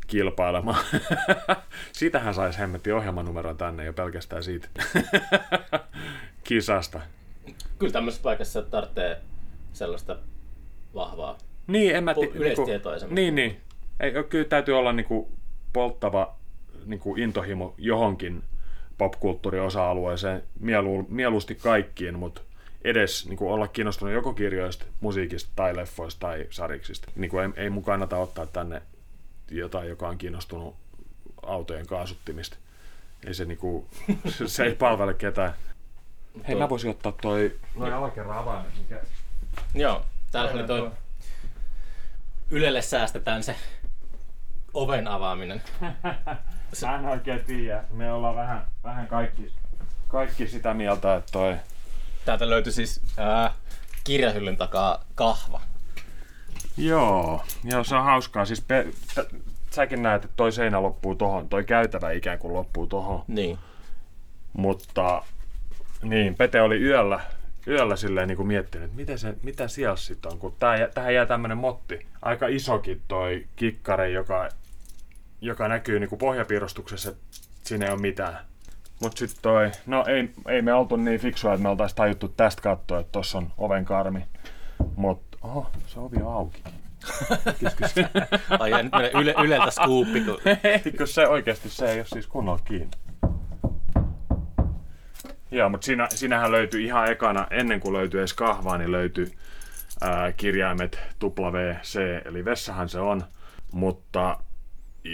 kilpailemaan. 0.07 0.85
Sitähän 1.93 2.35
saisi 2.35 2.59
hemmetti 2.59 2.93
ohjelmanumeron 2.93 3.57
tänne 3.57 3.85
jo 3.85 3.93
pelkästään 3.93 4.43
siitä 4.43 4.69
kisasta. 6.45 7.01
Kyllä 7.79 7.93
tämmöisessä 7.93 8.23
paikassa 8.23 8.63
tarvitsee 8.63 9.21
sellaista 9.73 10.19
vahvaa 10.95 11.39
niin, 11.67 11.97
en 11.97 12.05
mä 12.05 12.15
ti- 12.15 12.31
yleistietoa. 12.35 12.97
Niinku, 12.97 13.15
niin, 13.15 13.35
niin. 13.35 13.61
Ei, 14.01 14.13
kyllä 14.29 14.45
täytyy 14.45 14.79
olla 14.79 14.93
niinku 14.93 15.33
polttava 15.73 16.37
niinku 16.85 17.17
intohimo 17.17 17.75
johonkin 17.79 18.43
popkulttuuriosa-alueeseen, 18.99 20.43
mielu, 20.61 21.07
mieluusti 21.09 21.55
kaikkiin, 21.55 22.19
mutta 22.19 22.41
edes 22.85 23.27
niin 23.29 23.37
kuin 23.37 23.53
olla 23.53 23.69
kiinnostunut 23.69 24.15
joko 24.15 24.35
kirjoista, 24.35 24.85
musiikista 25.01 25.51
tai 25.57 25.77
leffoista 25.77 26.21
tai 26.21 26.47
sariksista. 26.51 27.09
Niin 27.17 27.31
kuin 27.31 27.45
ei, 27.45 27.65
ei 27.65 27.71
mun 27.71 27.85
kannata 27.85 28.17
ottaa 28.17 28.47
tänne 28.47 28.83
jotain, 29.51 29.89
joka 29.89 30.09
on 30.09 30.19
kiinnostunut 30.19 30.77
autojen 31.43 31.87
kaasuttimista. 31.87 32.57
Ei 33.27 33.35
se, 33.35 33.45
niinku, 33.45 33.89
se 34.47 34.65
ei 34.65 34.75
palvele 34.75 35.15
ketään. 35.15 35.55
Hei, 36.49 36.57
mä 36.57 36.69
voisin 36.69 36.91
ottaa 36.91 37.13
toi 37.13 37.59
noin 37.77 37.93
alakerran 37.93 38.39
avaimet. 38.39 38.73
Mikä... 38.79 39.01
Joo, 39.75 40.05
täällä 40.33 40.51
oli 40.51 40.65
toi... 40.65 40.91
Ylelle 42.51 42.83
säästetään 42.83 43.43
se 43.43 43.57
oven 44.77 45.09
avaaminen. 45.09 45.63
Mä 46.83 46.97
en 46.99 47.07
oikein 47.07 47.45
tiedä. 47.45 47.85
Me 47.93 48.13
ollaan 48.13 48.37
vähän, 48.37 48.67
vähän 48.85 49.07
kaikki, 49.07 49.53
kaikki 50.09 50.49
sitä 50.49 50.75
mieltä, 50.75 51.17
että 51.17 51.33
toi... 51.33 51.57
Täältä 52.25 52.51
löytyi 52.51 52.73
siis 52.73 53.01
ää, 53.17 53.53
kirjahyllyn 54.05 54.57
takaa 54.57 55.05
kahva. 55.15 55.61
Joo, 56.77 57.45
joo 57.65 57.85
se 57.85 57.97
on 57.97 58.05
hauskaa. 58.05 58.45
Siis 58.45 58.61
pe- 58.61 58.87
t- 59.15 59.35
säkin 59.71 60.03
näet, 60.03 60.25
että 60.25 60.37
toi 60.37 60.53
seinä 60.53 60.83
loppuu 60.83 61.15
tohon, 61.15 61.49
toi 61.49 61.65
käytävä 61.65 62.11
ikään 62.11 62.39
kuin 62.39 62.55
loppuu 62.55 62.87
tohon. 62.87 63.25
Niin. 63.29 63.59
Mutta 64.53 65.23
niin, 66.03 66.35
Pete 66.35 66.61
oli 66.63 66.83
yöllä, 66.83 67.21
yöllä 67.67 67.97
silleen 67.97 68.29
niin 68.29 68.37
kuin 68.37 68.47
miettinyt, 68.47 68.85
että 68.85 68.97
miten 68.97 69.19
se, 69.19 69.35
mitä 69.43 69.69
siellä 69.69 69.97
sitten 69.97 70.33
on, 70.33 70.39
kun 70.39 70.55
tää, 70.59 70.89
tähän 70.95 71.15
jää 71.15 71.27
tämmönen 71.27 71.59
motti. 71.59 72.07
Aika 72.23 72.47
isokin 72.47 73.03
toi 73.09 73.47
kikkare, 73.57 74.11
joka, 74.11 74.49
joka 75.47 75.69
näkyy 75.69 76.01
niin 76.01 76.09
kuin 76.09 76.19
pohjapiirustuksessa, 76.19 77.11
että 77.11 77.23
siinä 77.63 77.87
ei 77.87 77.93
ole 77.93 78.01
mitään. 78.01 78.39
Mut 79.03 79.17
sitten 79.17 79.43
toi, 79.43 79.71
no 79.87 80.05
ei, 80.09 80.31
ei 80.49 80.63
me 80.63 80.73
oltu 80.73 80.97
niin 80.97 81.21
fiksua, 81.21 81.53
että 81.53 81.63
me 81.63 81.69
oltaisiin 81.69 81.97
tajuttu 81.97 82.29
tästä 82.29 82.63
katsoa, 82.63 83.01
että 83.01 83.13
tossa 83.13 83.39
on 83.39 83.53
oven 83.59 83.85
karmi. 83.85 84.27
Mut 84.97 85.27
Oho, 85.47 85.71
se 85.87 86.01
ovi 86.01 86.17
on 86.23 86.33
auki. 86.33 86.63
Ai 88.59 88.71
ja 88.71 88.83
nyt 88.83 88.93
menee 88.93 89.11
yle, 89.15 89.35
yleltä 89.45 89.71
skuuppi. 89.71 90.21
Kun... 90.21 90.39
Eikö 90.85 91.07
se 91.07 91.29
oikeasti 91.29 91.69
se 91.69 91.91
ei 91.91 91.99
ole 91.99 92.07
siis 92.07 92.27
kunnolla 92.27 92.61
kiinni. 92.65 92.91
Joo, 95.51 95.69
mutta 95.69 95.85
siinä, 95.85 96.09
siinähän 96.11 96.53
löytyi 96.53 96.85
ihan 96.85 97.11
ekana, 97.11 97.47
ennen 97.51 97.81
kuin 97.81 97.93
löytyi 97.93 98.21
edes 98.21 98.35
kahvaa, 98.35 98.79
niin 98.79 98.93
löytyi 98.93 99.33
ää, 100.01 100.33
kirjaimet 100.33 100.99
WC, 101.23 102.01
eli 102.25 102.45
vessahan 102.45 102.89
se 102.89 103.01
on. 103.01 103.25
Mutta 103.73 104.39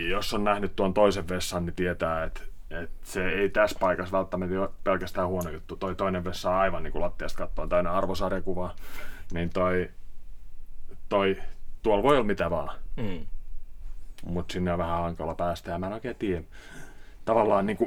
jos 0.09 0.35
on 0.35 0.45
nähnyt 0.45 0.77
tuon 0.77 0.95
toisen 0.95 1.29
vessan, 1.29 1.67
niin 1.67 1.75
tietää, 1.75 2.25
että 2.25 2.41
et 2.71 2.91
se 3.03 3.29
ei 3.29 3.49
tässä 3.49 3.79
paikassa 3.81 4.19
välttämättä 4.19 4.61
ole 4.61 4.71
pelkästään 4.85 5.29
huono 5.29 5.51
juttu. 5.51 5.77
Toi 5.77 5.95
toinen 5.95 6.25
vessa 6.25 6.51
on 6.51 6.57
aivan 6.57 6.83
niin 6.83 6.93
kuin 6.93 7.03
lattiasta 7.03 7.39
kattoon 7.39 7.69
täynnä 7.69 7.93
arvosarjakuvaa. 7.93 8.75
Niin 9.33 9.51
toi 9.51 9.91
toi, 11.13 11.37
tuolla 11.83 12.03
voi 12.03 12.17
olla 12.17 12.27
mitä 12.27 12.51
vaan. 12.51 12.79
Mm. 12.97 13.27
Mutta 14.25 14.53
sinne 14.53 14.73
on 14.73 14.79
vähän 14.79 14.99
hankala 15.03 15.35
päästä 15.35 15.71
ja 15.71 15.79
mä 15.79 15.87
en 15.87 15.93
oikein 15.93 16.17
tiedä. 16.17 16.43
Tavallaan 17.25 17.67
niin 17.67 17.79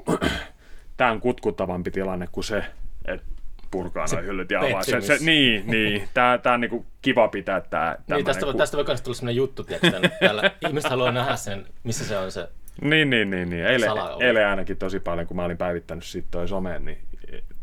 tämä 0.97 1.11
on 1.11 1.21
kutkuttavampi 1.21 1.91
tilanne 1.91 2.27
kuin 2.31 2.43
se, 2.43 2.65
että 3.05 3.27
purkaa 3.75 4.05
noin 4.11 4.25
hyllyt 4.25 4.51
ja 4.51 4.59
avaa. 4.59 4.83
Se, 4.83 5.01
se, 5.01 5.17
niin, 5.21 5.67
niin. 5.67 6.09
Tää, 6.13 6.37
tää 6.37 6.53
on 6.53 6.61
niinku 6.61 6.85
kiva 7.01 7.27
pitää 7.27 7.61
tää. 7.61 8.03
Niin, 8.07 8.25
tästä, 8.25 8.45
ku... 8.45 8.53
tästä 8.53 8.77
voi 8.77 8.85
myös 8.87 9.01
tulla 9.01 9.15
sellainen 9.15 9.35
juttu, 9.35 9.63
tiedätkö, 9.63 10.09
täällä 10.19 10.51
ihmiset 10.67 10.89
haluaa 10.89 11.11
nähdä 11.11 11.35
sen, 11.35 11.65
missä 11.83 12.05
se 12.05 12.17
on 12.17 12.31
se 12.31 12.47
Niin, 12.81 13.09
niin, 13.09 13.29
niin. 13.29 13.49
niin. 13.49 13.65
Eilen, 13.65 13.89
eilen 14.19 14.47
ainakin 14.47 14.77
tosi 14.77 14.99
paljon, 14.99 15.27
kun 15.27 15.37
mä 15.37 15.45
olin 15.45 15.57
päivittänyt 15.57 16.03
sit 16.03 16.25
toi 16.31 16.47
someen, 16.47 16.85
niin 16.85 16.97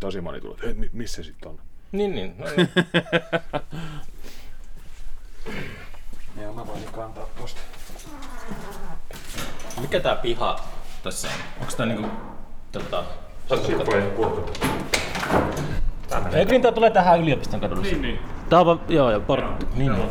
tosi 0.00 0.20
moni 0.20 0.40
tuli, 0.40 0.56
että 0.62 0.86
missä 0.92 1.16
se 1.16 1.22
sitten 1.22 1.48
on. 1.48 1.58
Niin, 1.92 2.14
niin. 2.14 2.34
No, 2.38 2.46
niin. 2.56 2.68
Ja 6.42 6.52
mä 6.52 6.66
voin 6.66 6.84
kantaa 6.92 7.28
tosta. 7.38 7.60
Mikä 9.80 10.00
tää 10.00 10.16
piha 10.16 10.68
tässä 11.02 11.28
on? 11.28 11.34
Onks 11.60 11.74
tää 11.74 11.86
niinku... 11.86 12.08
Tota... 12.72 13.04
Siitä 13.66 13.86
voi 13.86 14.02
puhua. 14.16 14.50
Eikö 16.32 16.60
tää 16.60 16.72
tulee 16.72 16.90
tähän 16.90 17.20
yliopiston 17.20 17.60
kadulle? 17.60 17.82
Niin, 17.82 18.02
niin. 18.02 18.18
Tää 18.48 18.60
on 18.60 18.66
vaan, 18.66 18.80
joo, 18.88 19.10
ja 19.10 19.20
portti. 19.20 19.66
Niin, 19.74 19.92
niin. 19.92 20.08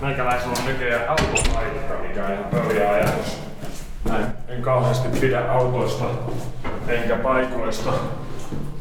Meikäläisellä 0.00 0.54
on 0.58 0.66
nykyään 0.66 1.08
autopaikka, 1.08 1.94
mikä 2.02 2.26
on 2.26 2.32
ihan 2.32 2.44
pöliä 2.44 2.90
ajatus. 2.90 3.38
Näin. 4.08 4.26
En 4.48 4.62
kauheasti 4.62 5.20
pidä 5.20 5.52
autoista 5.52 6.04
enkä 6.88 7.16
paikoista. 7.16 7.92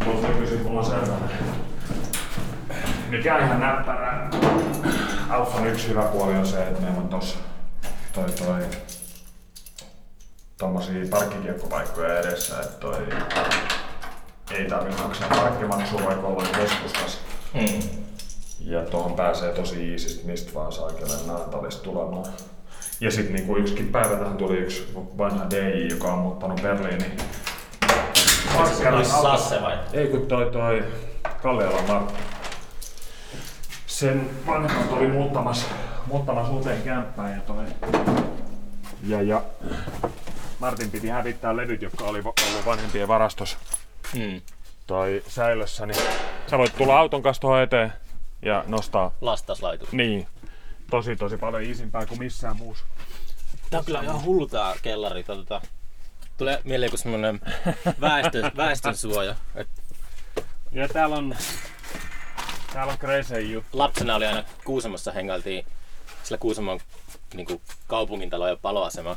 Mulla 0.05 0.27
nykyisin 0.27 0.61
mulla 0.63 0.79
on 0.79 0.85
sellainen. 0.85 1.29
Mikä 3.09 3.35
on 3.35 3.43
ihan 3.43 3.59
näppärä. 3.59 4.29
Alfan 5.29 5.67
yksi 5.67 5.87
hyvä 5.89 6.01
puoli 6.01 6.37
on 6.37 6.45
se, 6.45 6.63
että 6.63 6.81
meillä 6.81 6.97
on 6.97 7.07
tossa 7.09 7.39
toi 8.13 8.31
toi 8.31 8.61
tommosia 10.57 11.05
parkkikiekkopaikkoja 11.09 12.19
edessä, 12.19 12.59
että 12.59 12.79
toi 12.79 13.07
ei 14.51 14.65
tarvitse 14.65 15.03
maksaa 15.03 15.29
parkkimaksua 15.29 16.05
vaikka 16.05 16.27
ollaan 16.27 16.49
keskustassa. 16.55 17.19
Mm. 17.53 17.81
Ja 18.59 18.81
tuohon 18.81 19.13
pääsee 19.13 19.53
tosi 19.53 19.91
iisisti, 19.91 20.25
mistä 20.27 20.53
vaan 20.53 20.71
saa 20.71 20.91
kenen 20.91 21.27
Naantalista 21.27 21.83
tulemaan. 21.83 22.25
Ja 23.01 23.11
sitten 23.11 23.35
niinku 23.35 23.55
yksikin 23.55 23.87
päivä 23.87 24.15
tähän 24.15 24.37
tuli 24.37 24.57
yksi 24.57 24.93
vanha 24.95 25.49
DJ, 25.49 25.87
joka 25.89 26.13
on 26.13 26.19
muuttanut 26.19 26.61
Berliiniin. 26.61 27.17
Olisi 28.59 29.11
Sasse 29.21 29.61
vai? 29.61 29.77
Ei 29.93 30.07
kun 30.07 30.27
toi 30.27 30.51
toi 30.51 30.83
Kallialan 31.43 31.87
Martti. 31.87 32.19
Sen 33.87 34.29
vanhemmat 34.47 34.91
oli 34.91 35.07
muuttamassa, 35.07 35.65
muuttamassa 36.05 36.53
uuteen 36.53 36.81
kämppään 36.81 37.31
ja 37.31 37.41
toi... 37.41 37.65
Ja, 39.03 39.21
ja 39.21 39.41
Martin 40.59 40.91
piti 40.91 41.09
hävittää 41.09 41.55
levyt, 41.55 41.81
jotka 41.81 42.03
oli 42.03 42.19
ollut 42.19 42.65
vanhempien 42.65 43.07
varastossa 43.07 43.57
Mm. 44.13 44.41
toi 44.87 45.23
säilössä, 45.27 45.85
niin 45.85 46.01
sä 46.49 46.57
voit 46.57 46.75
tulla 46.77 46.99
auton 46.99 47.21
kanssa 47.21 47.41
tuohon 47.41 47.61
eteen 47.61 47.93
ja 48.41 48.63
nostaa 48.67 49.11
Lastaslaitu. 49.21 49.87
niin 49.91 50.27
tosi 50.89 51.15
tosi 51.15 51.37
paljon 51.37 51.63
iisimpää 51.63 52.05
kuin 52.05 52.19
missään 52.19 52.57
muussa. 52.57 52.85
Tää 53.69 53.79
on 53.79 53.85
kyllä 53.85 54.01
ihan 54.01 54.23
hullu 54.23 54.47
tää 54.47 54.75
kellari. 54.81 55.23
Tota, 55.23 55.61
tulee 56.37 56.61
mieleen 56.63 56.87
joku 56.87 56.97
semmonen 56.97 57.39
väestön, 58.01 58.51
väestön 58.57 58.95
suoja. 58.97 59.35
Et 59.55 59.67
Ja 60.71 60.87
täällä 60.87 61.15
on, 61.15 61.35
täällä 62.73 62.93
on 62.93 62.99
crazy 62.99 63.39
juttu. 63.41 63.77
lapsena 63.77 64.15
oli 64.15 64.25
aina 64.25 64.43
Kuusamossa 64.63 65.11
hengailtiin 65.11 65.65
sillä 66.23 66.37
Kuusamon 66.37 66.79
niin 67.33 67.61
kaupungintalo 67.87 68.47
ja 68.47 68.55
paloasema 68.61 69.15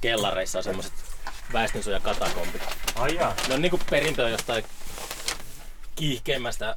kellareissa 0.00 0.58
on 0.58 0.64
semmoset 0.64 0.92
väestönsuoja 1.52 2.00
katakompit. 2.00 2.62
Ai 2.94 3.14
jaa. 3.14 3.34
Ne 3.48 3.54
on 3.54 3.62
niinku 3.62 3.80
perintöä 3.90 4.28
jostain 4.28 4.64
kiihkeimmästä 5.94 6.76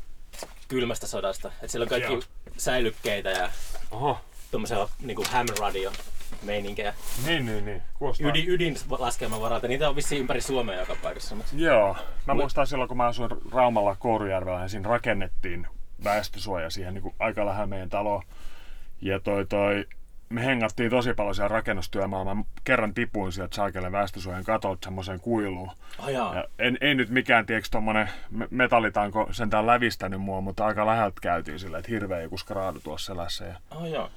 kylmästä 0.67 1.07
sodasta. 1.07 1.51
Et 1.61 1.69
siellä 1.69 1.83
on 1.83 1.89
kaikki 1.89 2.13
Joo. 2.13 2.21
säilykkeitä 2.57 3.29
ja 3.29 3.49
Oho. 3.91 4.19
tommosia 4.51 4.87
niinku 5.01 5.25
ham 5.31 5.47
radio 5.59 5.91
meininkejä. 6.43 6.93
Niin, 7.25 7.45
niin, 7.45 7.65
niin. 7.65 7.81
Kuulostaa. 7.93 8.29
Ydin, 8.29 8.49
ydinlaskelman 8.49 9.41
varalta. 9.41 9.67
Niitä 9.67 9.89
on 9.89 9.95
vissiin 9.95 10.21
ympäri 10.21 10.41
Suomea 10.41 10.79
joka 10.79 10.95
paikassa. 11.03 11.35
Mutta 11.35 11.51
Joo. 11.55 11.97
Mä 12.27 12.33
muistan 12.33 12.67
silloin, 12.67 12.87
kun 12.87 12.97
mä 12.97 13.07
asuin 13.07 13.29
Raumalla 13.51 13.95
Kourujärvellä, 13.95 14.59
ja 14.59 14.67
siinä 14.67 14.89
rakennettiin 14.89 15.67
väestösuoja 16.03 16.69
siihen 16.69 16.93
niin 16.93 17.01
kuin 17.01 17.15
aika 17.19 17.45
lähellä 17.45 17.67
meidän 17.67 17.89
taloa. 17.89 18.23
Ja 19.01 19.19
toi, 19.19 19.45
toi, 19.45 19.85
me 20.31 20.45
hengattiin 20.45 20.89
tosi 20.91 21.13
paljon 21.13 21.35
siellä 21.35 21.47
rakennustyömaalla. 21.47 22.35
Mä 22.35 22.43
kerran 22.63 22.93
tipuin 22.93 23.31
sieltä 23.31 23.55
saakelle 23.55 23.91
väestösuojan 23.91 24.43
katolta 24.43 24.85
semmoiseen 24.85 25.19
kuiluun. 25.19 25.71
Ajaa. 25.99 26.35
Ja 26.35 26.45
en, 26.59 26.77
ei 26.81 26.95
nyt 26.95 27.09
mikään, 27.09 27.45
tiedätkö, 27.45 27.67
tommonen 27.71 28.09
me- 28.31 28.47
metallitanko 28.51 29.27
sentään 29.31 29.67
lävistänyt 29.67 30.21
mua, 30.21 30.41
mutta 30.41 30.65
aika 30.65 30.85
läheltä 30.85 31.17
käytiin 31.21 31.59
sillä, 31.59 31.77
että 31.77 31.91
hirveä 31.91 32.21
joku 32.21 32.37
skraadu 32.37 32.79
tuossa 32.83 33.13
selässä. 33.13 33.45
Ja 33.45 33.55
Ajaa. 33.71 34.09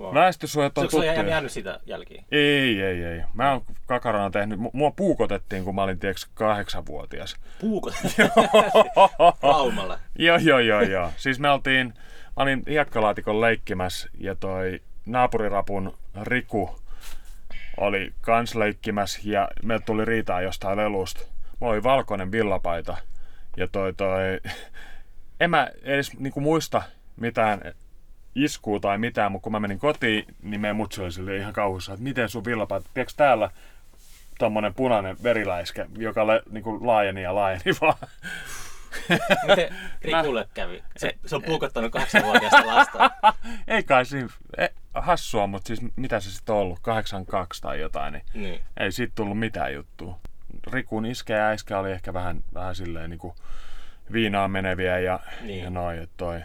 Wow. 0.00 0.14
väestösuojat 0.14 0.78
on 0.78 0.82
Onko 0.82 0.90
tuttuja. 0.90 1.12
jää- 1.14 1.24
jäänyt 1.28 1.52
sitä 1.52 1.80
jälkiä? 1.86 2.24
Ei, 2.32 2.82
ei, 2.82 3.04
ei. 3.04 3.22
Mä 3.34 3.52
oon 3.52 3.62
kakarana 3.86 4.30
tehnyt, 4.30 4.58
mu- 4.60 4.70
mua 4.72 4.90
puukotettiin, 4.90 5.64
kun 5.64 5.74
mä 5.74 5.82
olin 5.82 5.98
tiedätkö, 5.98 6.22
kahdeksanvuotias. 6.34 7.36
Puukot. 7.60 7.94
Raumalla. 9.42 9.98
joo, 10.18 10.36
joo, 10.36 10.58
joo, 10.58 10.80
joo. 10.82 11.10
Siis 11.16 11.40
me 11.40 11.50
oltiin, 11.50 11.86
mä 12.36 12.42
olin 12.42 12.62
hiekkalaatikon 12.68 13.40
leikkimässä 13.40 14.08
ja 14.18 14.34
toi 14.34 14.80
naapurirapun 15.06 15.98
Riku 16.22 16.80
oli 17.76 18.12
kans 18.20 18.54
leikkimässä 18.54 19.20
ja 19.24 19.48
me 19.62 19.78
tuli 19.78 20.04
riitaa 20.04 20.42
jostain 20.42 20.78
lelusta. 20.78 21.20
Mulla 21.60 21.72
oli 21.72 21.82
valkoinen 21.82 22.32
villapaita 22.32 22.96
ja 23.56 23.68
toi 23.68 23.92
toi, 23.92 24.40
en 25.40 25.50
mä 25.50 25.70
edes 25.82 26.18
niinku 26.18 26.40
muista 26.40 26.82
mitään 27.16 27.60
iskua 28.34 28.80
tai 28.80 28.98
mitään, 28.98 29.32
mutta 29.32 29.44
kun 29.44 29.52
mä 29.52 29.60
menin 29.60 29.78
kotiin, 29.78 30.24
niin 30.42 30.60
meidän 30.60 30.76
mutsi 30.76 31.02
oli 31.02 31.12
silleen 31.12 31.40
ihan 31.40 31.52
kauhussa, 31.52 31.92
että 31.92 32.02
miten 32.02 32.28
sun 32.28 32.44
villapaita, 32.44 32.90
tiedätkö 32.94 33.14
täällä 33.16 33.50
tommonen 34.38 34.74
punainen 34.74 35.16
veriläiskä, 35.22 35.86
joka 35.96 36.26
le, 36.26 36.42
niinku 36.50 36.86
laajeni 36.86 37.22
ja 37.22 37.34
laajeni 37.34 37.64
vaan. 37.80 38.08
Rikulle 40.02 40.48
kävi? 40.54 40.82
Se, 40.96 41.12
se 41.26 41.36
on 41.36 41.42
puukottanut 41.42 41.92
kahdeksanvuotiaasta 41.92 42.66
lasta. 42.66 43.10
ei 43.68 43.82
kai 43.82 44.06
siinä, 44.06 44.28
e, 44.58 44.66
hassua, 44.94 45.46
mutta 45.46 45.66
siis 45.66 45.80
mitä 45.96 46.20
se 46.20 46.30
sitten 46.30 46.54
on 46.54 46.60
ollut, 46.60 46.78
82 46.82 47.62
tai 47.62 47.80
jotain, 47.80 48.12
niin 48.12 48.24
Niin. 48.34 48.60
ei 48.76 48.92
siitä 48.92 49.12
tullut 49.14 49.38
mitään 49.38 49.74
juttua. 49.74 50.18
Rikun 50.72 51.06
iskä 51.06 51.36
ja 51.36 51.46
äiskä 51.48 51.78
oli 51.78 51.92
ehkä 51.92 52.14
vähän, 52.14 52.44
vähän 52.54 52.74
silleen 52.74 53.10
niinku 53.10 53.34
viinaan 54.12 54.50
meneviä 54.50 54.98
ja, 54.98 55.20
Niin. 55.40 55.64
ja 55.64 55.70
noin, 55.70 55.98
että 55.98 56.14
toi. 56.16 56.40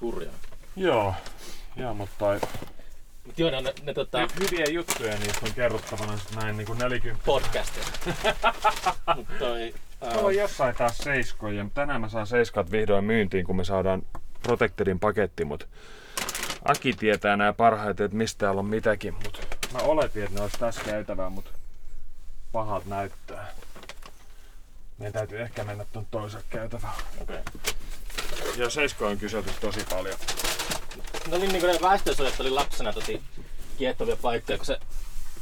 Hurjaa. 0.00 0.34
Joo, 0.76 1.14
joo, 1.76 1.94
mutta 1.94 2.14
toi, 2.18 2.40
Mut 3.26 3.38
joo, 3.38 3.50
ne, 3.50 3.74
ne 3.82 3.94
tota, 3.94 4.18
hyviä 4.40 4.64
juttuja 4.70 5.18
niistä 5.18 5.46
on 5.46 5.54
kerrottavana 5.54 6.18
näin 6.42 6.56
niinku 6.56 6.74
40. 6.74 7.24
podcastit. 7.24 7.90
Mut 9.16 9.26
toi... 9.38 9.74
Mulla 10.02 10.26
on 10.26 10.36
jossain 10.36 10.74
taas 10.74 10.98
seiskoja, 10.98 11.66
tänään 11.74 12.00
mä 12.00 12.08
saan 12.08 12.26
seiskat 12.26 12.70
vihdoin 12.70 13.04
myyntiin, 13.04 13.44
kun 13.44 13.56
me 13.56 13.64
saadaan 13.64 14.02
Protectorin 14.42 15.00
paketti, 15.00 15.44
mutta 15.44 15.66
Aki 16.64 16.92
tietää 16.92 17.36
nämä 17.36 17.52
parhaiten, 17.52 18.04
että 18.04 18.16
mistä 18.16 18.38
täällä 18.38 18.58
on 18.58 18.66
mitäkin, 18.66 19.14
mutta 19.14 19.38
mä 19.72 19.78
oletin, 19.78 20.22
että 20.22 20.34
ne 20.34 20.42
olisi 20.42 20.58
tässä 20.58 20.80
käytävää, 20.84 21.30
mutta 21.30 21.50
pahat 22.52 22.86
näyttää. 22.86 23.48
Meidän 24.98 25.12
täytyy 25.12 25.40
ehkä 25.40 25.64
mennä 25.64 25.84
ton 25.92 26.06
toiselle 26.10 26.44
käytävään. 26.50 26.94
Okay. 27.20 27.38
Ja 28.56 28.70
seiskoja 28.70 29.10
on 29.10 29.18
kyselty 29.18 29.50
tosi 29.60 29.80
paljon. 29.90 30.18
Ne 31.30 31.36
oli 31.36 31.46
niinku 31.46 31.66
ne 31.66 31.78
väestönsuojat 31.82 32.40
oli 32.40 32.50
lapsena 32.50 32.92
tosi 32.92 33.22
kiehtovia 33.78 34.16
paikkoja, 34.16 34.58
kun 34.58 34.66
se 34.66 34.78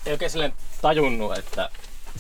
ei 0.06 0.12
oikein 0.12 0.30
silleen 0.30 0.52
tajunnut, 0.82 1.38
että 1.38 1.70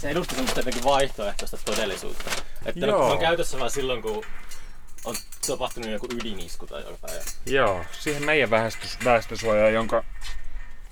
se 0.00 0.10
edusti 0.10 0.34
semmoista 0.34 0.60
jotenkin 0.60 0.84
vaihtoehtoista 0.84 1.56
todellisuutta. 1.64 2.30
Että 2.66 2.80
ne 2.80 2.86
Joo. 2.86 3.12
on 3.12 3.18
käytössä 3.18 3.58
vaan 3.58 3.70
silloin, 3.70 4.02
kun 4.02 4.24
on 5.04 5.14
tapahtunut 5.46 5.90
joku 5.90 6.06
ydinisku 6.14 6.66
tai 6.66 6.82
jotain. 6.82 7.22
Joo, 7.46 7.84
siihen 8.00 8.24
meidän 8.24 8.50
väestö, 8.50 8.86
väestösuojaan, 9.04 9.72
jonka... 9.72 10.04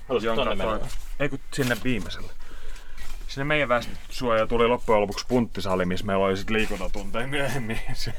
haluaisit 0.08 0.34
tonne 0.34 0.54
mennä. 0.54 0.78
toi- 0.78 0.88
Ei 1.20 1.28
kun 1.28 1.38
sinne 1.54 1.76
viimeiselle. 1.84 2.32
Sinne 3.28 3.44
meidän 3.44 3.68
väestösuoja 3.68 4.46
tuli 4.46 4.66
loppujen 4.68 5.00
lopuksi 5.00 5.24
punttisali, 5.28 5.84
missä 5.84 6.06
meillä 6.06 6.24
oli 6.24 6.36
sit 6.36 6.50
liikuntatunteja 6.50 7.26
myöhemmin. 7.26 7.80
Se, 7.94 8.12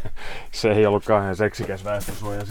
se 0.51 0.71
ei 0.71 0.85
ollut 0.85 1.05
kauhean 1.05 1.35
seksikäs 1.35 1.83
väestösuoja. 1.83 2.41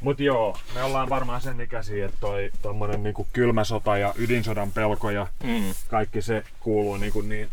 Mut 0.00 0.20
joo, 0.20 0.58
me 0.74 0.82
ollaan 0.82 1.08
varmaan 1.08 1.40
sen 1.40 1.60
ikäisiä, 1.60 2.06
että 2.06 2.16
toi 2.20 2.50
tommonen 2.62 3.02
niinku 3.02 3.26
kylmä 3.32 3.64
sota 3.64 3.98
ja 3.98 4.14
ydinsodan 4.16 4.72
pelko 4.72 5.10
ja 5.10 5.26
Mm. 5.42 5.74
kaikki 5.88 6.22
se 6.22 6.44
kuuluu 6.60 6.96
niinku 6.96 7.20
niin 7.20 7.50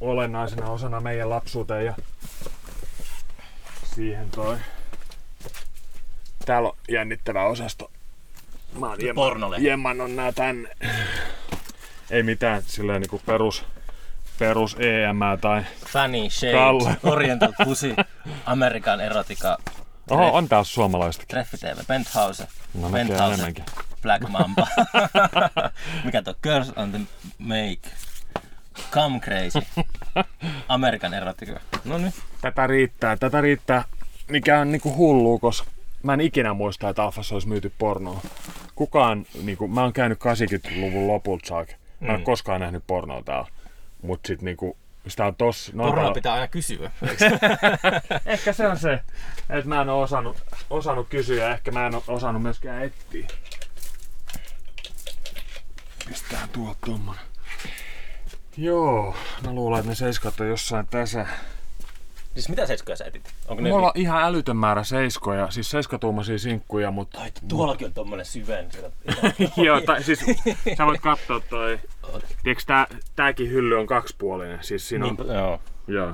olennaisena 0.00 0.70
osana 0.70 1.00
meidän 1.00 1.30
lapsuuteen 1.30 1.86
ja 1.86 1.94
siihen 3.94 4.30
toi. 4.30 4.56
Täällä 6.44 6.68
on 6.68 6.76
jännittävä 6.88 7.44
osasto. 7.44 7.90
Mä 8.78 8.86
oon 8.86 8.98
jemman- 9.00 9.62
jemmannut 9.62 10.14
nää 10.14 10.32
tänne. 10.32 10.68
Ei 12.10 12.22
mitään 12.22 12.62
silleen 12.66 13.00
niinku 13.00 13.20
perus, 13.26 13.64
perus 14.38 14.76
EM 14.78 15.18
tai... 15.40 15.62
Fanny, 15.86 16.30
Shade, 16.30 16.52
Kalle. 16.52 16.96
Oriental 17.02 17.52
Pussy, 17.64 17.94
Amerikan 18.46 19.00
Erotica, 19.00 19.58
Oho, 20.10 20.36
on 20.36 20.48
täällä 20.48 20.64
suomalaista. 20.64 21.24
Treffi 21.28 21.56
TV, 21.58 21.84
Penthouse, 21.86 22.48
No 22.74 22.90
Penthouse. 22.90 23.54
Black 24.02 24.28
Mamba. 24.28 24.66
Mikä 26.04 26.22
tuo 26.22 26.34
Girls 26.42 26.72
on 26.76 26.90
the 26.90 27.00
Make, 27.38 27.80
Come 28.90 29.20
Crazy, 29.20 29.58
Amerikan 30.68 31.14
Erotica. 31.14 31.60
No 31.84 31.98
niin. 31.98 32.14
Tätä 32.40 32.66
riittää, 32.66 33.16
tätä 33.16 33.40
riittää. 33.40 33.84
Mikä 34.28 34.60
on 34.60 34.72
niinku 34.72 34.94
hullu, 34.96 35.38
koska 35.38 35.70
mä 36.02 36.14
en 36.14 36.20
ikinä 36.20 36.54
muista, 36.54 36.88
että 36.88 37.02
Alfassa 37.04 37.34
olisi 37.34 37.48
myyty 37.48 37.72
pornoa. 37.78 38.20
Kukaan, 38.74 39.26
niinku, 39.42 39.68
mä 39.68 39.82
oon 39.82 39.92
käynyt 39.92 40.18
80-luvun 40.18 41.08
lopulta 41.08 41.48
saakka. 41.48 41.72
Mä 42.00 42.12
en 42.14 42.20
Mm. 42.20 42.24
koskaan 42.24 42.60
nähnyt 42.60 42.84
pornoa 42.86 43.22
täällä. 43.22 43.48
Mut 44.02 44.20
sit 44.26 44.42
niinku, 44.42 44.76
sitä 45.08 45.26
on 45.26 45.34
tossa... 45.36 45.72
Pornoa 45.72 45.94
paljon- 45.94 46.12
pitää 46.14 46.32
aina 46.34 46.48
kysyä. 46.48 46.90
Ehkä 48.26 48.52
se 48.52 48.66
on 48.68 48.78
se, 48.78 48.92
että 49.50 49.68
mä 49.68 49.80
en 49.82 49.88
oo 49.88 50.02
osannut, 50.02 50.36
osannut 50.70 51.08
kysyä, 51.08 51.50
ehkä 51.54 51.70
mä 51.70 51.86
en 51.86 51.94
oo 51.94 52.04
osannut 52.08 52.42
myöskään 52.42 52.82
etsiä. 52.84 53.26
Pistää 56.08 56.48
tuolta 56.52 56.78
tommonen. 56.86 57.24
Joo, 58.60 59.14
mä 59.46 59.52
luulen, 59.52 59.78
että 59.78 59.88
ne 59.88 59.94
seiskat 59.94 60.40
on 60.40 60.48
jossain 60.48 60.86
tässä. 60.86 61.26
Siis 62.34 62.48
mitä 62.48 62.66
seiskoja 62.66 62.96
sä 62.96 63.04
etit? 63.04 63.34
Onko 63.48 63.62
ne 63.62 63.70
Mulla 63.70 63.86
on 63.86 63.92
ihan 63.94 64.22
älytön 64.22 64.56
määrä 64.56 64.84
seiskoja, 64.84 65.50
siis 65.50 65.70
seiskatuumaisia 65.70 66.38
sinkkuja, 66.38 66.90
mutta... 66.90 67.20
Ai, 67.20 67.32
tuollakin 67.48 67.86
on 67.86 67.92
tommonen 67.92 68.26
syven. 68.26 68.68
Joo, 69.66 69.80
tai 69.80 70.02
siis 70.02 70.20
sä 70.78 70.86
voit 70.86 71.00
katsoa 71.00 71.40
toi... 71.40 71.78
Tiedätkö, 72.42 72.64
tää, 72.66 72.86
tääkin 73.16 73.50
hylly 73.50 73.78
on 73.78 73.86
kaksipuolinen, 73.86 74.58
siis 74.62 74.88
siinä 74.88 75.06
on... 75.06 75.14
niin, 75.14 75.28
joo. 75.28 75.60
Joo. 75.86 76.12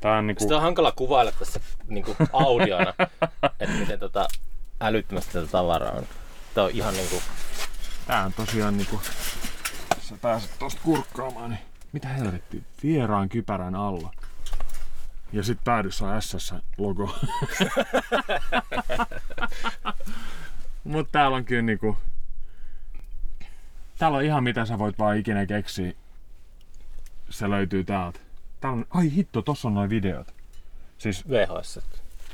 Tää 0.00 0.18
on 0.18 0.26
niinku... 0.26 0.42
Sitä 0.42 0.56
on 0.56 0.62
hankala 0.62 0.92
kuvailla 0.92 1.32
tässä 1.38 1.60
niinku 1.86 2.16
audiona, 2.32 2.94
että 3.60 3.76
miten 3.78 3.98
tota 3.98 4.28
älyttömästi 4.80 5.32
tätä 5.32 5.46
tavaraa 5.46 5.92
on. 5.92 6.06
Tää 6.54 6.64
on 6.64 6.70
ihan 6.70 6.94
niinku... 6.94 7.22
Tää 8.06 8.24
on 8.24 8.32
tosiaan 8.32 8.76
niinku... 8.76 9.00
Sä 10.14 10.18
pääset 10.20 10.58
tosta 10.58 10.80
kurkkaamaan, 10.84 11.50
niin... 11.50 11.60
Mitä 11.92 12.08
helvettiä? 12.08 12.60
Vieraan 12.82 13.28
kypärän 13.28 13.74
alla. 13.74 14.14
Ja 15.32 15.42
sit 15.42 15.58
päädyssä 15.64 16.06
on 16.06 16.22
SS-logo. 16.22 17.14
Mut 20.84 21.08
täällä 21.12 21.36
on 21.36 21.44
kyllä 21.44 21.62
niinku... 21.62 21.98
Täällä 23.98 24.18
on 24.18 24.24
ihan 24.24 24.44
mitä 24.44 24.66
sä 24.66 24.78
voit 24.78 24.98
vaan 24.98 25.16
ikinä 25.16 25.46
keksiä. 25.46 25.92
Se 27.30 27.50
löytyy 27.50 27.84
täältä. 27.84 28.20
Täällä 28.60 28.76
on... 28.76 28.86
Ai 28.90 29.12
hitto, 29.14 29.42
tossa 29.42 29.68
on 29.68 29.74
noin 29.74 29.90
videot. 29.90 30.34
Siis, 30.98 31.28
VHS. 31.28 31.80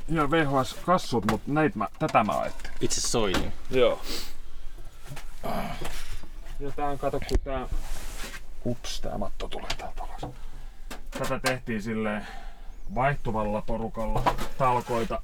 joo 0.09 0.27
VHS-kassut, 0.31 1.31
mut 1.31 1.41
näit 1.47 1.75
mä, 1.75 1.87
tätä 1.99 2.23
mä 2.23 2.39
ajattelin. 2.39 2.77
Itse 2.81 3.01
soinin. 3.01 3.53
Joo. 3.69 4.01
Ja 6.61 6.71
tää 6.71 6.87
on, 6.87 6.99
kato, 6.99 7.19
kun 7.19 7.39
tää... 7.43 7.67
Ups, 8.65 9.01
tää 9.01 9.17
matto 9.17 9.47
tulee 9.47 9.69
täältä 9.77 10.03
alas. 10.03 10.33
Tätä 11.11 11.39
tehtiin 11.39 11.81
silleen 11.81 12.27
vaihtuvalla 12.95 13.61
porukalla 13.61 14.35
talkoita. 14.57 15.21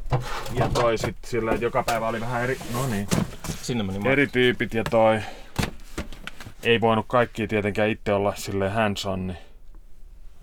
Ja 0.54 0.70
toi 0.70 0.98
sit 0.98 1.18
silleen, 1.26 1.56
että 1.56 1.66
joka 1.66 1.84
päivä 1.84 2.08
oli 2.08 2.22
vähän 2.22 2.44
eri... 2.44 2.58
No 2.74 2.88
niin. 2.88 3.08
Sinne 3.50 3.84
meni 3.84 4.10
Eri 4.10 4.28
tyypit 4.28 4.74
ja 4.74 4.84
toi... 4.84 5.20
Ei 6.64 6.82
voinut 6.82 7.06
kaikki 7.10 7.48
tietenkään 7.48 7.90
itse 7.90 8.14
olla 8.14 8.36
silleen 8.36 8.72
hands 8.72 9.06
on, 9.06 9.28
niin 9.28 9.38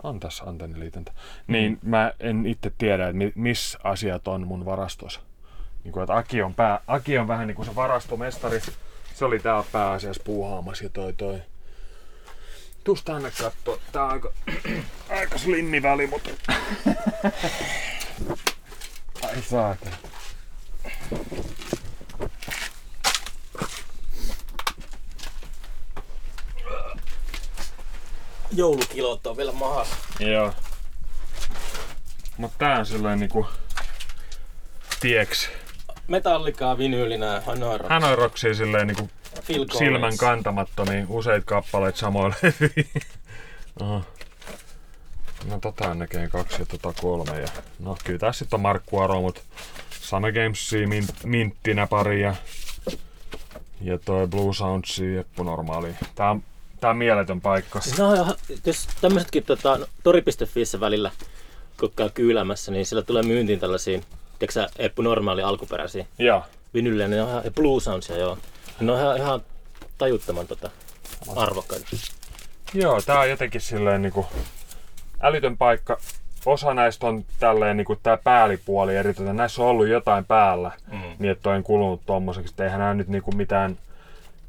on 0.02 0.20
tässä 0.20 0.44
antenniliitäntä. 0.44 1.12
Niin 1.46 1.78
mä 1.82 2.12
en 2.20 2.46
itse 2.46 2.72
tiedä, 2.78 3.08
että 3.08 3.18
mi- 3.18 3.32
missä 3.34 3.78
asiat 3.84 4.28
on 4.28 4.46
mun 4.46 4.64
varastossa. 4.64 5.20
Niin 5.84 5.92
kuin, 5.92 6.02
että 6.02 6.16
Aki 6.16 6.42
on, 6.42 6.54
pää, 6.54 6.80
Aki 6.86 7.18
on 7.18 7.28
vähän 7.28 7.46
niin 7.46 7.54
kuin 7.56 7.66
se 7.66 7.74
varastomestari. 7.74 8.60
Se 9.14 9.24
oli 9.24 9.38
täällä 9.38 9.64
pääasiassa 9.72 10.22
puuhaamassa 10.24 10.84
ja 10.84 10.90
toi 10.90 11.12
toi. 11.12 11.42
Tuus 12.84 13.02
tänne 13.02 13.30
kattoo. 13.30 13.80
Tää 13.92 14.04
on 14.04 14.10
aika, 14.10 14.32
aika 15.18 15.38
slimmi 15.38 15.82
väli, 15.82 16.06
mutta... 16.06 16.30
Ai 19.22 19.42
saakeli. 19.42 19.94
Joulukilot 28.52 29.26
on 29.26 29.36
vielä 29.36 29.52
maassa. 29.52 29.96
Joo. 30.20 30.52
Mut 32.36 32.52
tää 32.58 32.78
on 32.78 32.86
silleen 32.86 33.20
niinku... 33.20 33.46
Tieks. 35.00 35.50
Metallikaa, 36.08 36.78
vinyylinä, 36.78 37.42
Hanoira, 37.46 37.88
Hanoiroksia 37.88 38.54
silleen 38.54 38.86
niinku 38.86 39.10
Phil 39.46 39.66
Collins. 39.66 39.78
silmän 39.78 40.16
kantamattomia 40.16 41.06
useita 41.08 41.46
kappaleita 41.46 41.98
samoilla. 41.98 42.34
Aha. 43.80 44.02
No 45.50 45.58
tota 45.60 45.88
on 45.90 45.98
näkee 45.98 46.28
kaksi 46.28 46.62
ja 46.62 46.66
tota 46.66 46.92
kolme. 47.00 47.40
Ja, 47.40 47.48
no 47.78 47.96
kyllä 48.04 48.18
tässä 48.18 48.38
sitten 48.38 48.56
on 48.56 48.60
Markku 48.60 49.00
Aro, 49.00 49.20
mut 49.20 49.42
Summer 50.00 50.32
Gamesia 50.32 50.88
min, 50.88 51.06
minttinä 51.24 51.86
pari 51.86 52.22
ja, 52.22 52.34
ja 53.80 53.98
toi 53.98 54.26
Blue 54.26 54.54
Soundsia 54.54 55.20
Eppu 55.20 55.42
normaali. 55.42 55.88
Tää 56.14 56.30
on, 56.30 56.42
tää 56.80 56.90
on 56.90 56.96
mieletön 56.96 57.40
paikka. 57.40 57.80
On 57.98 58.14
ihan, 58.14 58.34
jos 58.66 58.88
tämmöisetkin 59.00 59.44
tota, 59.44 59.78
no, 59.78 59.86
tori.fiissä 60.02 60.80
välillä, 60.80 61.10
käy 61.96 62.10
kyylämässä, 62.14 62.72
niin 62.72 62.86
sillä 62.86 63.02
tulee 63.02 63.22
myyntiin 63.22 63.60
tällaisia, 63.60 64.00
tiedätkö 64.46 64.74
sä, 64.74 64.82
Eppu 64.84 65.02
normaali 65.02 65.42
alkuperäisiä 65.42 66.06
vinyllejä, 66.74 67.08
niin 67.08 67.16
ne 67.16 67.22
on 67.22 67.28
ihan, 67.28 67.42
Blue 67.54 67.80
Soundsia, 67.80 68.16
joo. 68.16 68.38
Ne 68.80 68.92
on 68.92 68.98
ihan, 69.00 69.16
ihan 69.16 69.42
tajuttoman 69.98 70.46
tota, 70.46 70.70
arvokkaita. 71.36 71.86
Joo, 72.74 73.00
tää 73.02 73.20
on 73.20 73.30
jotenkin 73.30 73.60
silleen 73.60 74.02
niinku 74.02 74.26
älytön 75.22 75.56
paikka. 75.56 75.96
Osa 76.46 76.74
näistä 76.74 77.06
on 77.06 77.24
tälleen 77.40 77.76
niinku 77.76 77.96
tää 77.96 78.16
päällipuoli 78.16 78.96
eritoten. 78.96 79.36
Näissä 79.36 79.62
on 79.62 79.68
ollut 79.68 79.88
jotain 79.88 80.24
päällä, 80.24 80.70
Mm. 80.92 81.00
niin 81.18 81.30
että 81.32 81.50
on 81.50 81.62
kulunut 81.62 82.02
tommoseksi. 82.06 82.54
Eihän 82.62 82.80
nää 82.80 82.94
nyt 82.94 83.08
niinku 83.08 83.32
mitään 83.32 83.78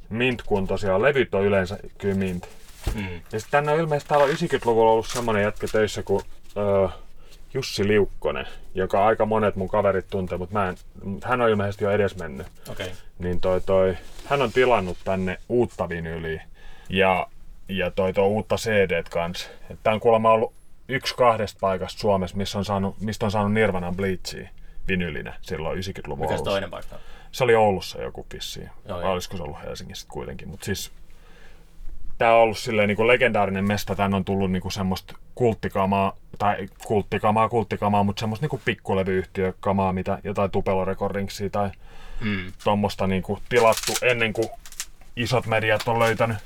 mint-kuntoisia. 0.09 1.01
Levyt 1.01 1.35
on 1.35 1.43
yleensä 1.43 1.77
kyllä 1.97 2.15
mint. 2.15 2.47
Mm. 2.95 3.13
Ja 3.31 3.39
sitten 3.39 3.51
tänne 3.51 3.71
on 3.71 3.79
ilmeisesti 3.79 4.09
täällä 4.09 4.23
on 4.25 4.29
90-luvulla 4.31 4.91
ollut 4.91 5.07
semmonen 5.07 5.43
jätkä 5.43 5.67
töissä 5.71 6.03
kuin 6.03 6.23
öö, 6.57 6.87
Jussi 7.55 7.87
Liukkonen, 7.87 8.47
joka 8.73 9.05
aika 9.05 9.25
monet 9.25 9.55
mun 9.55 9.67
kaverit 9.67 10.07
tuntee, 10.07 10.37
mutta 10.37 10.53
mä 10.53 10.69
en, 10.69 10.75
hän 11.23 11.41
on 11.41 11.49
ilmeisesti 11.49 11.83
jo 11.83 11.91
edes 11.91 12.15
mennyt. 12.15 12.47
Okay. 12.69 12.89
niin 13.19 13.41
toi, 13.41 13.61
toi, 13.61 13.97
hän 14.25 14.41
on 14.41 14.51
tilannut 14.51 14.97
tänne 15.03 15.37
uutta 15.49 15.89
vinyliä 15.89 16.43
ja, 16.89 17.27
ja 17.69 17.91
toi, 17.91 18.13
toi 18.13 18.27
uutta 18.27 18.55
CD 18.55 19.03
kans. 19.09 19.49
Tämä 19.83 19.93
on 19.93 19.99
kuulemma 19.99 20.31
ollut 20.31 20.53
yksi 20.87 21.15
kahdesta 21.15 21.57
paikasta 21.61 21.99
Suomessa, 21.99 22.37
missä 22.37 22.57
on 22.57 22.65
saanut, 22.65 22.99
mistä 22.99 23.25
on 23.25 23.31
saanut 23.31 23.53
Nirvanan 23.53 23.95
Bleachia 23.95 24.49
vinylinä 24.87 25.33
silloin 25.41 25.79
90-luvun 25.79 26.31
Mikä 26.31 26.43
toinen 26.43 26.69
paikka? 26.69 26.95
Se 27.31 27.43
oli 27.43 27.55
Oulussa 27.55 28.01
joku 28.01 28.25
vissiin. 28.33 28.69
Joo. 28.85 29.11
olisiko 29.11 29.37
se 29.37 29.43
ollut 29.43 29.63
Helsingissä 29.63 30.07
kuitenkin. 30.09 30.47
Mutta 30.47 30.65
siis 30.65 30.91
tämä 32.17 32.33
on 32.33 32.41
ollut 32.41 32.57
silleen 32.57 32.87
niin 32.87 32.97
kuin 32.97 33.07
legendaarinen 33.07 33.67
mesta. 33.67 33.95
Tän 33.95 34.13
on 34.13 34.25
tullut 34.25 34.51
niin 34.51 34.61
kuin 34.61 34.71
semmoista 34.71 35.17
kulttikamaa, 35.35 36.17
tai 36.37 36.67
kulttikamaa, 36.87 37.49
kulttikamaa, 37.49 38.03
mutta 38.03 38.19
semmoista 38.19 38.43
niin 38.43 38.49
kuin 38.49 38.61
pikkulevyyhtiökamaa, 38.65 39.93
mitä 39.93 40.19
jotain 40.23 40.51
Tupelo 40.51 40.85
Recordingsia 40.85 41.49
tai 41.49 41.69
Mm. 42.21 42.51
tuommoista 42.63 43.07
niinku 43.07 43.39
tilattu 43.49 43.93
ennen 44.01 44.33
kuin 44.33 44.49
isot 45.15 45.45
mediat 45.45 45.87
on 45.87 45.99
löytänyt. 45.99 46.37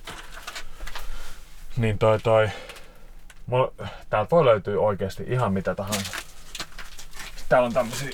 Niin 1.78 1.98
toi 1.98 2.20
toi... 2.20 2.50
Mulla, 3.46 3.72
täältä 4.10 4.30
voi 4.32 4.46
löytyä 4.46 4.80
oikeasti 4.80 5.24
ihan 5.28 5.54
mitä 5.54 5.76
tahansa. 5.76 6.12
Täällä 7.50 7.66
on 7.66 7.74
tämmösiä 7.74 8.10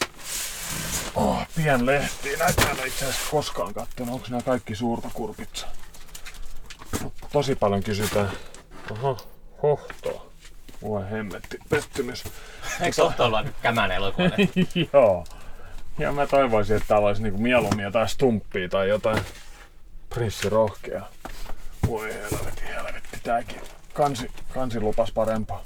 oh, 1.15 1.47
pienlehtiä. 1.55 2.37
Näitä 2.37 2.61
en 2.61 2.87
itse 2.87 3.05
asiassa 3.05 3.31
koskaan 3.31 3.73
kattonut. 3.73 4.13
Onko 4.13 4.27
nämä 4.29 4.41
kaikki 4.41 4.75
suurta 4.75 5.09
kurpitsa? 5.13 5.67
Tosi 7.31 7.55
paljon 7.55 7.83
kysytään. 7.83 8.31
Oho, 8.91 9.17
hohtoa. 9.63 10.25
Voi 10.81 11.11
hemmetti, 11.11 11.57
pettymys. 11.69 12.23
Eikö 12.81 12.95
se 12.95 13.01
ole 13.01 13.13
ollut 13.19 13.37
aika 13.37 13.49
kämäinen 13.61 13.97
elokuva? 13.97 14.29
Joo. 14.93 15.25
Ja 15.97 16.11
mä 16.11 16.27
toivoisin, 16.27 16.75
että 16.75 16.87
täällä 16.87 17.07
olisi 17.07 17.23
niinku 17.23 17.41
mieluummin 17.41 17.83
jotain 17.83 18.09
stumppia 18.09 18.69
tai 18.69 18.89
jotain 18.89 19.21
prinssi 20.09 20.49
rohkea. 20.49 21.05
Voi 21.87 22.13
helvetti, 22.13 22.63
helvetti. 22.63 23.19
Tääkin 23.23 23.61
kansi, 23.93 24.31
kansi 24.53 24.79
lupas 24.79 25.11
parempaa. 25.11 25.63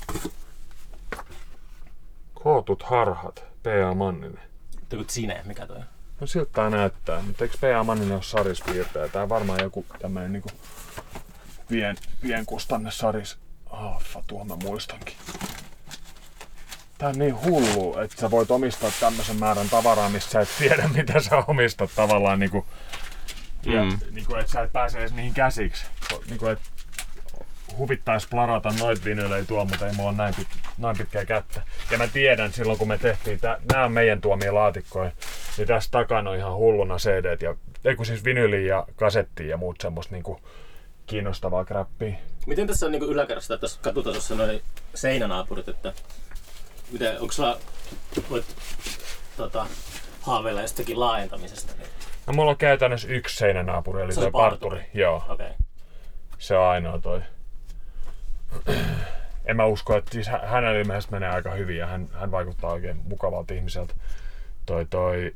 Kootut 2.33 2.83
harhat, 2.83 3.43
P.A. 3.63 3.93
Manninen. 3.93 4.43
Joku 4.91 5.03
Zine, 5.03 5.41
mikä 5.45 5.67
toi 5.67 5.77
on? 5.77 5.85
No 6.19 6.27
siltä 6.27 6.51
tää 6.53 6.69
näyttää, 6.69 7.21
mutta 7.21 7.43
eikö 7.43 7.57
P.A. 7.61 7.83
Manninen 7.83 8.15
ole 8.15 8.23
sarispiirtäjä? 8.23 9.07
Tää 9.07 9.23
on 9.23 9.29
varmaan 9.29 9.59
joku 9.63 9.85
tämmönen 9.99 10.33
niinku 10.33 10.49
pien, 11.69 11.95
pienkustanne 12.21 12.91
saris. 12.91 13.37
Affa, 13.69 14.23
tuon 14.27 14.47
mä 14.47 14.55
muistankin. 14.63 15.15
Tää 16.97 17.09
on 17.09 17.19
niin 17.19 17.41
hullu, 17.45 17.97
että 17.99 18.21
sä 18.21 18.31
voit 18.31 18.51
omistaa 18.51 18.91
tämmöisen 18.99 19.35
määrän 19.39 19.69
tavaraa, 19.69 20.09
mistä 20.09 20.31
sä 20.31 20.39
et 20.41 20.49
tiedä, 20.59 20.87
mitä 20.97 21.19
sä 21.19 21.43
omistat 21.47 21.89
tavallaan 21.95 22.39
niinku. 22.39 22.65
Ja 23.63 23.83
Mm. 23.83 23.99
niinku, 24.11 24.35
että 24.35 24.51
sä 24.51 24.61
et 24.61 24.73
pääse 24.73 24.99
edes 24.99 25.13
niihin 25.13 25.33
käsiksi. 25.33 25.85
Niinku, 26.29 26.47
et 26.47 26.59
huvittais 27.77 28.27
plarata 28.27 28.73
noit 28.79 29.05
vinylejä 29.05 29.45
tuo, 29.45 29.65
mutta 29.65 29.87
ei 29.87 29.93
mulla 29.93 30.09
ole 30.09 30.17
näin, 30.17 30.33
pit, 30.35 30.47
näin 30.77 30.97
pitkää 30.97 31.25
kättä. 31.25 31.61
Ja 31.91 31.97
mä 31.97 32.07
tiedän 32.07 32.53
silloin, 32.53 32.79
kun 32.79 32.87
me 32.87 32.97
tehtiin, 32.97 33.39
tää, 33.39 33.57
nää 33.73 33.89
meidän 33.89 34.21
tuomia 34.21 34.53
laatikkoja, 34.53 35.11
niin 35.57 35.67
tässä 35.67 35.91
takana 35.91 36.29
on 36.29 36.37
ihan 36.37 36.55
hulluna 36.55 36.97
cd 36.97 37.37
ja, 37.41 37.55
ei 37.85 37.95
kun 37.95 38.05
siis 38.05 38.23
vinyli 38.23 38.67
ja 38.67 38.87
kasetti 38.95 39.47
ja 39.47 39.57
muut 39.57 39.81
semmoista 39.81 40.15
niinku 40.15 40.41
kiinnostavaa 41.09 41.65
kräppiä. 41.65 42.15
Miten 42.47 42.67
tässä 42.67 42.85
on 42.85 42.91
niin 42.91 43.03
yläkerrassa 43.03 43.47
tai 43.47 43.57
tässä 43.59 43.79
katutasossa 43.81 44.35
noin 44.35 44.61
seinänaapurit, 44.95 45.69
että 45.69 45.93
miten, 46.91 47.21
onko 47.21 47.31
sulla, 47.33 47.57
voit 48.29 48.45
tota, 49.37 49.65
haaveilla 50.21 50.61
jostakin 50.61 50.99
laajentamisesta? 50.99 51.73
Niin. 51.77 51.89
No 52.27 52.33
mulla 52.33 52.51
on 52.51 52.57
käytännössä 52.57 53.07
yksi 53.07 53.37
seinänaapuri, 53.37 54.01
eli 54.03 54.13
Se 54.13 54.21
toi 54.21 54.31
parturi. 54.31 54.77
parturi. 54.77 55.01
Joo. 55.01 55.23
Okay. 55.29 55.51
se 56.37 56.57
on 56.57 56.67
ainoa 56.67 56.99
toi. 56.99 57.21
en 59.45 59.55
mä 59.55 59.65
usko, 59.65 59.97
että 59.97 60.11
siis 60.11 60.27
hä- 60.27 60.41
hänellä 60.45 60.79
ilmeisesti 60.79 61.11
menee 61.11 61.29
aika 61.29 61.51
hyvin 61.51 61.77
ja 61.77 61.87
hän, 61.87 62.07
hän 62.13 62.31
vaikuttaa 62.31 62.71
oikein 62.71 62.97
mukavalta 63.03 63.53
ihmiseltä. 63.53 63.93
Toi, 64.65 64.85
toi, 64.89 65.35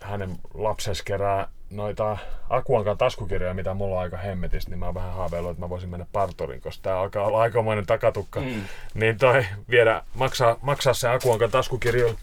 hänen 0.00 0.38
lapses 0.54 1.02
kerää 1.02 1.48
noita 1.70 2.18
Akuankan 2.50 2.98
taskukirjoja, 2.98 3.54
mitä 3.54 3.74
mulla 3.74 3.94
on 3.94 4.02
aika 4.02 4.16
hemmetistä, 4.16 4.70
niin 4.70 4.78
mä 4.78 4.86
oon 4.86 4.94
vähän 4.94 5.12
haaveillut, 5.12 5.50
että 5.50 5.60
mä 5.64 5.68
voisin 5.68 5.90
mennä 5.90 6.06
parturin, 6.12 6.60
koska 6.60 6.82
tää 6.82 7.00
alkaa 7.00 7.26
olla 7.26 7.40
aikamoinen 7.40 7.86
takatukka. 7.86 8.40
Mm. 8.40 8.62
Niin 8.94 9.18
toi 9.18 9.46
viedä, 9.70 10.02
maksaa, 10.14 10.56
maksaa 10.62 10.94
se 10.94 11.08
Akuankan 11.08 11.50
taskukirjoilla. 11.50 12.18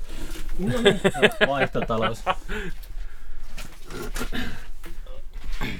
No 0.59 0.81
niin, 0.81 1.01
vaihtotalous. 1.47 2.23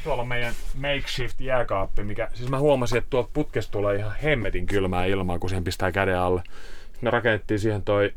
Tuolla 0.03 0.21
on 0.21 0.27
meidän 0.27 0.53
makeshift 0.75 1.41
jääkaappi, 1.41 2.03
mikä, 2.03 2.29
siis 2.33 2.49
mä 2.49 2.59
huomasin, 2.59 2.97
että 2.97 3.09
tuolta 3.09 3.29
putkesta 3.33 3.71
tulee 3.71 3.95
ihan 3.95 4.15
hemmetin 4.23 4.65
kylmää 4.65 5.05
ilmaa, 5.05 5.39
kun 5.39 5.49
siihen 5.49 5.63
pistää 5.63 5.91
käden 5.91 6.19
alle. 6.19 6.43
Me 7.01 7.09
rakennettiin 7.09 7.59
siihen 7.59 7.83
toi 7.83 8.13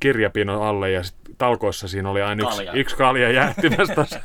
kirjapino 0.00 0.62
alle 0.62 0.90
ja 0.90 1.02
sit 1.02 1.16
talkoissa 1.38 1.88
siinä 1.88 2.10
oli 2.10 2.22
aina 2.22 2.42
yksi, 2.42 2.56
Kalja. 2.56 2.72
yksi 2.72 2.96
kalja 2.96 3.30
jäähtymässä. 3.32 4.20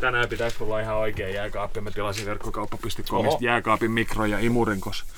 Tänään 0.00 0.28
pitäisi 0.28 0.58
tulla 0.58 0.80
ihan 0.80 0.96
oikea 0.96 1.28
jääkaappi. 1.28 1.80
Mä 1.80 1.90
tilasin 1.90 2.26
verkkokauppa.comista 2.26 3.44
jääkaapin 3.44 3.90
mikro 3.90 4.26
ja 4.26 4.38
imurin, 4.38 4.80
koska 4.80 5.08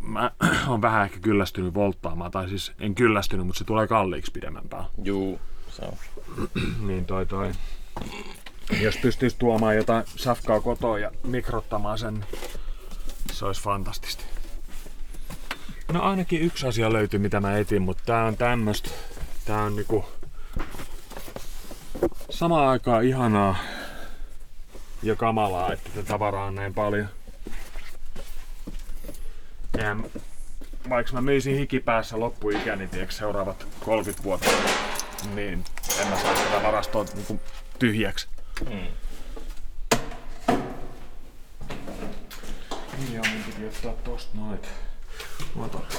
mä 0.00 0.30
oon 0.68 0.82
vähän 0.82 1.04
ehkä 1.04 1.18
kyllästynyt 1.20 1.74
volttaamaan, 1.74 2.30
tai 2.30 2.48
siis 2.48 2.72
en 2.80 2.94
kyllästynyt, 2.94 3.46
mutta 3.46 3.58
se 3.58 3.64
tulee 3.64 3.86
kalliiksi 3.86 4.32
pidemmän 4.32 4.68
päällä. 4.68 4.88
Juu, 5.04 5.40
se 5.68 5.82
on. 5.84 5.96
Niin 6.86 7.06
toi 7.06 7.26
toi. 7.26 7.52
Jos 8.80 8.96
pystyisi 8.96 9.36
tuomaan 9.38 9.76
jotain 9.76 10.04
safkaa 10.06 10.60
kotoa 10.60 10.98
ja 10.98 11.10
mikrottamaan 11.24 11.98
sen, 11.98 12.24
se 13.32 13.44
olisi 13.44 13.62
fantastista. 13.62 14.24
No 15.92 16.02
ainakin 16.02 16.42
yksi 16.42 16.66
asia 16.66 16.92
löytyi, 16.92 17.18
mitä 17.18 17.40
mä 17.40 17.58
etin, 17.58 17.82
mutta 17.82 18.02
tää 18.06 18.24
on 18.24 18.36
tämmöstä. 18.36 18.90
Tää 19.44 19.62
on 19.62 19.76
niinku 19.76 20.04
samaan 22.30 22.68
aikaan 22.68 23.04
ihanaa 23.04 23.56
ja 25.02 25.16
kamalaa, 25.16 25.72
että 25.72 25.90
tätä 25.94 26.06
tavaraa 26.06 26.46
on 26.46 26.54
näin 26.54 26.74
paljon. 26.74 27.08
Ja 29.78 29.96
vaikka 30.88 31.12
mä 31.12 31.20
myisin 31.20 31.58
hikipäässä 31.58 32.20
loppuikäni, 32.20 32.88
tiedätkö, 32.88 33.14
seuraavat 33.14 33.66
30 33.84 34.24
vuotta, 34.24 34.50
niin 35.34 35.64
en 36.00 36.08
mä 36.08 36.16
saa 36.16 36.34
tätä 36.34 36.62
varastoa 36.62 37.04
niinku 37.14 37.40
tyhjäksi. 37.78 38.28
Mm. 38.70 38.86
Niin 42.98 43.14
joo, 43.14 43.24
mun 43.32 43.42
piti 43.46 43.66
ottaa 43.66 43.92
tosta 43.92 44.36
noit. 45.56 45.74
Otapa. 45.74 45.94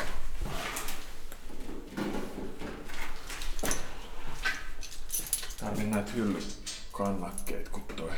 Tarvin 5.60 5.92
näitä 5.92 6.12
hyllykannakkeet 6.12 7.70
kun 7.70 7.84
toi. 7.96 8.10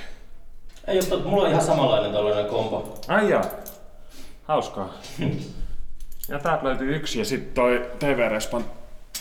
Ei, 0.87 1.01
mutta 1.01 1.17
mulla 1.17 1.43
on 1.43 1.49
ihan 1.49 1.63
samanlainen 1.63 2.11
tällainen 2.11 2.45
kompo. 2.45 3.01
Ai 3.07 3.29
jaa. 3.29 3.45
Hauskaa. 4.43 4.93
ja 6.29 6.39
täältä 6.39 6.63
löytyy 6.63 6.95
yksi 6.95 7.19
ja 7.19 7.25
sitten 7.25 7.53
toi 7.53 7.91
TV-respan 7.99 8.65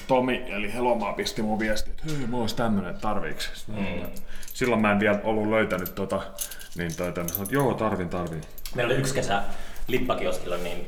Tomi, 0.08 0.44
eli 0.48 0.72
Helomaa 0.74 1.12
pisti 1.12 1.42
mun 1.42 1.58
viesti, 1.58 1.90
että 1.90 2.02
hei, 2.06 2.26
mulla 2.26 2.42
olisi 2.42 2.56
tämmönen, 2.56 2.90
että 2.90 3.00
tarviiks. 3.00 3.66
Mm. 3.66 4.06
Silloin 4.54 4.80
mä 4.80 4.92
en 4.92 5.00
vielä 5.00 5.20
ollut 5.24 5.50
löytänyt 5.50 5.94
tota, 5.94 6.22
niin 6.76 6.96
toi 6.96 7.12
sanoin, 7.14 7.42
että 7.42 7.54
joo, 7.54 7.74
tarvin, 7.74 8.08
tarvin. 8.08 8.40
Meillä 8.74 8.92
oli 8.92 9.00
yksi 9.00 9.14
kesä 9.14 9.42
Lippakioskilla 9.88 10.56
niin 10.56 10.86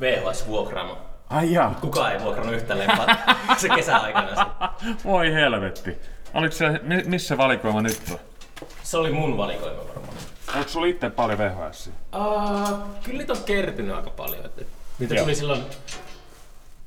VHS-vuokraamo. 0.00 0.98
Ai 1.30 1.52
jaa. 1.52 1.74
Kukaan 1.80 2.12
ei 2.12 2.20
vuokrannut 2.20 2.54
yhtään 2.54 2.78
leffaa 2.78 3.06
se 3.60 3.68
kesäaikana. 3.68 4.50
Voi 5.04 5.32
helvetti. 5.32 5.98
Oliko 6.34 6.54
se, 6.54 6.68
mi- 6.82 7.02
missä 7.06 7.36
valikoima 7.38 7.82
nyt 7.82 8.02
on? 8.12 8.18
Se 8.82 8.96
oli 8.96 9.10
mun 9.12 9.36
valikoima 9.36 9.78
varmaan. 9.88 10.16
Onko 10.56 10.68
sulla 10.68 10.86
itse 10.86 11.10
paljon 11.10 11.38
VHS? 11.38 11.90
Uh, 12.16 12.78
kyllä 13.02 13.18
niitä 13.18 13.32
on 13.32 13.42
kertynyt 13.46 13.96
aika 13.96 14.10
paljon. 14.10 14.46
Että 14.46 14.62
niitä 14.98 15.14
Joo. 15.14 15.24
tuli 15.24 15.34
silloin, 15.34 15.64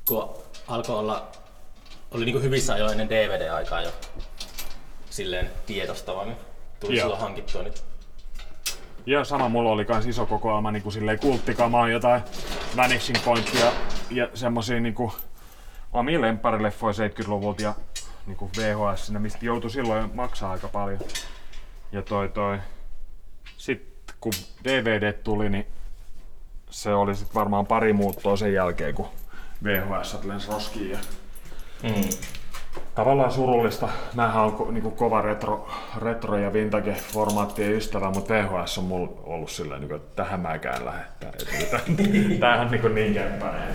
kun 0.08 0.34
alkoi 0.68 0.96
olla, 0.98 1.28
oli 2.10 2.24
niin 2.24 2.42
hyvissä 2.42 2.74
ajoin 2.74 2.92
ennen 2.92 3.08
DVD-aikaa 3.10 3.82
jo 3.82 3.90
silleen 5.10 5.50
tiedostava, 5.66 6.24
niin 6.24 6.36
tuli 6.80 6.96
Joo. 6.96 7.02
silloin 7.04 7.20
hankittua 7.20 7.62
nyt. 7.62 7.84
Joo, 9.10 9.24
sama 9.24 9.48
mulla 9.48 9.70
oli 9.70 9.84
kans 9.84 10.06
iso 10.06 10.26
kokoelma 10.26 10.70
niinku 10.70 10.90
silleen 10.90 11.18
kulttikamaa, 11.18 11.88
jotain 11.88 12.22
Vanishing 12.76 13.24
Pointia 13.24 13.72
ja 14.10 14.28
semmosia 14.34 14.80
niinku 14.80 15.12
omia 15.92 16.20
lempparileffoja 16.20 16.92
70-luvulta 16.92 17.62
ja 17.62 17.74
niinku 18.26 18.50
VHS, 18.56 19.10
mistä 19.10 19.38
joutui 19.46 19.70
silloin 19.70 20.10
maksaa 20.14 20.52
aika 20.52 20.68
paljon. 20.68 21.00
Ja 21.92 22.02
toi 22.02 22.28
toi. 22.28 22.58
Sitten 23.56 24.16
kun 24.20 24.32
DVD 24.64 25.12
tuli, 25.12 25.50
niin 25.50 25.66
se 26.70 26.94
oli 26.94 27.14
sit 27.14 27.34
varmaan 27.34 27.66
pari 27.66 27.92
muuttoa 27.92 28.36
sen 28.36 28.52
jälkeen, 28.54 28.94
kun 28.94 29.08
VHS 29.64 30.24
lensi 30.24 30.48
roskiin 30.48 30.90
ja 30.90 30.98
Mm. 31.82 32.10
Tavallaan 32.94 33.32
surullista. 33.32 33.88
Mähän 34.14 34.42
on 34.44 34.52
ko- 34.58 34.72
niinku 34.72 34.90
kova 34.90 35.22
retro, 35.22 35.68
retro 36.02 36.38
ja 36.38 36.52
vintage 36.52 36.92
formaattien 37.12 37.72
ystävä, 37.72 38.10
mutta 38.10 38.34
VHS 38.34 38.78
on 38.78 38.84
mulla 38.84 39.12
ollut 39.24 39.50
silleen, 39.50 39.80
niinku, 39.80 39.94
että 39.94 40.22
tähän 40.22 40.40
mä 40.40 40.58
käyn 40.58 40.84
lähettää. 40.84 41.32
Tämähän 42.40 42.60
on 42.66 42.70
niinku 42.70 42.88
niin 42.88 43.14
kämpäinen. 43.14 43.74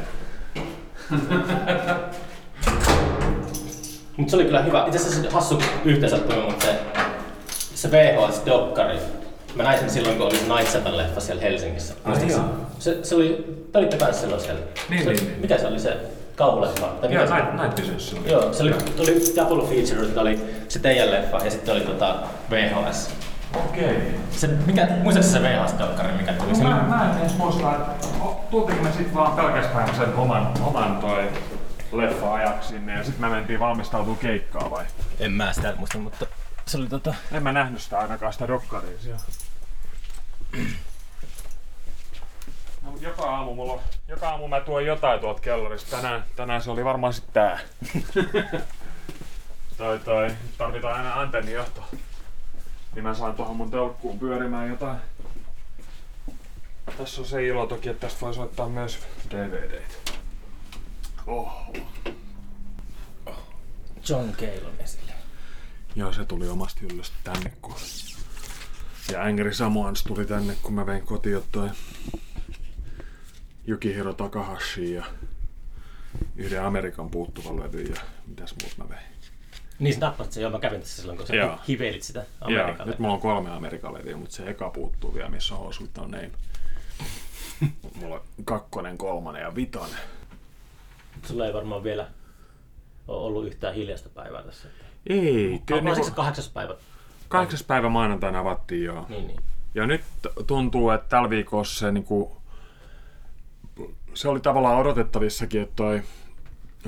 Mutta 4.18 4.32
se 4.32 4.36
oli 4.36 4.46
kyllä 4.46 4.62
hyvä. 4.62 4.86
Itse 4.86 4.98
asiassa 4.98 5.22
se 5.22 5.30
hassu 5.30 5.62
yhteensattuma, 5.86 6.44
mutta 6.46 6.66
se, 6.66 6.80
se 7.76 7.88
VHS-dokkari, 7.92 9.00
mä 9.56 9.64
näin 9.64 9.80
sen 9.80 9.90
silloin, 9.90 10.18
kun 10.18 10.26
oli 10.26 10.38
se 10.38 10.54
Night 10.56 10.68
Seven 10.72 10.98
leffa 10.98 11.20
siellä 11.20 11.42
Helsingissä. 11.42 11.94
Joo. 12.30 12.42
se, 12.80 13.04
se 13.04 13.16
oli, 13.16 13.46
te 13.72 13.78
olitte 13.78 13.98
kanssa 13.98 14.22
silloin 14.22 14.42
siellä. 14.42 14.62
Niin, 14.90 15.04
se, 15.04 15.10
niin, 15.10 15.26
niin. 15.28 15.40
Mikä 15.40 15.58
se 15.58 15.68
oli 15.68 15.80
se 15.80 15.98
kauhuleffa? 16.36 16.88
Tai 16.88 17.10
mikä 17.10 17.22
Joo, 17.22 17.30
näin, 17.30 17.56
näin 17.56 17.72
Joo, 18.26 18.54
se 18.54 18.64
oli, 18.64 18.74
oli 19.00 19.36
double 19.36 19.68
feature, 19.68 20.08
että 20.08 20.22
oli 20.22 20.40
se 20.68 20.80
teidän 20.80 21.12
leffa 21.12 21.38
ja 21.38 21.52
sitten 21.52 21.76
oli 21.76 21.82
tota 21.82 22.16
VHS. 22.50 23.12
Okei. 23.56 24.20
Se, 24.32 24.48
mikä, 24.48 24.88
muistatko 25.04 25.32
se 25.32 25.40
VHS-dokkari, 25.40 26.12
mikä 26.18 26.34
tuli? 26.34 26.52
No, 26.52 26.70
mä, 26.70 26.84
mä 26.84 27.12
en 27.12 27.22
edes 27.22 27.38
muista, 27.38 27.76
että 27.76 28.08
tultiinko 28.52 28.84
me 28.84 28.92
sit 28.92 29.14
vaan 29.14 29.36
pelkästään 29.36 29.96
sen 29.96 30.16
oman, 30.16 30.52
oman 30.62 30.98
toi 30.98 31.28
leffa 31.92 32.34
ajaksi 32.34 32.70
sinne 32.70 32.94
ja 32.94 33.04
sitten 33.04 33.30
me 33.30 33.36
mentiin 33.36 33.60
valmistautumaan 33.60 34.20
keikkaa 34.20 34.72
vai? 34.72 34.86
en 35.20 35.32
mä 35.32 35.54
sitä 35.54 35.74
muista, 35.78 35.98
mutta 35.98 36.26
se 36.66 36.78
oli 36.78 36.88
tota... 36.88 37.14
En 37.32 37.44
mä 37.44 37.52
nähnyt 37.52 37.82
sitä 37.82 38.00
ainakaan 38.00 38.34
sitä 38.34 38.48
dokkaria 38.48 39.00
siellä. 39.00 39.20
No, 42.96 43.00
mut 43.02 43.08
joka 43.08 43.24
aamu 43.24 43.56
mulla 43.56 43.74
on, 43.74 43.80
joka 44.08 44.30
aamu 44.30 44.48
mä 44.48 44.60
tuon 44.60 44.86
jotain 44.86 45.20
tuolta 45.20 45.42
kellarista. 45.42 45.96
Tänään, 45.96 46.24
tänään 46.36 46.62
se 46.62 46.72
oli 46.72 46.86
varmaan 46.86 47.14
sit 47.14 47.34
tää. 47.34 47.60
toi 49.78 50.00
toi, 50.00 50.28
nyt 50.28 50.58
tarvitaan 50.58 50.96
aina 50.96 51.22
antennijohto. 51.22 51.84
Niin 52.94 53.04
mä 53.04 53.14
saan 53.14 53.36
tuohon 53.36 53.56
mun 53.56 53.72
telkkuun 53.72 54.20
pyörimään 54.20 54.70
jotain. 54.70 54.98
Tässä 56.98 57.22
on 57.22 57.28
se 57.28 57.46
ilo 57.46 57.68
toki, 57.68 57.90
että 57.90 58.08
tästä 58.08 58.22
voi 58.22 58.34
soittaa 58.34 58.70
myös 58.70 59.00
DVDt. 59.32 60.20
Oho. 61.28 61.74
John 64.10 64.32
Cale 64.32 64.68
on 64.68 64.74
esille. 64.80 65.12
Joo, 65.96 66.14
se 66.14 66.26
tuli 66.26 66.50
omasta 66.50 66.82
hyllystä 66.82 67.18
tänne, 67.24 67.54
kun... 67.62 67.76
Ja 69.12 69.24
Angry 69.24 69.54
Samoans 69.54 70.04
tuli 70.04 70.26
tänne, 70.26 70.56
kun 70.62 70.74
mä 70.74 70.86
vein 70.86 71.06
kotiin 71.06 71.44
toi 71.52 71.70
Yukihiro 73.68 74.14
Takahashi 74.14 74.94
ja 74.94 75.06
yhden 76.36 76.64
Amerikan 76.64 77.10
puuttuvan 77.10 77.60
levy 77.60 77.82
ja 77.82 78.02
mitäs 78.28 78.56
muut 78.62 78.78
mä 78.78 78.90
vein. 78.90 79.16
Niin 79.80 79.94
sä 79.94 80.00
tappasit 80.00 80.34
sen, 80.34 80.42
joo 80.42 80.52
mä 80.52 80.60
kävin 80.60 80.80
tässä 80.80 81.02
silloin, 81.02 81.18
kun 81.18 81.28
sä 81.28 81.34
hiveilit 81.68 82.04
sitä 82.04 82.20
Joo, 82.48 82.62
Amerikalle. 82.62 82.92
nyt 82.92 83.00
mulla 83.00 83.14
on 83.14 83.22
kolme 83.22 83.52
Amerikan 83.52 83.94
levyä, 83.94 84.18
mutta 84.18 84.36
se 84.36 84.50
eka 84.50 84.70
puuttuu 84.70 85.14
vielä, 85.14 85.30
missä 85.30 85.54
on 85.56 85.60
housut 85.60 85.98
on 85.98 86.12
name. 86.12 86.32
Mulla 87.96 88.16
on 88.16 88.22
kakkonen, 88.46 88.98
kolmonen 88.98 89.42
ja 89.42 89.56
vitonen. 89.56 90.00
Sulla 91.24 91.46
ei 91.48 91.54
varmaan 91.54 91.84
vielä 91.84 92.08
ole 93.08 93.26
ollut 93.26 93.48
yhtään 93.48 93.76
hiljaista 93.76 94.10
päivää 94.10 94.44
tässä. 94.44 94.68
Ei, 95.10 95.62
kyllä 95.66 95.82
Onko 95.82 95.96
se 95.96 96.02
niinku, 96.02 96.16
kahdeksas 96.16 96.50
päivä? 96.50 96.76
kahdeksas 97.28 97.64
päivä 97.64 97.90
maanantaina 97.90 98.40
avattiin 98.40 98.84
joo. 98.84 99.06
Niin, 99.10 99.28
niin. 99.28 99.40
Ja 99.76 99.88
nyt 99.88 100.02
tuntuu, 100.48 100.90
että 100.90 101.10
tällä 101.10 101.30
viikolla 101.30 101.64
se, 101.64 101.92
niinku, 101.92 102.42
se 104.16 104.30
oli 104.30 104.40
tavallaan 104.40 104.78
odotettavissakin, 104.78 105.62
että 105.62 105.76
toi 105.76 106.02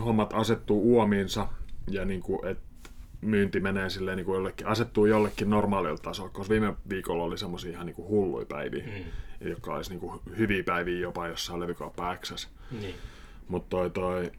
hommat 0.05 0.33
asettuu 0.33 0.81
uomiinsa 0.93 1.47
ja 1.87 2.05
niinku, 2.05 2.41
että 2.45 2.89
myynti 3.21 3.59
menee 3.59 3.89
silleen 3.89 4.17
niin 4.17 4.25
kuin 4.25 4.35
jollekin, 4.35 4.67
asettuu 4.67 5.05
jollekin 5.05 5.49
normaalilta 5.49 6.03
tasolla, 6.03 6.29
koska 6.29 6.51
viime 6.51 6.73
viikolla 6.89 7.23
oli 7.23 7.37
semmoisia 7.37 7.71
ihan 7.71 7.85
niin 7.85 7.95
kuin 7.95 8.07
hulluja 8.07 8.45
päiviä, 8.45 8.83
mm. 8.85 9.49
jotka 9.49 9.73
olisi 9.73 9.89
niin 9.89 9.99
kuin 9.99 10.21
hyviä 10.37 10.63
päiviä 10.63 10.99
jopa 10.99 11.27
jossain 11.27 11.59
levykauppa 11.59 12.15
Xs. 12.15 12.49
Niin. 12.81 12.95
Mutta 13.47 13.69
toi, 13.69 13.89
toi 13.89 14.31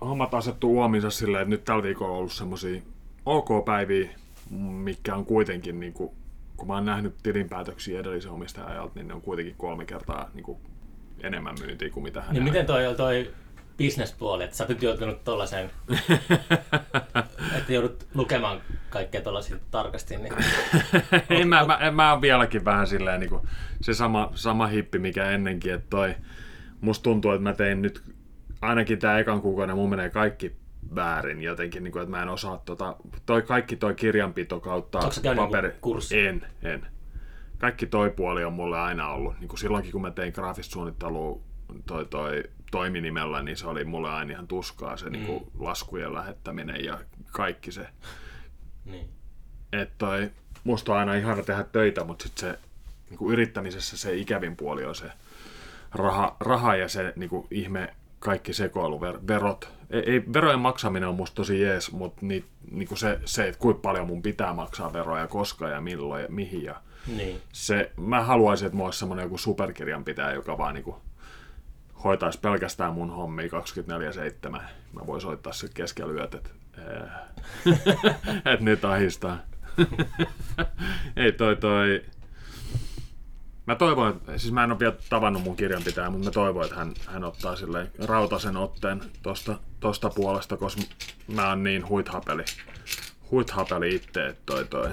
hommat 0.00 0.34
asettuu 0.34 0.74
uominsa 0.74 1.10
silleen, 1.10 1.42
että 1.42 1.50
nyt 1.50 1.64
tällä 1.64 1.82
viikolla 1.82 2.12
on 2.12 2.18
ollut 2.18 2.32
semmoisia 2.32 2.82
ok-päiviä, 3.26 4.10
mikä 4.50 5.14
on 5.14 5.24
kuitenkin, 5.24 5.80
niin 5.80 5.92
kuin, 5.92 6.10
kun 6.56 6.68
mä 6.68 6.74
oon 6.74 6.84
nähnyt 6.84 7.14
tilinpäätöksiä 7.22 8.00
edellisen 8.00 8.32
omistajan 8.32 8.70
ajalta, 8.70 8.94
niin 8.94 9.08
ne 9.08 9.14
on 9.14 9.22
kuitenkin 9.22 9.54
kolme 9.58 9.84
kertaa 9.84 10.30
niin 10.34 10.44
kuin, 10.44 10.58
enemmän 11.26 11.54
myyntiä 11.60 11.90
kuin 11.90 12.04
mitä 12.04 12.20
hän 12.20 12.32
Niin 12.34 12.44
miten 12.44 12.66
toi 12.66 12.86
on 12.86 12.96
toi 12.96 13.30
bisnespuoli, 13.76 14.44
että 14.44 14.56
sä 14.56 14.66
oot 14.68 14.82
joutunut 14.82 15.24
tollasen, 15.24 15.70
että 17.58 17.72
joudut 17.72 18.06
lukemaan 18.14 18.60
kaikkea 18.90 19.20
tollasia 19.20 19.56
tarkasti, 19.70 20.16
niin 20.16 20.34
en 21.40 21.48
mä, 21.48 21.64
mä, 21.64 21.90
mä 21.90 22.12
oon 22.12 22.20
vieläkin 22.20 22.64
vähän 22.64 22.86
silleen 22.86 23.20
niin 23.20 23.30
kuin, 23.30 23.48
se 23.80 23.94
sama, 23.94 24.30
sama 24.34 24.66
hippi, 24.66 24.98
mikä 24.98 25.30
ennenkin, 25.30 25.74
että 25.74 25.86
toi, 25.90 26.14
musta 26.80 27.02
tuntuu, 27.02 27.30
että 27.30 27.42
mä 27.42 27.52
tein 27.52 27.82
nyt, 27.82 28.02
ainakin 28.60 28.98
tää 28.98 29.18
ekan 29.18 29.40
kuukauden 29.42 29.76
mun 29.76 29.90
menee 29.90 30.10
kaikki 30.10 30.56
väärin 30.94 31.42
jotenkin, 31.42 31.84
niin 31.84 31.92
kuin, 31.92 32.02
että 32.02 32.16
mä 32.16 32.22
en 32.22 32.28
osaa 32.28 32.62
tota, 32.64 32.96
toi, 33.26 33.42
kaikki 33.42 33.76
toi 33.76 33.94
kirjanpito 33.94 34.60
kautta 34.60 34.98
jonkun 35.22 35.48
kurssin? 35.80 36.26
En, 36.26 36.46
en. 36.62 36.86
Kaikki 37.64 37.86
toi 37.86 38.10
puoli 38.10 38.44
on 38.44 38.52
mulle 38.52 38.78
aina 38.78 39.08
ollut. 39.08 39.40
Niin 39.40 39.48
kuin 39.48 39.58
silloinkin, 39.58 39.92
kun 39.92 40.02
mä 40.02 40.10
tein 40.10 40.32
graafista 40.34 40.72
suunnittelua 40.72 41.40
toi, 41.86 42.04
toi 42.04 42.44
toiminimellä, 42.70 43.42
niin 43.42 43.56
se 43.56 43.66
oli 43.66 43.84
mulle 43.84 44.10
aina 44.10 44.32
ihan 44.32 44.48
tuskaa 44.48 44.96
se 44.96 45.06
mm. 45.06 45.12
niin 45.12 45.26
kuin 45.26 45.50
laskujen 45.58 46.14
lähettäminen 46.14 46.84
ja 46.84 46.98
kaikki 47.32 47.72
se. 47.72 47.88
niin. 48.84 49.08
Että 49.72 49.94
toi, 49.98 50.30
musta 50.64 50.92
on 50.92 50.98
aina 50.98 51.14
ihana 51.14 51.42
tehdä 51.42 51.64
töitä, 51.64 52.04
mutta 52.04 52.22
sitten 52.22 52.50
se 52.50 52.58
niin 53.10 53.18
kuin 53.18 53.32
yrittämisessä 53.32 53.96
se 53.96 54.16
ikävin 54.16 54.56
puoli 54.56 54.84
on 54.84 54.94
se 54.94 55.10
raha, 55.92 56.36
raha 56.40 56.76
ja 56.76 56.88
se 56.88 57.12
niin 57.16 57.30
kuin 57.30 57.46
ihme 57.50 57.94
kaikki 58.24 58.52
sekoilu, 58.52 59.00
ver, 59.00 59.18
verot. 59.28 59.68
Ei, 59.90 60.02
ei, 60.12 60.22
verojen 60.32 60.58
maksaminen 60.58 61.08
on 61.08 61.14
musta 61.14 61.34
tosi 61.34 61.60
jees, 61.60 61.92
mutta 61.92 62.26
ni, 62.26 62.44
niin 62.70 62.88
kuin 62.88 62.98
se, 62.98 63.20
se, 63.24 63.48
että 63.48 63.58
kuinka 63.58 63.80
paljon 63.80 64.06
mun 64.06 64.22
pitää 64.22 64.52
maksaa 64.54 64.92
veroja, 64.92 65.26
koska 65.26 65.68
ja 65.68 65.80
milloin 65.80 66.22
ja 66.22 66.28
mihin. 66.28 66.64
Ja 66.64 66.74
Niin. 67.16 67.40
se, 67.52 67.90
mä 67.96 68.22
haluaisin, 68.22 68.66
että 68.66 68.76
mulla 68.76 68.88
olisi 68.88 68.98
semmoinen 68.98 69.22
joku 69.22 69.38
superkirjanpitäjä, 69.38 70.32
joka 70.32 70.58
vaan 70.58 70.74
niin 70.74 70.84
kuin 70.84 70.96
hoitaisi 72.04 72.40
pelkästään 72.40 72.94
mun 72.94 73.10
hommia 73.10 73.46
24-7. 74.48 74.50
Mä 74.92 75.06
voin 75.06 75.20
soittaa 75.20 75.52
se 75.52 75.68
keskellä 75.74 76.12
yöt, 76.12 76.34
että 76.34 76.50
et 78.52 78.60
nyt 78.60 78.84
ahistaa. 78.84 79.38
Ei 81.16 81.32
toi 81.32 81.56
toi... 81.56 82.02
Mä 83.66 83.74
toivon, 83.74 84.10
että, 84.10 84.38
siis 84.38 84.52
mä 84.52 84.64
en 84.64 84.70
ole 84.70 84.78
vielä 84.78 84.94
tavannut 85.10 85.42
mun 85.42 85.56
kirjanpitäjää, 85.56 86.10
mutta 86.10 86.24
mä 86.24 86.30
toivon, 86.30 86.64
että 86.64 86.76
hän, 86.76 86.94
hän 87.06 87.24
ottaa 87.24 87.56
sille 87.56 87.86
rautasen 87.98 88.56
otteen 88.56 89.00
tosta, 89.22 89.58
tosta 89.80 90.10
puolesta, 90.10 90.56
koska 90.56 90.82
mä 91.28 91.48
oon 91.48 91.62
niin 91.62 91.88
huithapeli, 91.88 92.44
huithapeli 93.30 93.94
itse, 93.94 94.26
että 94.26 94.42
toi 94.46 94.64
toi. 94.64 94.88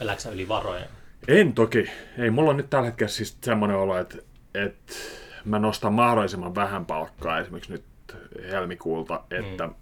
Eläksä 0.00 0.30
yli 0.30 0.48
varojen? 0.48 0.88
En 1.28 1.52
toki. 1.52 1.90
Ei, 2.18 2.30
mulla 2.30 2.50
on 2.50 2.56
nyt 2.56 2.70
tällä 2.70 2.86
hetkellä 2.86 3.10
siis 3.10 3.38
semmoinen 3.40 3.76
olo, 3.76 3.98
että, 3.98 4.16
että 4.54 4.94
mä 5.44 5.58
nostan 5.58 5.92
mahdollisimman 5.92 6.54
vähän 6.54 6.86
palkkaa 6.86 7.38
esimerkiksi 7.38 7.72
nyt 7.72 7.84
helmikuulta, 8.50 9.24
että 9.30 9.66
mm. 9.66 9.74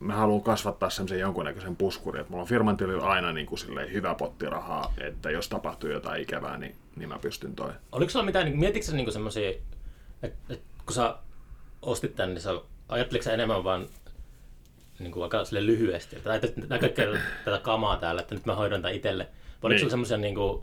mä 0.00 0.14
haluan 0.14 0.42
kasvattaa 0.42 0.90
semmoisen 0.90 1.20
jonkunnäköisen 1.20 1.76
puskurin, 1.76 2.20
että 2.20 2.30
mulla 2.30 2.42
on 2.42 2.48
firman 2.48 2.76
tilillä 2.76 3.04
aina 3.04 3.32
niin 3.32 3.46
kuin 3.46 3.60
hyvä 3.92 4.14
potti 4.14 4.46
rahaa, 4.46 4.94
että 5.00 5.30
jos 5.30 5.48
tapahtuu 5.48 5.90
jotain 5.90 6.22
ikävää, 6.22 6.58
niin, 6.58 6.74
niin 6.98 7.08
mä 7.08 7.18
pystyn 7.18 7.54
toi. 7.56 7.70
Oliko 7.92 8.10
sulla 8.10 8.24
mitään, 8.24 8.44
niin 8.44 8.58
mietitkö 8.58 8.86
sä 8.86 8.96
niin 8.96 9.12
semmoisia, 9.12 9.50
että, 10.22 10.36
että 10.50 10.66
kun 10.86 10.94
sä 10.94 11.16
ostit 11.82 12.16
tän, 12.16 12.34
niin 12.34 12.42
sä, 12.42 12.50
ajatteliko 12.88 13.22
sä 13.24 13.32
enemmän 13.32 13.64
vaan 13.64 13.86
niin 14.98 15.12
kuin 15.12 15.22
aika 15.22 15.44
sille 15.44 15.66
lyhyesti, 15.66 16.16
että 16.16 16.30
näitä 16.30 16.78
kaikkea 16.80 17.06
tätä 17.44 17.58
kamaa 17.58 17.96
täällä, 17.96 18.20
että 18.20 18.34
nyt 18.34 18.46
mä 18.46 18.54
hoidan 18.54 18.82
tämän 18.82 18.96
itselle. 18.96 19.24
Vai 19.24 19.32
oliko 19.62 19.68
Niin. 19.68 19.78
sulla 19.80 19.90
semmoisia, 19.90 20.16
niin 20.16 20.34
kuin, 20.34 20.62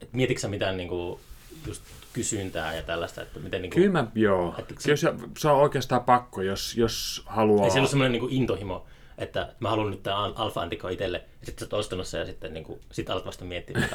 että 0.00 0.16
mietitkö 0.16 0.40
sä 0.40 0.48
mitään 0.48 0.76
niin 0.76 0.88
kuin, 0.88 1.20
just 1.66 1.82
kysyntää 2.12 2.74
ja 2.74 2.82
tällaista, 2.82 3.22
että 3.22 3.40
miten 3.40 3.62
niin 3.62 3.70
kuin, 3.70 3.82
Kyllä 3.82 4.02
mä, 4.02 4.06
joo. 4.14 4.54
Että 4.58 4.74
se- 4.78 4.96
se, 5.38 5.48
on 5.48 5.56
oikeastaan 5.56 6.04
pakko, 6.04 6.42
jos, 6.42 6.76
jos 6.76 7.22
haluaa... 7.26 7.64
ei 7.64 7.70
se 7.70 7.78
ollut 7.78 7.90
semmoinen 7.90 8.12
niin 8.20 8.30
intohimo, 8.32 8.86
että 9.18 9.54
mä 9.60 9.70
haluan 9.70 9.90
nyt 9.90 10.02
tämän 10.02 10.32
alfa 10.36 10.60
antiko 10.60 10.88
itselle, 10.88 11.24
ja 11.40 11.46
sitten 11.46 11.68
sä 11.68 11.76
oot 11.76 11.80
ostanut 11.80 12.06
sen 12.06 12.18
ja 12.18 12.26
sitten 12.26 12.54
niin 12.54 12.64
kuin, 12.64 12.80
sit 12.92 13.10
alat 13.10 13.26
vasta 13.26 13.44
miettiä. 13.44 13.88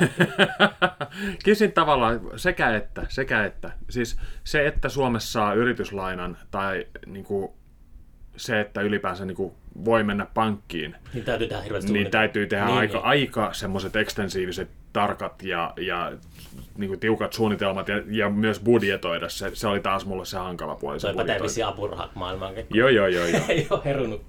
siinä 1.54 1.74
tavallaan 1.76 2.22
sekä 2.36 2.76
että, 2.76 3.06
sekä 3.10 3.46
että. 3.46 3.72
Siis 3.90 4.18
se, 4.44 4.68
että 4.68 4.90
Suomessa 4.90 5.32
saa 5.32 5.54
yrityslainan 5.54 6.38
tai 6.52 6.88
niin 7.06 7.26
kuin, 7.26 7.54
se, 8.38 8.60
että 8.60 8.82
ylipäänsä 8.82 9.26
niin 9.26 9.36
kuin, 9.36 9.54
voi 9.86 10.04
mennä 10.04 10.28
pankkiin, 10.34 10.96
niin 11.14 11.26
täytyy 11.26 11.48
tehdä 11.48 11.62
hirveästi 11.62 11.94
niin 11.94 12.12
täytyy 12.12 12.48
tehdä 12.48 12.66
Niin, 12.66 12.78
aika, 12.78 12.98
niin. 12.98 13.06
aika 13.06 13.54
semmoiset 13.54 13.96
ekstensiiviset, 13.96 14.70
tarkat 14.94 15.44
ja, 15.44 15.74
ja 15.78 16.12
niin 16.78 16.88
kuin 16.88 17.00
tiukat 17.00 17.34
suunnitelmat 17.34 17.88
ja, 17.88 18.02
ja 18.08 18.30
myös 18.30 18.60
budjetoida. 18.60 19.30
Se, 19.30 19.52
se 19.54 19.68
oli 19.68 19.80
taas 19.80 20.06
mulle 20.06 20.26
se 20.26 20.38
hankala 20.38 20.76
puoli. 20.76 21.00
Se 21.00 21.14
pätee 21.14 21.42
vissiin 21.42 21.66
apurahat 21.66 22.16
maailmaankin. 22.16 22.66
Joo, 22.74 22.90
joo, 22.90 23.08
joo. 23.08 23.26
joo. 23.26 23.42
ei 23.50 23.68
ole 23.70 23.82
herunut 23.86 24.26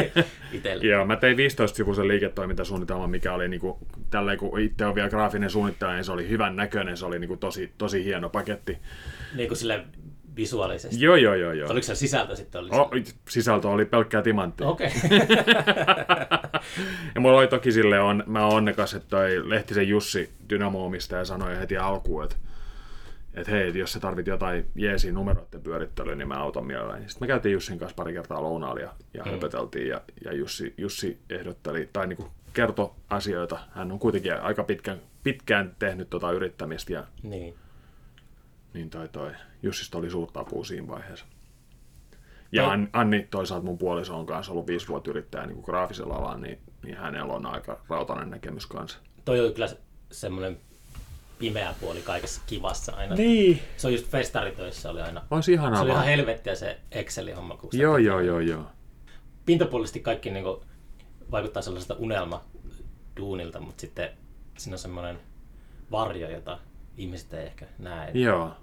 itselle. 0.52 0.86
Joo, 0.86 1.04
mä 1.04 1.16
tein 1.16 1.36
15-sivuisen 1.38 2.08
liiketoimintasuunnitelman, 2.08 3.10
mikä 3.10 3.32
oli 3.32 3.48
niinku, 3.48 3.78
tälleen 4.10 4.38
kun 4.38 4.60
itse 4.60 4.86
on 4.86 4.94
vielä 4.94 5.08
graafinen 5.08 5.50
suunnittelija, 5.50 5.96
niin 5.96 6.04
se 6.04 6.12
oli 6.12 6.28
hyvän 6.28 6.56
näköinen, 6.56 6.96
se 6.96 7.06
oli 7.06 7.18
niinku 7.18 7.36
tosi, 7.36 7.72
tosi 7.78 8.04
hieno 8.04 8.28
paketti. 8.28 8.78
Niin 9.34 9.48
kuin 9.48 9.58
sille 9.58 9.84
visuaalisesti. 10.38 11.04
Joo, 11.04 11.16
joo, 11.16 11.34
joo, 11.34 11.52
joo. 11.52 11.70
Oliko 11.70 11.86
se 11.86 11.94
sisältö 11.94 12.36
sitten? 12.36 12.60
Oli 12.60 12.70
O, 12.72 12.90
sisältö 13.28 13.68
oli 13.68 13.84
pelkkää 13.84 14.22
timanttia. 14.22 14.68
Okei. 14.68 14.90
Ja 17.14 17.20
mulla 17.20 17.38
oli 17.38 17.48
toki 17.48 17.72
sille, 17.72 18.00
on, 18.00 18.24
mä 18.26 18.46
oon 18.46 18.54
onnekas, 18.54 18.94
että 18.94 19.08
toi 19.08 19.50
Lehtisen 19.50 19.88
Jussi 19.88 20.30
Dynamo-omistaja 20.50 21.24
sanoi 21.24 21.58
heti 21.58 21.76
alkuun, 21.76 22.24
että 22.24 22.36
että 23.34 23.52
hei, 23.52 23.78
jos 23.78 23.92
sä 23.92 24.00
tarvit 24.00 24.26
jotain 24.26 24.66
jeesiä 24.74 25.12
numeroiden 25.12 25.60
pyörittelyyn, 25.60 26.18
niin 26.18 26.28
mä 26.28 26.34
autan 26.34 26.66
mielelläni. 26.66 27.08
Sitten 27.08 27.26
me 27.26 27.26
käytiin 27.26 27.52
Jussin 27.52 27.78
kanssa 27.78 27.94
pari 27.94 28.12
kertaa 28.12 28.42
lounaalla 28.42 28.80
ja, 28.80 28.92
ja 29.14 29.24
mm. 29.24 29.30
höpöteltiin 29.30 29.88
ja, 29.88 30.00
ja 30.24 30.32
Jussi, 30.32 30.74
Jussi 30.76 31.18
ehdotteli, 31.30 31.88
tai 31.92 32.06
niin 32.06 32.18
kertoi 32.52 32.90
asioita. 33.10 33.58
Hän 33.70 33.92
on 33.92 33.98
kuitenkin 33.98 34.40
aika 34.40 34.64
pitkään, 34.64 34.98
pitkään 35.22 35.76
tehnyt 35.78 36.10
tota 36.10 36.32
yrittämistä 36.32 36.92
ja 36.92 37.04
niin. 37.22 37.54
Niin 38.78 38.90
toi, 38.90 39.08
toi 39.08 39.30
Jussista 39.62 39.98
oli 39.98 40.10
suurta 40.10 40.40
apua 40.40 40.64
siinä 40.64 40.88
vaiheessa. 40.88 41.26
Ja. 42.52 42.70
An, 42.70 42.88
Anni 42.92 43.26
toisaalta 43.30 43.64
mun 43.66 43.78
puoliso 43.78 44.18
on 44.18 44.26
kanssa 44.26 44.52
ollut 44.52 44.66
viisi 44.66 44.88
vuotta 44.88 45.10
yrittäjä 45.10 45.46
niin 45.46 45.60
graafisella 45.62 46.14
alalla, 46.14 46.36
niin, 46.36 46.58
niin 46.84 46.96
hänellä 46.96 47.32
on 47.32 47.46
aika 47.46 47.80
rautainen 47.88 48.30
näkemys 48.30 48.66
kanssa. 48.66 48.98
Toi 49.24 49.46
on 49.46 49.52
kyllä 49.52 49.66
se- 49.66 49.78
semmoinen 50.10 50.60
pimeä 51.38 51.74
puoli 51.80 52.00
kaikessa 52.02 52.40
kivassa 52.46 52.96
aina. 52.96 53.14
Niin. 53.14 53.60
Se 53.76 53.86
on 53.86 53.92
just 53.92 54.06
festaritöissä 54.06 54.90
oli 54.90 55.00
aina. 55.00 55.22
Olisi 55.30 55.52
ihanaa 55.52 55.76
Se 55.76 55.82
oli 55.82 55.90
ihan 55.90 55.96
vaan. 55.98 56.06
helvettiä 56.08 56.54
se 56.54 56.80
Excel-homma. 56.90 57.56
Kun 57.56 57.72
sitä 57.72 57.82
Joo, 57.82 57.94
teki. 57.94 58.06
joo, 58.06 58.20
joo, 58.20 58.40
joo. 58.40 58.64
Pintapuolisesti 59.46 60.00
kaikki 60.00 60.30
niin 60.30 60.44
kuin, 60.44 60.60
vaikuttaa 61.30 61.62
sellaiselta 61.62 61.94
unelmaduunilta, 62.02 63.60
mutta 63.60 63.80
sitten 63.80 64.10
siinä 64.58 64.74
on 64.74 64.78
semmoinen 64.78 65.18
varjo, 65.90 66.30
jota 66.30 66.58
ihmiset 66.96 67.34
ei 67.34 67.46
ehkä 67.46 67.66
näe. 67.78 68.10
Joo. 68.14 68.56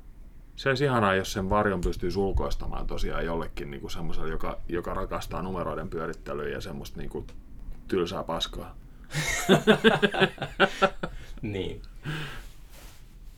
Se 0.56 0.70
olisi 0.70 0.84
ihanaa, 0.84 1.16
jos 1.16 1.34
sen 1.34 1.50
varjon 1.50 1.82
pystyy 1.82 2.10
ulkoistamaan 2.16 2.88
tosiaan 2.88 3.26
jollekin 3.26 3.72
niin 3.72 3.92
semmoiselle, 3.92 4.30
joka, 4.30 4.60
joka 4.70 4.94
rakastaa 4.94 5.42
numeroiden 5.42 5.90
pyörittelyä 5.90 6.50
ja 6.50 6.62
semmoista 6.62 6.98
niin 6.98 7.10
kuin, 7.10 7.28
tylsää 7.88 8.24
paskaa. 8.24 8.76
Niin. 11.42 11.82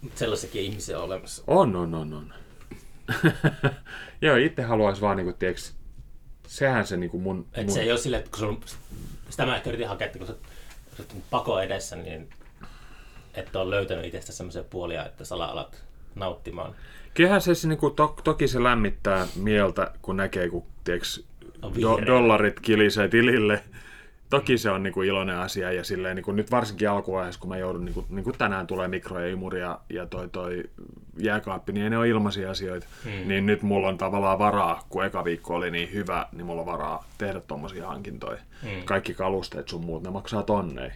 Mut 0.01 0.17
sellaisiakin 0.17 0.61
ihmisiä 0.61 0.97
on 0.97 1.03
olemassa. 1.03 1.43
On, 1.47 1.75
on, 1.75 1.93
on, 1.93 2.13
on. 2.13 2.33
Joo, 4.21 4.35
itse 4.35 4.61
haluaisi 4.61 5.01
vaan, 5.01 5.17
niin 5.17 5.25
kuin, 5.25 5.35
tiiäks, 5.37 5.75
sehän 6.47 6.87
se 6.87 6.97
niin 6.97 7.09
kuin 7.09 7.23
mun... 7.23 7.47
Et 7.53 7.65
mun... 7.65 7.73
se 7.73 7.81
ei 7.81 7.91
ole 7.91 7.99
silleen, 7.99 8.19
että 8.19 8.31
kun 8.31 8.39
sun, 8.39 8.61
sitä 9.29 9.45
mä 9.45 9.55
ehkä 9.55 9.69
yritin 9.69 9.87
hakea, 9.87 10.07
että 10.07 10.19
kun 10.19 10.27
sä, 10.27 10.33
oot 10.99 11.15
pako 11.29 11.59
edessä, 11.59 11.95
niin 11.95 12.29
että 13.33 13.59
on 13.59 13.69
löytänyt 13.69 14.05
itsestä 14.05 14.31
semmoisia 14.31 14.63
puolia, 14.63 15.05
että 15.05 15.25
sä 15.25 15.35
alat 15.35 15.83
nauttimaan. 16.15 16.75
Kyllähän 17.17 17.41
se, 17.41 17.55
se 17.55 17.67
niin 17.67 17.79
kuin, 17.79 17.95
to, 17.95 18.15
toki 18.23 18.47
se 18.47 18.63
lämmittää 18.63 19.27
mieltä, 19.35 19.91
kun 20.01 20.17
näkee, 20.17 20.49
kun 20.49 20.63
tiiäks, 20.83 21.23
do, 21.81 21.99
dollarit 22.05 22.59
kilisee 22.59 23.07
tilille 23.07 23.63
toki 24.29 24.57
se 24.57 24.69
on 24.69 24.83
niin 24.83 24.93
kuin 24.93 25.07
iloinen 25.07 25.37
asia 25.37 25.71
ja 25.71 25.83
silleen, 25.83 26.15
niin 26.15 26.23
kuin 26.23 26.35
nyt 26.35 26.51
varsinkin 26.51 26.89
alkuvaiheessa, 26.89 27.41
kun 27.41 27.49
mä 27.49 27.57
joudun, 27.57 27.85
niin 27.85 27.93
kuin, 27.93 28.05
niin 28.09 28.23
kuin 28.23 28.37
tänään 28.37 28.67
tulee 28.67 28.87
mikro 28.87 29.19
ja 29.19 29.27
imuri 29.27 29.59
ja, 29.59 29.79
ja 29.89 30.05
toi, 30.05 30.29
toi 30.29 30.63
jääkaappi, 31.17 31.71
niin 31.71 31.83
ei 31.83 31.89
ne 31.89 31.97
ole 31.97 32.09
ilmaisia 32.09 32.51
asioita. 32.51 32.87
Mm. 33.05 33.27
Niin 33.27 33.45
nyt 33.45 33.61
mulla 33.61 33.87
on 33.87 33.97
tavallaan 33.97 34.39
varaa, 34.39 34.83
kun 34.89 35.05
eka 35.05 35.23
viikko 35.23 35.55
oli 35.55 35.71
niin 35.71 35.93
hyvä, 35.93 36.25
niin 36.31 36.45
mulla 36.45 36.61
on 36.61 36.67
varaa 36.67 37.07
tehdä 37.17 37.41
tommosia 37.41 37.87
hankintoja. 37.87 38.39
Mm. 38.63 38.83
Kaikki 38.85 39.13
kalusteet 39.13 39.67
sun 39.67 39.85
muut, 39.85 40.03
ne 40.03 40.09
maksaa 40.09 40.43
tonnei. 40.43 40.91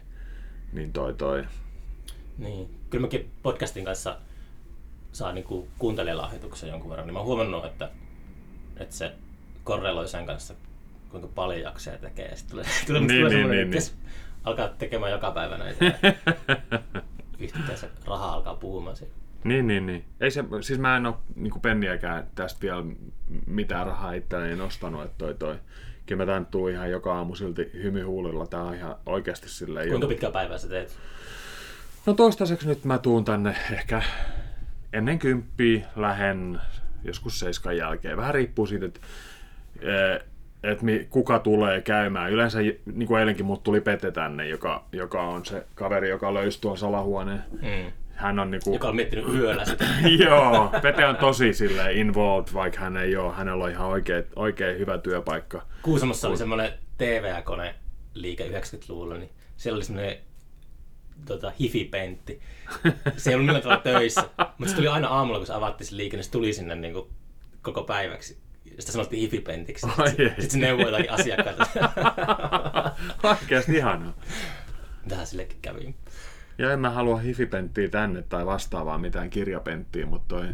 Niin 0.73 0.93
toi 0.93 1.13
toi. 1.13 1.43
Niin. 2.37 2.69
Kyllä 2.89 3.01
mäkin 3.01 3.29
podcastin 3.43 3.85
kanssa 3.85 4.17
saa 5.11 5.31
niinku 5.31 5.67
kuuntelijalahjoituksen 5.77 6.69
jonkun 6.69 6.89
verran, 6.89 7.07
niin 7.07 7.13
mä 7.13 7.19
oon 7.19 7.27
huomannut, 7.27 7.65
että, 7.65 7.89
että 8.77 8.95
se 8.95 9.11
korreloi 9.63 10.07
sen 10.07 10.25
kanssa, 10.25 10.53
kuinka 11.09 11.27
paljon 11.35 11.61
jaksaa 11.61 11.97
tekee. 11.97 12.25
Ja 12.25 12.35
sitten 12.35 12.51
tulee, 12.51 12.65
tulee, 12.87 12.99
Niin, 13.01 13.07
niin, 13.07 13.25
tulee 13.25 13.37
niin, 13.37 13.49
niin, 13.51 13.69
niin, 13.71 13.83
niin, 13.91 14.11
alkaa 14.43 14.67
tekemään 14.67 15.11
joka 15.11 15.31
päivä 15.31 15.57
näitä. 15.57 15.85
Yhtäkkiä 17.39 17.75
se 17.75 17.89
raha 18.05 18.33
alkaa 18.33 18.55
puhumaan 18.55 18.95
siitä. 18.95 19.13
Niin, 19.43 19.67
niin, 19.67 19.85
niin. 19.85 20.05
Ei 20.19 20.31
se, 20.31 20.43
siis 20.61 20.79
mä 20.79 20.97
en 20.97 21.05
ole 21.05 21.15
niin 21.35 21.61
penniäkään 21.61 22.27
tästä 22.35 22.61
vielä 22.61 22.83
mitään 23.47 23.87
rahaa 23.87 24.13
itselleen 24.13 24.57
nostanut, 24.57 25.03
että 25.03 25.17
toi 25.17 25.33
toi. 25.33 25.55
Kyllä 26.05 26.25
mä 26.25 26.31
tän 26.31 26.45
tuu 26.45 26.67
ihan 26.67 26.91
joka 26.91 27.15
aamu 27.17 27.35
silti 27.35 27.69
hymyhuulilla. 27.73 28.47
Tää 28.47 28.63
on 28.63 28.75
ihan 28.75 28.95
oikeasti 29.05 29.49
silleen 29.49 29.89
Kuinka 29.89 30.05
jo. 30.05 30.09
pitkää 30.09 30.31
päivää 30.31 30.57
sä 30.57 30.67
teet? 30.67 30.97
No 32.05 32.13
toistaiseksi 32.13 32.67
nyt 32.67 32.85
mä 32.85 32.97
tuun 32.97 33.25
tänne 33.25 33.55
ehkä 33.71 34.01
ennen 34.93 35.19
kymppiä 35.19 35.85
lähen 35.95 36.61
joskus 37.03 37.39
seiskan 37.39 37.77
jälkeen. 37.77 38.17
Vähän 38.17 38.33
riippuu 38.33 38.65
siitä, 38.65 38.85
että 38.85 38.99
et 40.63 40.81
mi, 40.81 41.07
kuka 41.09 41.39
tulee 41.39 41.81
käymään. 41.81 42.31
Yleensä, 42.31 42.59
niin 42.59 43.07
kuin 43.07 43.19
eilenkin 43.19 43.45
mut 43.45 43.63
tuli 43.63 43.81
Pete 43.81 44.11
tänne, 44.11 44.47
joka, 44.47 44.85
joka 44.91 45.21
on 45.21 45.45
se 45.45 45.65
kaveri, 45.75 46.09
joka 46.09 46.33
löysi 46.33 46.61
tuon 46.61 46.77
salahuoneen. 46.77 47.43
Mm. 47.51 47.91
Hän 48.13 48.39
on 48.39 48.51
niinku... 48.51 48.73
Joka 48.73 48.87
on 48.87 48.95
miettinyt 48.95 49.33
yöllä 49.33 49.65
sitä. 49.65 49.85
Joo, 50.25 50.69
Pete 50.81 51.05
on 51.05 51.15
tosi 51.15 51.53
sille 51.53 51.93
involved, 51.93 52.53
vaikka 52.53 52.79
hän 52.79 52.97
ei 52.97 53.15
ole. 53.15 53.33
Hänellä 53.33 53.63
on 53.63 53.71
ihan 53.71 53.87
oikein, 53.87 54.23
oikein 54.35 54.79
hyvä 54.79 54.97
työpaikka. 54.97 55.65
Kuusamossa 55.81 56.27
oli 56.27 56.37
semmoinen 56.37 56.73
TVA-kone 56.97 57.75
liike 58.13 58.47
90-luvulla, 58.47 59.17
niin 59.17 59.29
siellä 59.57 59.77
oli 59.77 59.85
semmoinen 59.85 60.17
tota, 61.25 61.53
hifipentti. 61.59 62.41
Se 63.17 63.29
ei 63.29 63.33
ollut 63.33 63.45
millään 63.45 63.63
tavalla 63.63 63.81
töissä, 63.81 64.29
mutta 64.37 64.69
se 64.69 64.75
tuli 64.75 64.87
aina 64.87 65.07
aamulla, 65.07 65.39
kun 65.39 65.47
se 65.47 65.53
avattiin 65.53 65.87
se 65.87 65.97
liike, 65.97 66.17
niin 66.17 66.23
se 66.23 66.31
tuli 66.31 66.53
sinne 66.53 66.75
niin 66.75 66.93
kuin, 66.93 67.09
koko 67.61 67.83
päiväksi. 67.83 68.37
Sitä 68.79 68.91
sanottiin 68.91 69.21
hifipentiksi. 69.21 69.87
Ai. 69.97 70.09
Sitten 70.09 70.49
se 70.49 70.57
neuvoi 70.57 70.85
jotakin 70.85 71.11
asiakkaita. 71.11 71.67
Oikeasti 73.41 73.77
ihanaa. 73.77 74.13
Tähän 75.09 75.27
sillekin 75.27 75.57
kävi. 75.61 75.95
Ja 76.57 76.73
en 76.73 76.79
mä 76.79 76.89
halua 76.89 77.17
hifipenttiä 77.17 77.89
tänne 77.89 78.21
tai 78.21 78.45
vastaavaa 78.45 78.97
mitään 78.97 79.29
kirjapenttiä, 79.29 80.05
mutta 80.05 80.35
toi 80.35 80.47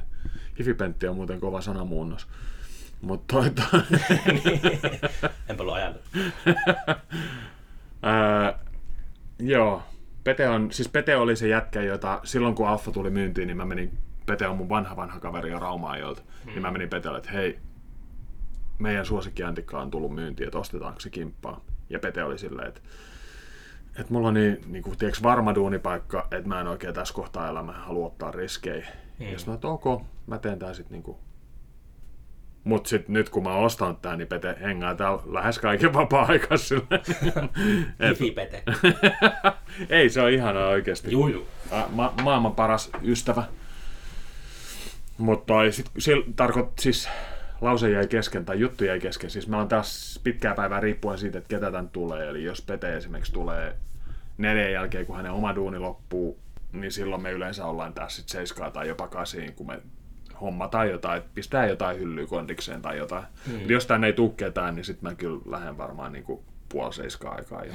hifipentti 0.60 1.08
on 1.08 1.16
muuten 1.16 1.40
kova 1.40 1.62
sanamuunnos. 1.62 2.28
Mutta 3.02 3.34
toi, 3.36 3.50
toi 3.50 3.82
Enpä 5.50 5.64
ollut 5.64 5.76
ajatellut. 5.76 6.08
ää, 8.02 8.60
joo, 9.40 9.84
Pete 10.28 10.50
on, 10.50 10.72
siis 10.72 10.90
Pete 10.90 11.16
oli 11.16 11.36
se 11.36 11.48
jätkä, 11.48 11.82
jota 11.82 12.20
silloin 12.24 12.56
kun 12.56 12.68
Alfa 12.68 12.92
tuli 12.92 13.10
myyntiin, 13.10 13.48
niin 13.48 13.58
mä 13.58 13.66
menin, 13.66 13.98
Pete 14.26 14.48
on 14.48 14.58
mun 14.58 14.70
vanha 14.70 14.96
vanha 14.96 15.20
kaveri 15.20 15.52
ja 15.52 15.60
Raumaajoilta, 15.60 16.22
hmm. 16.44 16.52
niin 16.52 16.62
mä 16.62 16.72
menin 16.72 16.90
Petelle, 16.90 17.18
että 17.18 17.32
hei, 17.32 17.60
meidän 18.80 19.06
suosikkiantikka 19.06 19.80
on 19.80 19.92
tullut 19.92 20.16
myyntiin, 20.16 20.48
että 20.48 20.60
ostetaanko 20.60 21.00
se 21.00 21.10
kimppaa. 21.10 21.62
Ja 21.90 22.00
Pete 22.00 22.24
oli 22.24 22.38
silleen, 22.38 22.68
että 22.68 22.82
että 24.00 24.14
mulla 24.14 24.28
on 24.28 24.34
niin, 24.34 24.62
niin 24.66 24.84
kuin, 24.84 24.98
tiedätkö, 24.98 25.24
varma 25.24 25.56
duunipaikka, 25.56 26.28
että 26.32 26.48
mä 26.48 26.62
en 26.62 26.68
oikein 26.68 26.94
tässä 26.94 27.14
kohtaa 27.14 27.50
elämää 27.50 27.82
halua 27.82 28.08
ottaa 28.08 28.32
riskejä. 28.32 28.88
Mm. 29.20 29.26
Mm. 29.26 29.32
Ja 29.32 29.38
sitten 29.40 29.52
mä 29.52 29.56
että 29.56 29.68
ok, 29.68 30.02
mä 30.28 30.38
teen 30.38 30.60
tää 30.60 30.74
sit 30.74 30.90
niinku. 30.90 31.20
Mut 32.68 32.86
sit 32.86 33.08
nyt 33.10 33.30
kun 33.30 33.44
mä 33.44 33.54
oon 33.54 33.66
ostanut 33.66 34.02
tää, 34.02 34.16
niin 34.16 34.28
Pete 34.28 34.56
hengaa 34.62 34.96
täällä 34.96 35.22
lähes 35.26 35.60
kaiken 35.60 35.94
vapaa-aikaa 35.94 36.58
sillä. 36.58 36.82
Et- 38.00 38.20
Hifipete. 38.20 38.64
Ei, 39.90 40.10
se 40.10 40.22
on 40.22 40.30
ihanaa 40.32 40.68
oikeesti. 40.68 41.12
Juu, 41.12 41.28
juu. 41.28 41.48
Ma- 41.90 42.14
maailman 42.24 42.56
paras 42.56 42.90
ystävä. 43.04 43.44
Mutta 45.18 45.54
tarkoit, 46.36 46.68
siis 46.80 47.10
lause 47.62 47.90
jäi 47.90 48.08
kesken 48.08 48.46
tai 48.46 48.60
juttu 48.60 48.84
jäi 48.86 49.00
kesken. 49.00 49.30
Siis 49.30 49.48
meillä 49.48 49.62
on 49.62 49.68
taas 49.68 50.20
pitkää 50.24 50.54
päivää 50.56 50.80
riippuen 50.80 51.18
siitä, 51.18 51.38
että 51.38 51.48
ketä 51.56 51.72
tän 51.72 51.90
tulee. 51.90 52.30
Eli 52.30 52.44
jos 52.44 52.62
Pete 52.62 52.98
esimerkiksi 52.98 53.34
tulee 53.34 53.76
neljän 54.38 54.72
jälkeen, 54.72 55.06
kun 55.06 55.16
hänen 55.18 55.32
oma 55.32 55.56
duuni 55.56 55.80
loppuu, 55.80 56.40
niin 56.72 56.92
silloin 56.92 57.22
me 57.22 57.32
yleensä 57.32 57.66
ollaan 57.66 57.94
taas 57.94 58.16
sit 58.16 58.30
seiskaa 58.30 58.72
tai 58.72 58.88
jopa 58.88 59.08
kasiin, 59.08 59.54
kun 59.54 59.68
me 59.68 59.80
hommataan 60.42 60.90
jotain, 60.90 61.18
että 61.18 61.30
pistää 61.34 61.68
jotain 61.68 62.00
hyllyä 62.00 62.28
kondikseen 62.28 62.82
tai 62.82 62.98
jotain. 62.98 63.26
Mm. 63.48 63.70
Jos 63.70 63.86
tänne 63.86 64.08
ei 64.08 64.14
tuu 64.14 64.30
ketään, 64.30 64.76
niin 64.76 64.86
sitten 64.86 65.10
mä 65.10 65.16
kyllä 65.16 65.42
lähden 65.46 65.78
varmaan 65.78 66.12
niinku 66.12 66.44
puoli 66.70 66.94
seiskaa 66.94 67.34
aikaa 67.34 67.66
jo. 67.66 67.74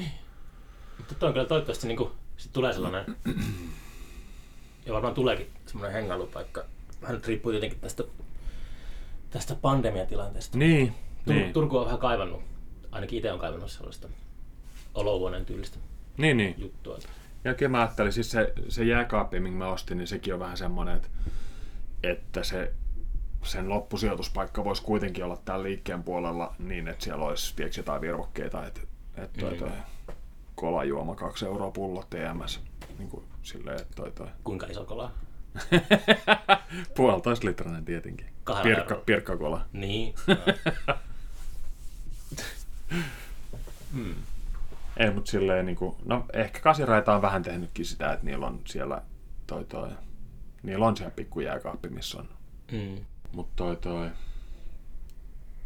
Mutta 0.99 1.15
toi 1.15 1.27
on 1.27 1.33
kyllä 1.33 1.47
toivottavasti 1.47 1.89
niin 1.89 2.11
sit 2.37 2.53
tulee 2.53 2.73
sellainen, 2.73 3.17
ja 4.87 4.93
varmaan 4.93 5.15
tuleekin 5.15 5.51
semmoinen 5.67 5.93
hengailupaikka. 5.93 6.65
Vähän 7.03 7.15
nyt 7.15 7.27
riippuu 7.27 7.53
tietenkin 7.53 7.81
tästä, 7.81 8.05
tästä 9.31 9.55
pandemiatilanteesta. 9.55 10.59
Niin, 10.59 10.95
Tur- 11.29 11.33
niin. 11.33 11.53
Turku 11.53 11.79
on 11.79 11.85
vähän 11.85 11.99
kaivannut, 11.99 12.43
ainakin 12.91 13.17
itse 13.17 13.33
on 13.33 13.39
kaivannut 13.39 13.71
sellaista 13.71 14.09
olohuoneen 14.95 15.45
tyylistä 15.45 15.79
niin, 16.17 16.37
niin. 16.37 16.55
juttua. 16.59 16.99
Ja 17.45 17.69
mä 17.69 17.81
ajattelin, 17.81 18.13
siis 18.13 18.31
se, 18.31 18.53
se 18.69 18.85
jääkaappi, 18.85 19.41
minkä 19.41 19.59
mä 19.59 19.69
ostin, 19.69 19.99
niin 19.99 20.09
sekin 20.09 20.35
on 20.35 20.41
vähän 20.41 20.57
semmoinen, 20.57 20.97
että, 20.97 21.09
että 22.03 22.45
se, 22.45 22.73
sen 23.43 23.69
loppusijoituspaikka 23.69 24.65
voisi 24.65 24.83
kuitenkin 24.83 25.25
olla 25.25 25.37
täällä 25.45 25.63
liikkeen 25.63 26.03
puolella 26.03 26.55
niin, 26.59 26.89
että 26.89 27.05
siellä 27.05 27.25
olisi 27.25 27.57
tiedätkö, 27.57 27.81
jotain 27.81 28.01
virvokkeita, 28.01 28.67
että, 28.67 28.81
että 29.17 29.41
toi, 29.41 29.59
toi 29.59 29.71
kolajuoma 30.55 31.15
2 31.15 31.47
euroa 31.47 31.71
pullo 31.71 32.05
TMS. 32.11 32.61
Niin 32.99 33.09
kuin 33.09 33.25
silleen, 33.43 33.81
että 33.81 33.95
toi, 33.95 34.11
toi. 34.11 34.29
Kuinka 34.45 34.67
iso 34.67 34.85
kola? 34.85 35.13
Puolitoista 36.97 37.47
litrainen 37.47 37.85
tietenkin. 37.85 38.27
Kahdella 38.45 38.65
Pirkka, 38.77 38.95
eurolla. 38.95 39.05
pirkkakola. 39.05 39.65
Niin. 39.73 40.15
hmm. 43.93 44.15
Ei, 44.97 45.11
mutta 45.11 45.31
silleen 45.31 45.67
niin 45.67 45.77
kuin, 45.77 45.97
no 46.05 46.25
ehkä 46.33 46.61
kasiraita 46.61 47.15
on 47.15 47.23
vähän 47.23 47.43
tehnytkin 47.43 47.85
sitä, 47.85 48.13
että 48.13 48.27
niillä 48.27 48.47
on 48.47 48.61
siellä 48.65 49.03
toi 49.47 49.65
toi, 49.65 49.89
niillä 50.63 50.87
on 50.87 50.97
siellä 50.97 51.13
pikku 51.17 51.41
jääkaappi, 51.41 51.89
missä 51.89 52.19
on 52.19 52.29
Hmm. 52.73 53.05
Mutta 53.33 53.53
toi 53.57 53.77
toi... 53.77 54.11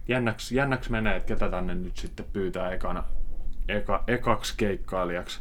Jännäks, 0.09 0.53
jännäks 0.53 0.91
menee, 0.91 1.17
että 1.17 1.27
ketä 1.35 1.51
tänne 1.51 1.75
nyt 1.75 1.97
sitten 1.97 2.27
pyytää 2.33 2.71
ekana, 2.73 3.05
eka, 3.69 4.05
ekaksi 4.09 4.55
keikkailijaksi. 4.57 5.41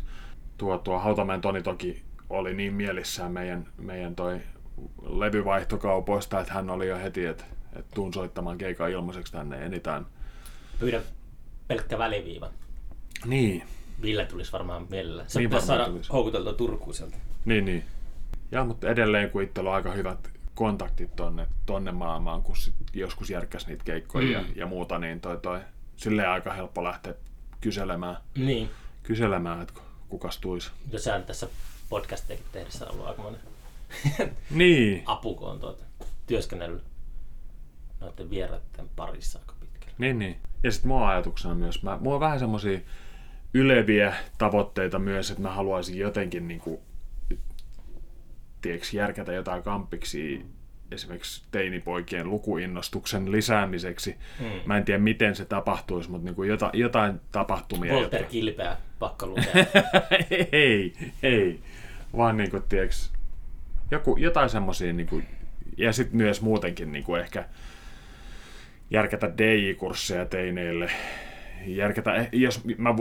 Tuo, 0.58 0.78
tuo 0.78 1.00
Hautamäen 1.00 1.42
Toni 1.42 1.64
toki 1.64 2.04
oli 2.30 2.54
niin 2.54 2.74
mielissään 2.74 3.32
meidän, 3.32 3.68
meidän 3.78 4.16
toi 4.16 4.42
levyvaihtokaupoista, 5.10 6.40
että 6.40 6.54
hän 6.54 6.70
oli 6.70 6.88
jo 6.88 6.98
heti, 6.98 7.26
että, 7.26 7.44
että 7.76 7.96
tuun 7.96 8.14
soittamaan 8.14 8.58
keikan 8.58 8.92
ilmaiseksi 8.92 9.34
tänne 9.34 9.66
enitään. 9.66 10.06
Pyydä 10.80 11.02
pelkkä 11.68 11.98
väliviiva. 11.98 12.50
Niin, 13.26 13.64
Ville 14.02 14.26
tulisi 14.26 14.52
varmaan 14.52 14.88
mielellä. 14.90 15.26
Se 15.28 15.40
Niin 15.40 15.50
pitäisi 15.50 15.68
saada 15.68 15.86
tulisi. 15.86 16.12
houkuteltua 16.12 16.54
Turkuun 16.54 16.94
sieltä. 16.94 17.18
niin, 17.46 17.66
niin. 17.66 17.84
Ja, 18.56 18.66
mutta 18.66 18.90
edelleen 18.90 19.30
kun 19.30 19.42
itsellä 19.44 19.70
on 19.70 19.76
aika 19.76 19.92
hyvät 19.92 20.30
kontaktit 20.54 21.16
tonne, 21.16 21.48
tonne 21.66 21.92
maailmaan, 21.92 22.42
kun 22.42 22.58
sit 22.58 22.76
joskus 22.94 23.30
järkkäs 23.30 23.68
niitä 23.68 23.84
keikkoja 23.84 24.26
mm. 24.26 24.34
ja, 24.34 24.44
ja, 24.56 24.66
muuta, 24.66 25.00
niin 25.00 25.22
toi, 25.22 25.38
toi, 25.38 25.60
silleen 25.96 26.30
aika 26.30 26.54
helppo 26.54 26.84
lähteä 26.84 27.14
kyselemään, 27.62 28.18
Niin. 28.38 28.70
kyselemään 29.04 29.62
että 29.62 29.74
kukas 30.10 30.38
tuisi. 30.38 30.72
Ja 30.92 31.00
sehän 31.00 31.24
tässä 31.24 31.48
podcastejakin 31.90 32.46
tehdessä 32.52 32.88
ollut 32.88 33.08
aikamoinen 33.08 33.42
Niin, 34.52 35.04
apu, 35.06 35.36
kun 35.36 35.50
on 35.50 35.60
tuota, 35.60 35.84
työskennellyt 36.28 36.84
noiden 38.00 38.30
vieraiden 38.30 38.90
parissa 38.96 39.40
aika 39.40 39.54
pitkälle. 39.60 39.94
niin, 39.98 40.20
niin. 40.20 40.38
Ja 40.64 40.72
sitten 40.72 40.88
mua 40.88 41.10
ajatuksena 41.10 41.56
myös, 41.56 41.84
mä, 41.84 41.98
mulla 42.02 42.16
on 42.16 42.20
vähän 42.20 42.40
semmosia 42.40 42.80
yleviä 43.54 44.16
tavoitteita 44.38 45.00
myös, 45.00 45.30
että 45.32 45.42
mä 45.44 45.52
haluaisin 45.52 45.98
jotenkin 45.98 46.48
niinku, 46.48 46.82
tiedätkö, 48.66 48.88
järkätä 48.94 49.34
jotain 49.34 49.64
kampiksi 49.64 50.46
esimerkiksi 50.92 51.44
teinipoikien 51.52 52.30
lukuinnostuksen 52.30 53.32
lisäämiseksi. 53.32 54.16
Hmm. 54.40 54.48
Mä 54.66 54.78
en 54.78 54.86
tiedä, 54.86 55.00
miten 55.00 55.36
se 55.36 55.46
tapahtuisi, 55.46 56.12
mutta 56.12 56.26
niin 56.26 56.36
kuin 56.36 56.50
jota, 56.50 56.70
jotain 56.74 57.22
tapahtumia. 57.32 57.94
Volter 57.94 58.20
jotka- 58.20 58.32
Kilpeä 58.32 58.78
pakko 59.00 59.28
lukea. 59.28 59.54
ei, 60.52 60.94
ei. 61.24 61.60
Vaan 62.18 62.38
niin 62.38 62.52
kuin, 62.52 62.64
tiedätkö, 62.70 62.96
joku, 63.92 64.18
jotain 64.18 64.50
semmoisia, 64.50 64.94
niin 64.94 65.08
kuin, 65.08 65.28
ja 65.78 65.94
sitten 65.94 66.18
myös 66.18 66.42
muutenkin 66.42 66.92
niin 66.92 67.04
kuin 67.04 67.22
ehkä 67.22 67.46
järkätä 68.90 69.28
DJ-kursseja 69.38 70.26
teineille. 70.26 70.92
Järkätä, 71.66 72.16
eh, 72.16 72.30
jos 72.32 72.62
mä 72.78 72.96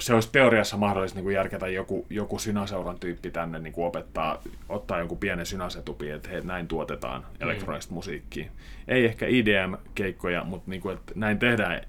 se 0.00 0.14
olisi 0.14 0.28
teoriassa 0.32 0.76
mahdollista 0.76 1.16
niin 1.16 1.24
kuin 1.24 1.34
järkätä 1.34 1.68
joku, 1.68 2.06
joku 2.10 2.38
synaseuran 2.38 2.98
tyyppi 3.00 3.30
tänne 3.30 3.58
niin 3.58 3.72
kuin 3.72 3.86
opettaa, 3.86 4.42
ottaa 4.68 4.98
jonkun 4.98 5.18
pienen 5.18 5.46
synasetupi, 5.46 6.10
että 6.10 6.28
hei, 6.28 6.40
näin 6.40 6.68
tuotetaan 6.68 7.26
elektronista 7.40 7.92
mm. 7.92 7.94
musiikkia. 7.94 8.50
Ei 8.88 9.04
ehkä 9.04 9.26
IDM-keikkoja, 9.26 10.44
mutta 10.44 10.70
niin 10.70 10.82
kuin, 10.82 10.96
että 10.96 11.12
näin 11.16 11.38
tehdään 11.38 11.80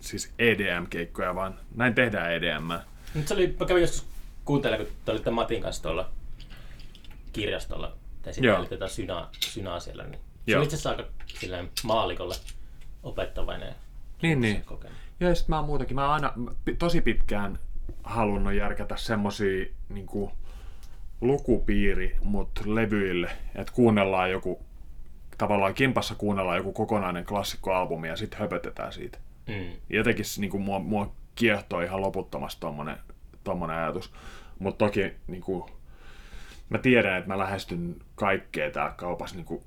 siis 0.00 0.32
EDM-keikkoja, 0.38 1.34
vaan 1.34 1.54
näin 1.74 1.94
tehdään 1.94 2.32
EDM. 2.32 2.70
Nyt 3.14 3.28
se 3.28 3.34
oli, 3.34 3.56
mä 3.60 3.66
kävin 3.66 3.80
joskus 3.80 4.06
kuuntelemaan, 4.44 4.86
kun 4.86 4.96
te 5.04 5.10
olitte 5.12 5.30
Matin 5.30 5.62
kanssa 5.62 5.82
tuolla 5.82 6.10
kirjastolla, 7.32 7.96
te 8.22 8.32
sitten 8.32 8.66
tätä 8.68 8.88
synaa, 8.88 9.30
synaa 9.40 9.80
siellä, 9.80 10.04
niin 10.04 10.20
se 10.48 10.56
on 10.56 10.62
itse 10.62 10.76
asiassa 10.76 10.90
aika 10.90 11.04
silleen 11.26 11.70
maalikolle 11.82 12.34
opettavainen 13.02 13.74
niin, 14.22 14.40
niin. 14.40 14.64
kokemus. 14.64 15.01
Ja 15.22 15.34
sitten 15.34 15.56
mä 15.56 15.62
muutenkin, 15.62 15.94
mä 15.94 16.12
aina 16.12 16.32
tosi 16.78 17.00
pitkään 17.00 17.58
halunnut 18.02 18.52
järkätä 18.52 18.96
semmosia 18.96 19.66
niin 19.88 20.06
lukupiiri, 21.20 22.16
mutta 22.22 22.60
levyille, 22.66 23.30
että 23.54 23.72
kuunnellaan 23.72 24.30
joku, 24.30 24.62
tavallaan 25.38 25.74
kimpassa 25.74 26.14
kuunnellaan 26.14 26.56
joku 26.56 26.72
kokonainen 26.72 27.24
klassikkoalbumi 27.24 28.08
ja 28.08 28.16
sitten 28.16 28.40
höpötetään 28.40 28.92
siitä. 28.92 29.18
Mm. 29.48 29.72
Jotenkin 29.90 30.24
niin 30.38 30.50
kuin, 30.50 30.62
mua, 30.62 30.78
mua 30.78 31.14
kiehtoo 31.34 31.80
ihan 31.80 32.00
loputtomasti 32.00 32.60
tommonen, 32.60 32.96
tommonen 33.44 33.76
ajatus. 33.76 34.12
Mutta 34.58 34.84
toki 34.86 35.12
niin 35.26 35.42
kuin, 35.42 35.64
mä 36.68 36.78
tiedän, 36.78 37.18
että 37.18 37.28
mä 37.28 37.38
lähestyn 37.38 37.96
kaikkea 38.14 38.70
tää 38.70 38.94
kaupassa 38.96 39.36
niin 39.36 39.46
kuin, 39.46 39.62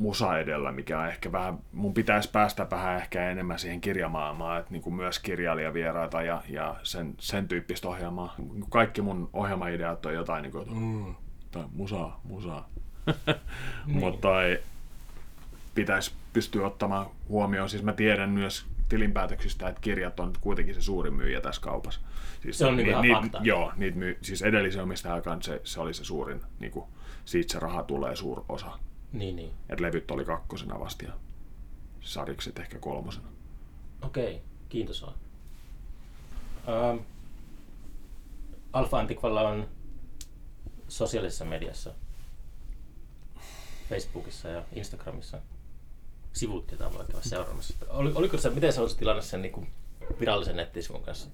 musa 0.00 0.38
edellä, 0.38 0.72
mikä 0.72 1.00
on 1.00 1.08
ehkä 1.08 1.32
vähän, 1.32 1.58
mun 1.72 1.94
pitäisi 1.94 2.30
päästä 2.30 2.66
vähän 2.70 2.96
ehkä 2.96 3.30
enemmän 3.30 3.58
siihen 3.58 3.80
kirjamaailmaan, 3.80 4.60
että 4.60 4.72
niin 4.72 4.82
kuin 4.82 4.94
myös 4.94 5.18
kirjailijavieraita 5.18 6.22
ja, 6.22 6.42
ja 6.48 6.76
sen, 6.82 7.14
sen 7.18 7.48
tyyppistä 7.48 7.88
ohjelmaa. 7.88 8.34
Kaikki 8.70 9.02
mun 9.02 9.30
ohjelmaideat 9.32 10.06
on 10.06 10.14
jotain 10.14 10.42
niin 10.42 10.52
kuin, 10.52 10.62
että 10.62 10.74
mm, 10.74 11.14
tai 11.50 11.64
musaa, 11.72 12.20
musaa. 12.24 12.68
niin. 13.86 13.98
Mutta 13.98 14.28
pitäisi 15.74 16.12
pystyä 16.32 16.66
ottamaan 16.66 17.06
huomioon, 17.28 17.68
siis 17.68 17.82
mä 17.82 17.92
tiedän 17.92 18.30
myös 18.30 18.66
tilinpäätöksistä, 18.88 19.68
että 19.68 19.80
kirjat 19.80 20.20
on 20.20 20.32
kuitenkin 20.40 20.74
se 20.74 20.80
suurin 20.80 21.14
myyjä 21.14 21.40
tässä 21.40 21.60
kaupassa. 21.60 22.00
Siis 22.42 22.58
se 22.58 22.66
on 22.66 22.76
niin 22.76 23.00
ni, 23.00 23.12
fakta. 23.14 23.40
Joo, 23.42 23.72
niitä 23.76 23.98
myy, 23.98 24.18
siis 24.22 24.42
edellisen 24.42 24.82
omistajan 24.82 25.14
aikaan 25.14 25.42
se, 25.42 25.60
se 25.64 25.80
oli 25.80 25.94
se 25.94 26.04
suurin, 26.04 26.40
niin 26.60 26.72
kuin, 26.72 26.84
siitä 27.24 27.52
se 27.52 27.58
raha 27.58 27.82
tulee 27.82 28.16
suur 28.16 28.44
osa. 28.48 28.78
Niin, 29.12 29.36
niin. 29.36 29.52
Että 29.68 29.82
levyt 29.82 30.10
oli 30.10 30.24
kakkosena 30.24 30.80
vasta 30.80 31.04
ja 31.04 31.12
sarikset 32.00 32.58
ehkä 32.58 32.78
kolmosena. 32.78 33.28
Okei, 34.02 34.34
okay, 34.34 34.46
kiitos 34.68 35.02
vaan. 35.02 35.14
Ähm, 36.68 37.04
Alfa 38.72 38.98
Antiqualla 38.98 39.48
on 39.48 39.68
sosiaalisessa 40.88 41.44
mediassa, 41.44 41.94
Facebookissa 43.88 44.48
ja 44.48 44.62
Instagramissa 44.72 45.40
sivut, 46.32 46.70
joita 46.70 46.92
voi 46.92 47.04
käydä 47.04 47.22
seuraamassa. 47.22 47.74
Oli, 47.88 48.12
oliko 48.14 48.38
se, 48.38 48.50
miten 48.50 48.72
se 48.72 48.80
olisi 48.80 48.98
tilanne 48.98 49.22
sen 49.22 49.42
niin 49.42 49.52
kuin 49.52 49.72
virallisen 50.20 50.56
nettisivun 50.56 51.02
kanssa? 51.02 51.28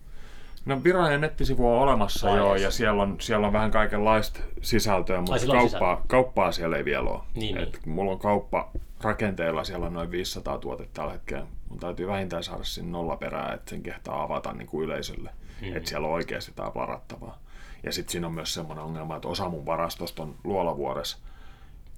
No 0.66 0.84
virallinen 0.84 1.20
nettisivu 1.20 1.72
on 1.72 1.78
olemassa 1.78 2.28
Vai 2.28 2.36
joo, 2.36 2.56
ja 2.56 2.70
siellä 2.70 3.02
on, 3.02 3.16
siellä 3.20 3.46
on 3.46 3.52
vähän 3.52 3.70
kaikenlaista 3.70 4.40
sisältöä, 4.62 5.20
mutta 5.20 5.32
Ai, 5.32 5.46
kauppaa, 5.46 5.68
sisältö. 5.68 6.08
kauppaa 6.08 6.52
siellä 6.52 6.76
ei 6.76 6.84
vielä 6.84 7.10
ole. 7.10 7.20
Niin, 7.34 7.58
Et 7.58 7.72
niin. 7.72 7.94
Mulla 7.94 8.12
on 8.12 8.18
kauppa 8.18 8.70
rakenteella, 9.00 9.64
siellä 9.64 9.86
on 9.86 9.92
noin 9.94 10.10
500 10.10 10.58
tuotetta 10.58 10.94
tällä 10.94 11.12
hetkellä. 11.12 11.46
Mun 11.68 11.78
täytyy 11.78 12.06
vähintään 12.06 12.44
saada 12.44 12.64
sinne 12.64 12.90
nolla 12.90 13.16
perää, 13.16 13.52
että 13.54 13.70
sen 13.70 13.82
kehtaa 13.82 14.22
avata 14.22 14.52
niin 14.52 14.66
kuin 14.66 14.84
yleisölle. 14.84 15.30
Mm-hmm. 15.30 15.76
Että 15.76 15.88
siellä 15.88 16.06
on 16.06 16.14
oikeasti 16.14 16.52
tämä 16.56 16.72
varattavaa. 16.74 17.38
Ja 17.82 17.92
sitten 17.92 18.12
siinä 18.12 18.26
on 18.26 18.32
myös 18.32 18.54
semmoinen 18.54 18.84
ongelma, 18.84 19.16
että 19.16 19.28
osa 19.28 19.48
mun 19.48 19.66
varastosta 19.66 20.22
on 20.22 20.34
luolavuodessa. 20.44 21.18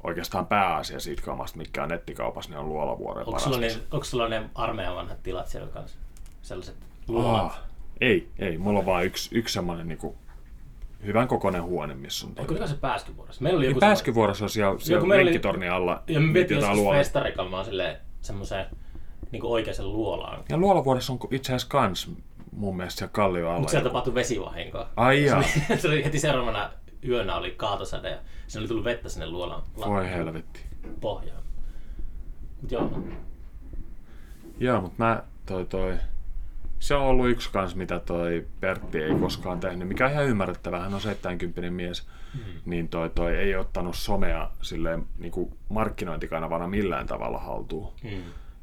Oikeastaan 0.03 0.47
pääasia 0.47 1.01
siitä 1.01 1.23
kaamasta, 1.23 1.59
mikä 1.59 1.83
on 1.83 1.89
nettikaupassa, 1.89 2.51
niin 2.51 2.59
on 2.59 2.69
luolavuoren 2.69 3.27
onko 3.27 3.39
sulla, 3.39 3.59
ne, 3.59 3.77
onko 3.91 4.05
sulla 4.05 4.29
ne 4.29 4.51
armeijan 4.55 4.97
vanhat 4.97 5.23
tilat 5.23 5.49
siellä 5.49 5.69
kanssa? 5.69 5.99
Sellaiset 6.43 6.77
luolat? 7.09 7.43
Oh, 7.45 7.68
ei, 8.01 8.29
ei. 8.39 8.59
Mulla 8.59 8.79
on 8.79 8.87
vain 8.87 9.07
yksi, 9.07 9.39
yksi 9.39 9.53
semmoinen 9.53 9.89
niin 9.89 9.99
kuin, 9.99 10.15
hyvän 11.07 11.29
kokoinen 11.29 11.63
huone, 11.63 11.95
missä 11.95 12.27
on... 12.27 12.33
Eikö 12.37 12.67
se 12.67 12.75
pääskyvuorossa? 12.75 13.43
Meillä 13.43 13.59
oli 13.59 13.67
joku 13.67 13.81
pääskyvuorossa 13.81 14.45
on 14.45 14.51
siellä, 14.51 14.79
siellä 14.79 15.09
lenkkitornin 15.09 15.71
alla. 15.71 16.03
Ja 16.07 16.21
me 16.21 16.35
vietiin 16.35 16.61
joskus 16.61 16.95
festarikalla 16.97 17.51
vaan 17.51 17.67
semmoiseen 18.21 18.67
niin 19.33 19.45
oikeaan 19.45 19.93
luolaan. 19.93 20.45
Ja 20.49 20.57
luolavuodessa 20.57 21.13
on 21.13 21.19
itse 21.31 21.53
asiassa 21.53 21.69
kans 21.69 22.11
mun 22.53 22.77
mielestä 22.77 22.99
siellä 22.99 23.13
kallio 23.13 23.49
alla. 23.49 23.59
Mutta 23.59 23.71
siellä 23.71 23.89
tapahtui 23.89 24.15
vesivahinkoa. 24.15 24.89
Ai 24.97 25.25
jaa. 25.25 25.43
Se 25.79 25.89
oli, 25.89 26.05
heti 26.05 26.19
seuraavana 26.19 26.71
yönä 27.09 27.37
oli 27.37 27.51
kaatosade 27.51 28.11
ja 28.11 28.19
se 28.47 28.59
oli 28.59 28.69
tullut 28.69 28.85
vettä 28.85 29.09
sinne 29.09 29.27
luolaan. 29.27 29.63
Voi 29.77 30.11
helvetti. 30.11 30.61
Pohjaan. 31.01 31.43
Mut 32.63 32.73
joo. 32.73 33.03
Joo, 34.59 34.81
mutta 34.81 35.05
mä 35.05 35.23
toi 35.47 35.67
toi 35.67 35.97
se 36.79 36.95
on 36.95 37.03
ollut 37.03 37.29
yksi 37.29 37.51
kans, 37.53 37.77
mitä 37.77 37.99
toi 37.99 38.47
Pertti 38.61 38.99
ei 38.99 39.15
koskaan 39.15 39.61
tehnyt, 39.61 39.89
mikä 39.89 40.07
on 40.07 40.13
ihan 40.13 40.27
ymmärrettävää, 40.27 40.81
hän 40.81 40.95
on 40.95 41.01
70 41.01 41.71
mies, 41.71 42.09
mm. 42.35 42.41
niin 42.65 42.89
toi, 42.89 43.11
toi 43.11 43.37
ei 43.37 43.57
ottanut 43.57 43.97
somea 43.97 44.51
silleen, 44.63 45.05
niin 45.19 45.33
kuin 45.33 45.53
markkinointikanavana 45.69 46.69
millään 46.69 47.07
tavalla 47.07 47.39
haltuun. 47.39 47.93
Mm. 48.05 48.23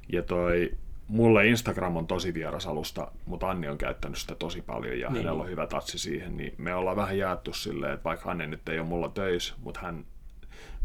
Ja 0.09 0.23
toi, 0.23 0.71
mulle 1.07 1.47
Instagram 1.47 1.97
on 1.97 2.07
tosi 2.07 2.33
vieras 2.33 2.67
alusta, 2.67 3.11
mutta 3.25 3.49
Anni 3.49 3.67
on 3.67 3.77
käyttänyt 3.77 4.17
sitä 4.17 4.35
tosi 4.35 4.61
paljon 4.61 4.99
ja 4.99 5.09
niin. 5.09 5.23
hänellä 5.23 5.43
on 5.43 5.49
hyvä 5.49 5.67
tatsi 5.67 5.99
siihen, 5.99 6.37
niin 6.37 6.53
me 6.57 6.75
ollaan 6.75 6.97
vähän 6.97 7.17
jaettu 7.17 7.53
silleen, 7.53 7.93
että 7.93 8.03
vaikka 8.03 8.31
Anni 8.31 8.47
nyt 8.47 8.69
ei 8.69 8.79
ole 8.79 8.87
mulla 8.87 9.09
töissä, 9.09 9.53
mutta 9.63 9.79
hän, 9.79 10.05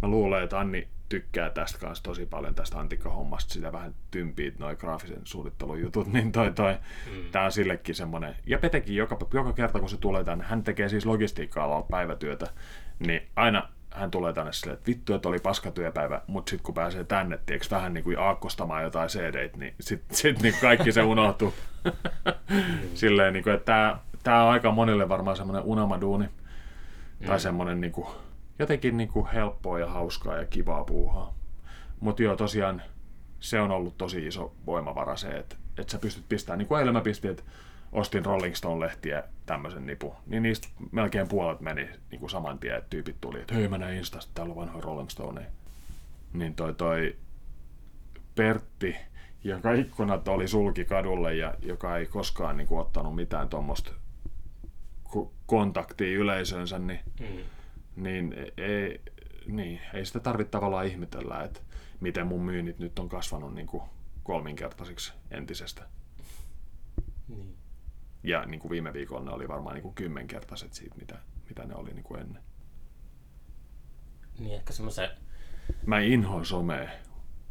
mä 0.03 0.09
luulen, 0.09 0.43
että 0.43 0.59
Anni 0.59 0.89
tykkää 1.09 1.51
tästä 1.51 1.79
kanssa 1.79 2.05
tosi 2.05 2.27
paljon 2.27 2.55
tästä 2.55 2.79
antikkahommasta, 2.79 3.55
sitä 3.55 3.73
vähän 3.73 3.95
tympii 4.11 4.55
noin 4.59 4.77
graafisen 4.81 5.21
suunnittelun 5.25 5.81
jutut, 5.81 6.13
niin 6.13 6.33
toi, 6.33 6.53
toi, 6.53 6.73
mm. 6.73 7.31
tää 7.31 7.45
on 7.45 7.53
sillekin 7.53 7.95
semmoinen. 7.95 8.37
Ja 8.47 8.59
Petekin 8.59 8.97
joka, 8.97 9.19
joka 9.35 9.53
kerta, 9.53 9.81
kun 9.81 9.89
se 9.89 9.97
tulee 9.97 10.25
tänne, 10.25 10.45
hän 10.45 10.63
tekee 10.63 10.89
siis 10.89 11.07
logistiikka 11.07 11.87
päivätyötä, 11.91 12.47
niin 12.99 13.23
aina 13.37 13.69
hän 13.95 14.11
tulee 14.11 14.33
tänne 14.33 14.53
silleen, 14.53 14.79
että 14.79 14.87
vittu, 14.87 15.15
että 15.15 15.29
oli 15.29 15.39
paskatyöpäivä, 15.39 16.23
mutta 16.27 16.51
sitten 16.51 16.65
kun 16.65 16.75
pääsee 16.75 17.05
tänne, 17.05 17.39
tiedätkö, 17.47 17.75
vähän 17.77 17.95
niin 17.95 18.05
kuin 18.05 18.19
aakkostamaan 18.19 18.83
jotain 18.83 19.09
cd 19.09 19.51
niin 19.57 19.75
sitten 19.81 20.17
sit 20.17 20.43
niin 20.43 20.55
kaikki 20.61 20.93
se 20.93 21.03
unohtuu. 21.03 21.55
mm. 21.85 22.63
silleen, 22.95 23.33
niin 23.33 23.45
kuin, 23.45 23.55
että 23.55 23.97
tämä, 24.23 24.45
on 24.45 24.51
aika 24.51 24.71
monille 24.71 25.09
varmaan 25.09 25.37
semmoinen 25.37 25.65
unelmaduuni, 25.65 26.27
mm. 26.27 27.27
tai 27.27 27.41
semmoinen 27.41 27.81
niin 27.81 27.93
kuin, 27.93 28.09
jotenkin 28.61 28.97
niin 28.97 29.09
kuin 29.09 29.27
helppoa 29.27 29.79
ja 29.79 29.87
hauskaa 29.87 30.37
ja 30.37 30.47
kivaa 30.47 30.85
puuhaa. 30.85 31.35
Mutta 32.01 32.23
joo, 32.23 32.37
tosiaan 32.37 32.83
se 33.41 33.61
on 33.61 33.71
ollut 33.71 33.99
tosi 33.99 34.27
iso 34.27 34.55
voimavara 34.67 35.17
se, 35.17 35.29
että, 35.29 35.57
että 35.79 35.93
sä 35.93 35.99
pystyt 35.99 36.29
pistämään, 36.29 36.59
niin 36.59 36.69
kuin 36.69 36.79
eilen 36.79 36.95
mä 36.95 37.01
pistin, 37.01 37.31
että 37.31 37.43
ostin 37.93 38.25
Rolling 38.25 38.55
Stone-lehtiä 38.55 39.23
tämmöisen 39.47 39.87
nipu, 39.87 40.15
niin 40.27 40.43
niistä 40.43 40.69
melkein 40.93 41.29
puolet 41.29 41.61
meni 41.61 41.89
niin 42.11 42.21
kuin 42.21 42.31
saman 42.31 42.59
tien, 42.59 42.77
että 42.77 42.91
tyypit 42.91 43.17
tuli, 43.21 43.41
että 43.41 43.55
hei 43.55 43.69
mä 43.69 43.79
näin 43.79 43.97
Instasta, 43.97 44.33
täällä 44.35 44.51
on 44.51 44.57
vanhoja 44.57 44.85
Rolling 44.85 45.09
Stone. 45.09 45.47
Niin 46.33 46.55
toi, 46.55 46.75
toi 46.75 47.17
Pertti, 48.35 48.97
joka 49.45 49.73
ikkunat 49.73 50.29
oli 50.29 50.49
sulki 50.49 50.85
kadulle 50.85 51.35
ja 51.35 51.55
joka 51.63 51.97
ei 51.97 52.07
koskaan 52.07 52.57
niin 52.57 52.67
kuin, 52.67 52.81
ottanut 52.81 53.15
mitään 53.15 53.49
tuommoista 53.49 53.93
kontaktia 55.47 56.19
yleisönsä, 56.19 56.79
niin 56.79 57.01
mm 57.21 57.27
niin 58.01 58.35
ei, 58.57 59.01
niin, 59.47 59.81
ei 59.95 60.05
sitä 60.05 60.21
tarvitse 60.21 60.51
tavallaan 60.51 60.87
ihmetellä, 60.87 61.43
että 61.43 61.61
miten 62.01 62.27
mun 62.27 62.45
myynnit 62.45 62.79
nyt 62.79 62.99
on 62.99 63.09
kasvanut 63.09 63.55
niin 63.55 63.67
kuin 63.67 63.83
kolminkertaisiksi 64.23 65.13
entisestä. 65.31 65.83
Niin. 67.29 67.57
Ja 68.23 68.45
niin 68.47 68.61
kuin 68.61 68.71
viime 68.71 68.93
viikolla 68.93 69.25
ne 69.25 69.31
oli 69.31 69.49
varmaan 69.49 69.75
niin 69.75 69.83
kuin 69.83 69.95
kymmenkertaiset 69.95 70.73
siitä, 70.73 70.97
mitä, 70.97 71.19
mitä 71.49 71.67
ne 71.67 71.75
oli 71.75 71.91
niin 71.91 72.05
kuin 72.05 72.21
ennen. 72.21 72.43
Niin, 74.39 74.55
ehkä 74.55 74.73
semmoisen... 74.73 75.11
Mä 75.87 76.01
inhoan 76.01 76.45
somea. 76.45 76.89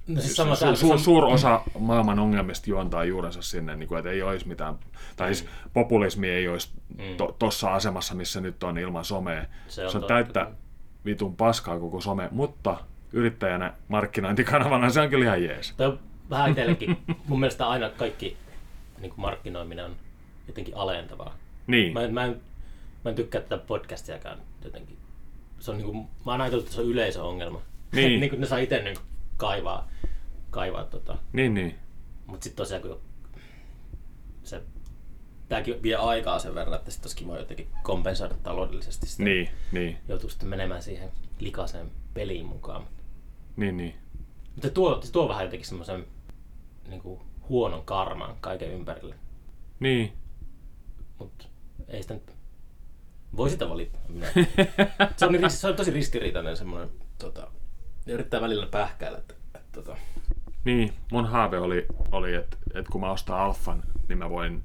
No 0.08 0.22
siis 0.22 0.36
sama, 0.36 0.56
su, 0.56 0.76
su, 0.76 0.98
suur 0.98 1.26
osa 1.26 1.62
maailman 1.80 2.20
ongelmista 2.20 2.70
juontaa 2.70 3.04
juurensa 3.04 3.42
sinne, 3.42 3.76
niin 3.76 3.88
kuin, 3.88 4.00
että 4.00 4.12
ei 4.12 4.22
olisi 4.22 4.48
mitään, 4.48 4.76
tai 5.16 5.36
siis 5.36 5.50
mm. 5.50 5.70
populismi 5.74 6.30
ei 6.30 6.48
olisi 6.48 6.70
tuossa 7.40 7.68
mm. 7.68 7.74
asemassa, 7.74 8.16
missä 8.16 8.42
nyt 8.42 8.64
on 8.64 8.78
ilman 8.78 9.06
somea. 9.06 9.46
Se 9.68 9.86
on, 9.86 9.92
se 9.92 9.98
on 9.98 10.04
täyttä 10.04 10.52
vitun 11.06 11.36
paskaa 11.36 11.80
koko 11.80 12.02
some, 12.02 12.30
mutta 12.32 12.78
yrittäjänä 13.14 13.74
markkinointikanavana 13.88 14.90
se 14.90 15.02
on 15.02 15.10
kyllä 15.10 15.26
ihan 15.26 15.44
jees. 15.44 15.74
Tämä 15.78 15.90
on 15.90 16.00
vähän 16.30 16.50
itsellekin. 16.50 16.98
Mun 17.28 17.40
mielestä 17.40 17.68
aina 17.68 17.90
kaikki 17.90 18.38
niin 19.02 19.10
kuin 19.10 19.22
markkinoiminen 19.22 19.86
on 19.86 19.96
jotenkin 20.48 20.78
alentavaa. 20.78 21.36
Niin. 21.68 21.94
Mä, 21.94 22.08
mä, 22.08 22.26
en, 22.26 22.42
mä 23.06 23.10
en 23.10 23.16
tykkää 23.16 23.42
tätä 23.42 23.58
podcastiakaan 23.58 24.38
jotenkin. 24.64 24.98
Se 25.60 25.72
on 25.72 25.78
niin 25.78 25.86
kuin, 25.86 25.98
mä 25.98 26.32
oon 26.32 26.42
ajatellut, 26.42 26.66
että 26.66 26.76
se 26.76 26.82
on 26.82 26.88
yleisöongelma. 26.88 27.62
Niin. 27.92 28.20
niin 28.22 28.30
kuin 28.30 28.42
ne 28.42 28.48
saa 28.48 28.58
itse 28.58 28.82
niin 28.82 28.98
kaivaa, 29.40 29.90
kaivaa 30.50 30.84
tota. 30.84 31.18
Niin, 31.34 31.54
niin. 31.54 31.76
Mutta 32.26 32.44
sitten 32.44 32.58
tosiaan 32.58 32.82
kun 32.82 33.02
se 34.44 34.64
tämäkin 35.50 35.84
vie 35.84 35.96
aikaa 35.96 36.40
sen 36.40 36.56
verran, 36.56 36.76
että 36.76 36.92
sitten 36.92 37.08
olisi 37.08 37.18
kiva 37.18 37.38
jotenkin 37.38 37.68
kompensoida 37.84 38.36
taloudellisesti 38.44 39.08
sitä. 39.08 39.24
Niin, 39.24 39.50
niin, 39.72 39.98
Joutuu 40.08 40.30
sitten 40.30 40.50
menemään 40.50 40.82
siihen 40.84 41.12
likaiseen 41.40 41.92
peliin 42.14 42.46
mukaan. 42.46 42.88
niin, 43.58 43.78
niin. 43.78 43.96
Mutta 44.56 44.70
tuo, 44.70 45.02
se 45.02 45.12
tuo 45.12 45.30
vähän 45.30 45.44
jotenkin 45.44 45.68
semmoisen 45.68 46.06
niin 46.88 47.02
kuin, 47.02 47.22
huonon 47.50 47.86
karman 47.86 48.36
kaiken 48.42 48.72
ympärille. 48.72 49.16
Niin. 49.80 50.14
Mutta 51.20 51.46
ei 51.88 52.02
sitä 52.02 52.14
nyt... 52.14 52.34
Voi 53.38 53.50
sitä 53.50 53.70
valita. 53.70 54.00
Minä. 54.10 54.28
se, 55.18 55.26
on, 55.26 55.34
niin, 55.34 55.52
se 55.52 55.68
on 55.68 55.76
tosi 55.76 55.92
ristiriitainen 55.92 56.58
semmoinen... 56.58 56.90
Tota, 57.18 57.52
ja 58.10 58.16
yrittää 58.16 58.42
välillä 58.42 58.68
pähkäillä, 58.68 59.18
että, 59.18 59.34
että 59.56 59.72
tota, 59.72 59.98
Niin, 60.66 60.94
mun 61.12 61.26
haave 61.26 61.60
oli, 61.60 61.86
oli 62.12 62.36
että, 62.36 62.58
että 62.74 62.92
kun 62.92 63.02
mä 63.02 63.12
ostan 63.12 63.40
Alfan, 63.40 63.84
niin 64.08 64.18
mä 64.18 64.30
voin 64.30 64.64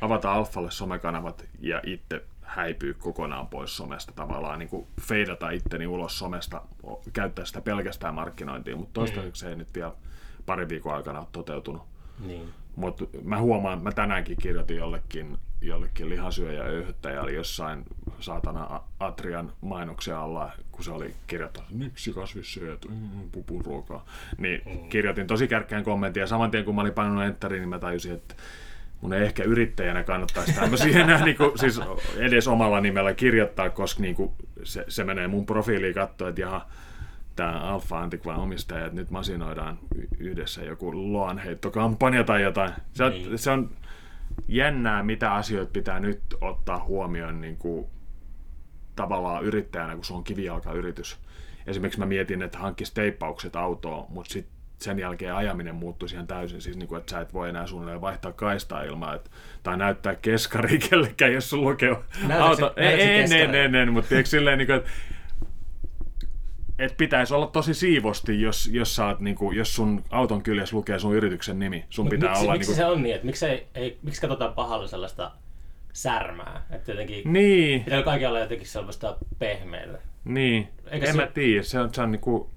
avata 0.00 0.32
Alfalle 0.32 0.70
somekanavat 0.70 1.44
ja 1.60 1.80
itse 1.86 2.24
häipyy 2.42 2.94
kokonaan 2.94 3.46
pois 3.46 3.76
somesta 3.76 4.12
tavallaan, 4.12 4.58
niin 4.58 4.68
kuin 4.68 4.86
feidata 5.00 5.50
itteni 5.50 5.86
ulos 5.86 6.18
somesta, 6.18 6.62
käyttää 7.12 7.44
sitä 7.44 7.60
pelkästään 7.60 8.14
markkinointiin, 8.14 8.78
mutta 8.78 8.92
toistaiseksi 8.92 9.40
se 9.40 9.48
ei 9.48 9.56
nyt 9.56 9.74
vielä 9.74 9.92
pari 10.46 10.68
viikon 10.68 10.94
aikana 10.94 11.18
ole 11.18 11.28
toteutunut. 11.32 11.82
niin. 12.26 12.54
Mutta 12.76 13.04
mä 13.22 13.40
huomaan, 13.40 13.82
mä 13.82 13.92
tänäänkin 13.92 14.36
kirjoitin 14.40 14.76
jollekin, 14.76 15.38
jollekin 15.60 16.08
lihasyöjä 16.08 16.62
öyhyttäjälle 16.62 17.32
jossain 17.32 17.84
saatana 18.20 18.80
Atrian 19.00 19.52
mainoksia 19.60 20.22
alla, 20.22 20.52
kun 20.72 20.84
se 20.84 20.90
oli 20.90 21.14
kirjoittanut, 21.26 21.70
miksi 21.70 22.12
kasvissyöjät, 22.12 22.84
mm, 22.88 23.30
pupun 23.32 23.64
ruokaa. 23.64 24.06
Niin 24.38 24.62
mm. 24.66 24.88
kirjoitin 24.88 25.26
tosi 25.26 25.48
kärkkään 25.48 25.84
kommentin 25.84 26.20
ja 26.20 26.26
saman 26.26 26.50
tien 26.50 26.64
kun 26.64 26.74
mä 26.74 26.80
olin 26.80 26.92
painanut 26.92 27.24
enteriin, 27.24 27.60
niin 27.60 27.68
mä 27.68 27.78
tajusin, 27.78 28.12
että 28.12 28.34
mun 29.00 29.12
ei 29.12 29.24
ehkä 29.24 29.42
yrittäjänä 29.42 30.02
kannattaisi 30.02 30.52
tämmöisiä 30.52 31.00
enää 31.04 31.24
niin 31.24 31.36
kuin, 31.36 31.58
siis 31.58 31.80
edes 32.16 32.48
omalla 32.48 32.80
nimellä 32.80 33.14
kirjoittaa, 33.14 33.70
koska 33.70 34.02
niin 34.02 34.14
kuin, 34.14 34.32
se, 34.62 34.84
se 34.88 35.04
menee 35.04 35.28
mun 35.28 35.46
profiiliin 35.46 35.94
katsoa, 35.94 36.28
että 36.28 36.40
jaha, 36.40 36.66
tämä 37.36 37.60
Alfa 37.60 38.00
Antiquan 38.00 38.36
omistaja, 38.36 38.84
että 38.86 38.96
nyt 38.96 39.10
masinoidaan 39.10 39.78
yhdessä 40.18 40.64
joku 40.64 41.12
loanheittokampanja 41.12 42.24
tai 42.24 42.42
jotain. 42.42 42.72
Se, 42.92 43.04
on- 43.04 43.12
Niin. 43.12 43.38
se 43.38 43.50
on 43.50 43.70
jännää, 44.48 45.02
mitä 45.02 45.32
asioita 45.34 45.70
pitää 45.72 46.00
nyt 46.00 46.20
ottaa 46.40 46.84
huomioon 46.84 47.40
niin 47.40 47.56
kuin, 47.56 47.86
tavallaan 48.96 49.44
yrittäjänä, 49.44 49.94
kun 49.94 50.04
se 50.04 50.14
on 50.14 50.24
kivijalkayritys. 50.24 51.18
Esimerkiksi 51.66 52.00
mä 52.00 52.06
mietin, 52.06 52.42
että 52.42 52.58
hankkisi 52.58 52.94
teippaukset 52.94 53.56
autoon, 53.56 54.06
mutta 54.08 54.32
sit 54.32 54.46
sen 54.78 54.98
jälkeen 54.98 55.34
ajaminen 55.34 55.74
muuttuisi 55.74 56.14
ihan 56.14 56.26
täysin. 56.26 56.60
Siis 56.60 56.76
niin 56.76 56.88
kuin, 56.88 56.98
että 56.98 57.10
sä 57.10 57.20
et 57.20 57.34
voi 57.34 57.48
enää 57.48 57.66
suunnilleen 57.66 58.00
vaihtaa 58.00 58.32
kaistaa 58.32 58.82
ilman, 58.82 59.16
että, 59.16 59.30
tai 59.62 59.76
näyttää 59.76 60.14
keskari 60.14 60.78
kellekään, 60.90 61.32
jos 61.32 61.50
sulla 61.50 61.70
lukee 61.70 61.96
auto. 62.40 62.72
Ei, 62.76 62.86
ei, 62.86 63.42
en, 63.42 63.74
en, 63.74 63.92
mutta 63.92 64.08
tiedätkö 64.08 64.30
silleen, 64.30 64.58
niin 64.58 64.66
kuin, 64.66 64.76
että 64.76 64.90
et 66.78 66.96
pitäisi 66.96 67.34
olla 67.34 67.46
tosi 67.46 67.74
siivosti, 67.74 68.40
jos, 68.40 68.70
jos, 68.72 68.96
sä 68.96 69.06
oot, 69.06 69.20
niinku, 69.20 69.52
jos 69.52 69.74
sun 69.74 70.04
auton 70.10 70.42
kyljessä 70.42 70.76
lukee 70.76 70.98
sun 70.98 71.14
yrityksen 71.14 71.58
nimi. 71.58 71.84
Sun 71.90 72.04
Mut 72.04 72.10
pitää 72.10 72.28
miksi, 72.30 72.42
olla... 72.44 72.52
miksi 72.52 72.70
niinku, 72.70 72.82
se 72.82 72.86
on 72.86 73.02
niin, 73.02 73.14
että 73.14 73.26
miksi, 73.26 73.46
ei, 73.46 73.66
ei, 73.74 73.98
miksi 74.02 74.20
katsotaan 74.20 74.54
pahalla 74.54 74.86
sellaista 74.86 75.30
särmää? 75.92 76.66
Että 76.70 76.92
jotenkin 76.92 77.32
Niin, 77.32 77.84
pitää 77.84 78.02
kaikki 78.02 78.26
olla 78.26 78.40
jotenkin 78.40 78.66
sellaista 78.66 79.16
pehmeää. 79.38 79.98
niin. 80.24 80.68
Eikä 80.90 81.06
en 81.06 81.12
se- 81.12 81.20
mä 81.20 81.26
tiedä. 81.26 81.62
Se 81.62 81.80
on, 81.80 81.94
se 81.94 82.02
on 82.02 82.12
niinku, 82.12 82.50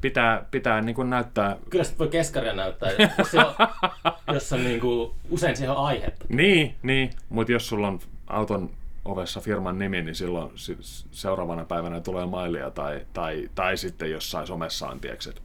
pitää, 0.00 0.44
pitää 0.50 0.80
niinku 0.80 1.02
näyttää... 1.02 1.56
Kyllä 1.70 1.84
sit 1.84 1.98
voi 1.98 2.08
keskaria 2.08 2.52
näyttää, 2.52 2.90
jos, 3.18 3.30
se 3.30 3.38
on, 3.38 3.54
jos 4.34 4.52
on 4.52 4.64
niinku, 4.64 5.14
usein 5.30 5.56
siihen 5.56 5.70
on 5.76 5.86
aihetta. 5.86 6.24
Niin, 6.28 6.74
niin. 6.82 7.10
Mutta 7.28 7.52
jos 7.52 7.68
sulla 7.68 7.88
on 7.88 7.98
auton 8.26 8.70
ovessa 9.04 9.40
firman 9.40 9.78
nimi, 9.78 10.02
niin 10.02 10.14
silloin 10.14 10.50
si- 10.54 11.04
seuraavana 11.10 11.64
päivänä 11.64 12.00
tulee 12.00 12.26
mailia 12.26 12.70
tai, 12.70 13.06
tai, 13.12 13.50
tai 13.54 13.76
sitten 13.76 14.10
jossain 14.10 14.46
somessa 14.46 14.88
on, 14.88 15.00
tiedätkö, 15.00 15.30
että 15.30 15.42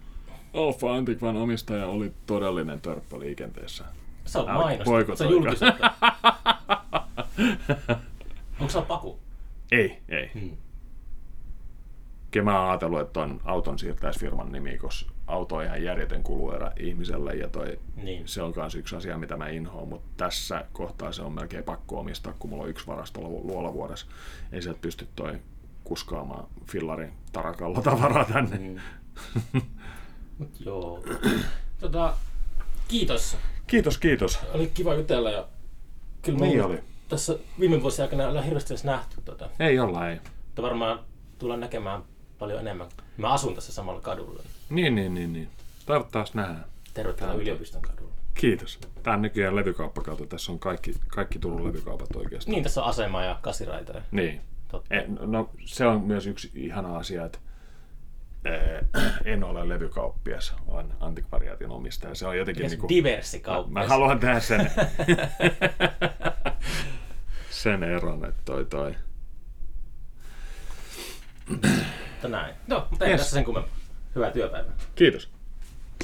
Alfa 0.54 0.94
Antiquan 0.96 1.38
omistaja 1.38 1.88
oli 1.88 2.14
todellinen 2.26 2.82
törppö 2.82 3.20
liikenteessä. 3.20 3.86
Se 4.26 4.40
on 4.40 4.52
mainosta, 4.52 5.16
se 5.16 5.26
on 5.26 5.32
julkisuutta. 5.32 5.92
Onko 8.60 8.70
se 8.70 8.82
paku? 8.82 9.20
Ei, 9.72 10.02
ei. 10.10 10.32
Hmm. 10.34 10.58
Kyllä 12.32 12.44
mä 12.44 12.60
oon 12.60 12.70
ajatellut, 12.70 13.00
että 13.00 13.20
on 13.20 13.42
auton 13.44 13.80
siirtäisi 13.80 14.20
firman 14.20 14.52
nimi, 14.52 14.78
koska 14.78 15.12
auto 15.28 15.56
on 15.56 15.64
ihan 15.64 15.84
järjetön 15.84 16.24
kuluerä 16.24 16.72
ihmiselle 16.80 17.34
ja 17.34 17.50
toi, 17.50 17.80
Niin. 17.96 18.28
se 18.28 18.42
on 18.42 18.54
myös 18.56 18.76
yksi 18.76 18.96
asia, 18.96 19.18
mitä 19.18 19.38
mä 19.38 19.48
inhoan, 19.50 19.88
mutta 19.88 20.08
tässä 20.18 20.66
kohtaa 20.74 21.12
se 21.12 21.22
on 21.22 21.34
melkein 21.34 21.64
pakko 21.64 22.00
omistaa, 22.00 22.34
kun 22.40 22.50
mulla 22.50 22.64
on 22.64 22.70
yksi 22.70 22.88
varasto 22.88 23.22
lu- 23.22 23.48
luola 23.48 23.74
vuodessa. 23.74 24.06
Ei 24.52 24.62
sieltä 24.62 24.80
pysty 24.82 25.08
toi 25.16 25.40
kuskaamaan 25.84 26.48
fillarin 26.72 27.14
tarakalla 27.32 27.82
tavaraa 27.82 28.26
tänne. 28.26 28.58
Mm. 28.58 29.62
Mut 30.38 30.60
joo. 30.66 31.04
Tota, 31.80 32.14
kiitos. 32.88 33.38
Kiitos, 33.68 33.98
kiitos. 33.98 34.40
Oli 34.54 34.68
kiva 34.74 34.94
jutella 34.94 35.30
ja 35.32 35.48
kyllä 36.22 36.40
Niin 36.40 36.64
oli. 36.64 36.80
tässä 37.10 37.38
viime 37.60 37.82
vuosien 37.82 38.04
aikana 38.06 38.28
ollaan 38.28 38.46
hirveästi 38.46 38.74
edes 38.74 38.84
nähty 38.84 39.16
tota. 39.26 39.50
Ei 39.60 39.80
olla, 39.80 40.10
ei. 40.10 40.20
Mutta 40.46 40.62
varmaan 40.62 41.00
tullaan 41.40 41.60
näkemään 41.60 42.04
paljon 42.40 42.60
enemmän. 42.60 42.88
Mä 43.18 43.34
asun 43.34 43.56
tässä 43.56 43.74
samalla 43.74 44.02
kadulla. 44.02 44.44
Niin, 44.70 44.96
niin, 44.96 45.14
niin, 45.14 45.34
niin. 45.34 45.50
Toivottavasti 45.86 46.38
nähdään. 46.38 46.66
Tervetuloa 46.94 47.34
Tää- 47.34 47.42
yliopiston 47.42 47.82
kadulla. 47.82 48.14
Kiitos. 48.34 48.80
Tämä 49.04 49.16
on 49.16 49.22
nykyään 49.22 49.56
levykauppakautta. 49.56 50.26
Tässä 50.26 50.52
on 50.52 50.60
kaikki, 50.60 50.96
kaikki 51.08 51.40
Turun 51.40 51.68
levykaupat 51.68 52.16
oikeastaan. 52.16 52.52
Niin, 52.54 52.64
tässä 52.64 52.84
on 52.84 52.90
asema 52.90 53.24
ja 53.24 53.38
kasiraita. 53.42 53.94
ja 53.94 54.02
Niin. 54.12 54.42
Totta. 54.68 54.96
En, 54.96 55.18
no, 55.22 55.50
se 55.66 55.86
on 55.88 56.02
myös 56.02 56.28
yksi 56.28 56.52
ihana 56.56 56.98
asia, 56.98 57.26
että 57.26 57.40
eh, 58.46 59.04
en 59.26 59.44
ole 59.44 59.70
levykauppias, 59.70 60.56
vaan 60.68 60.94
antikvariaatin 61.00 61.70
omistaja. 61.70 62.16
Se 62.16 62.28
on 62.28 62.38
jotenkin 62.38 62.62
Mikäs 62.62 62.72
niinku, 62.72 62.90
diversikauppias? 62.90 63.74
mä 63.74 63.88
haluan 63.88 64.20
tehdä 64.20 64.40
sen, 64.40 64.72
sen 67.50 67.84
eron, 67.84 68.26
että 68.26 68.42
toi 68.46 68.66
toi. 68.66 68.96
Mutta 71.50 72.28
näin. 72.28 72.56
No, 72.68 72.88
mutta 72.90 73.06
ei 73.06 73.12
Yes. 73.12 73.22
tässä 73.22 73.34
sen 73.34 73.46
kummempaa. 73.46 73.76
Hyvää 74.16 74.32
työpäivää. 74.32 74.74
Kiitos. 74.96 75.35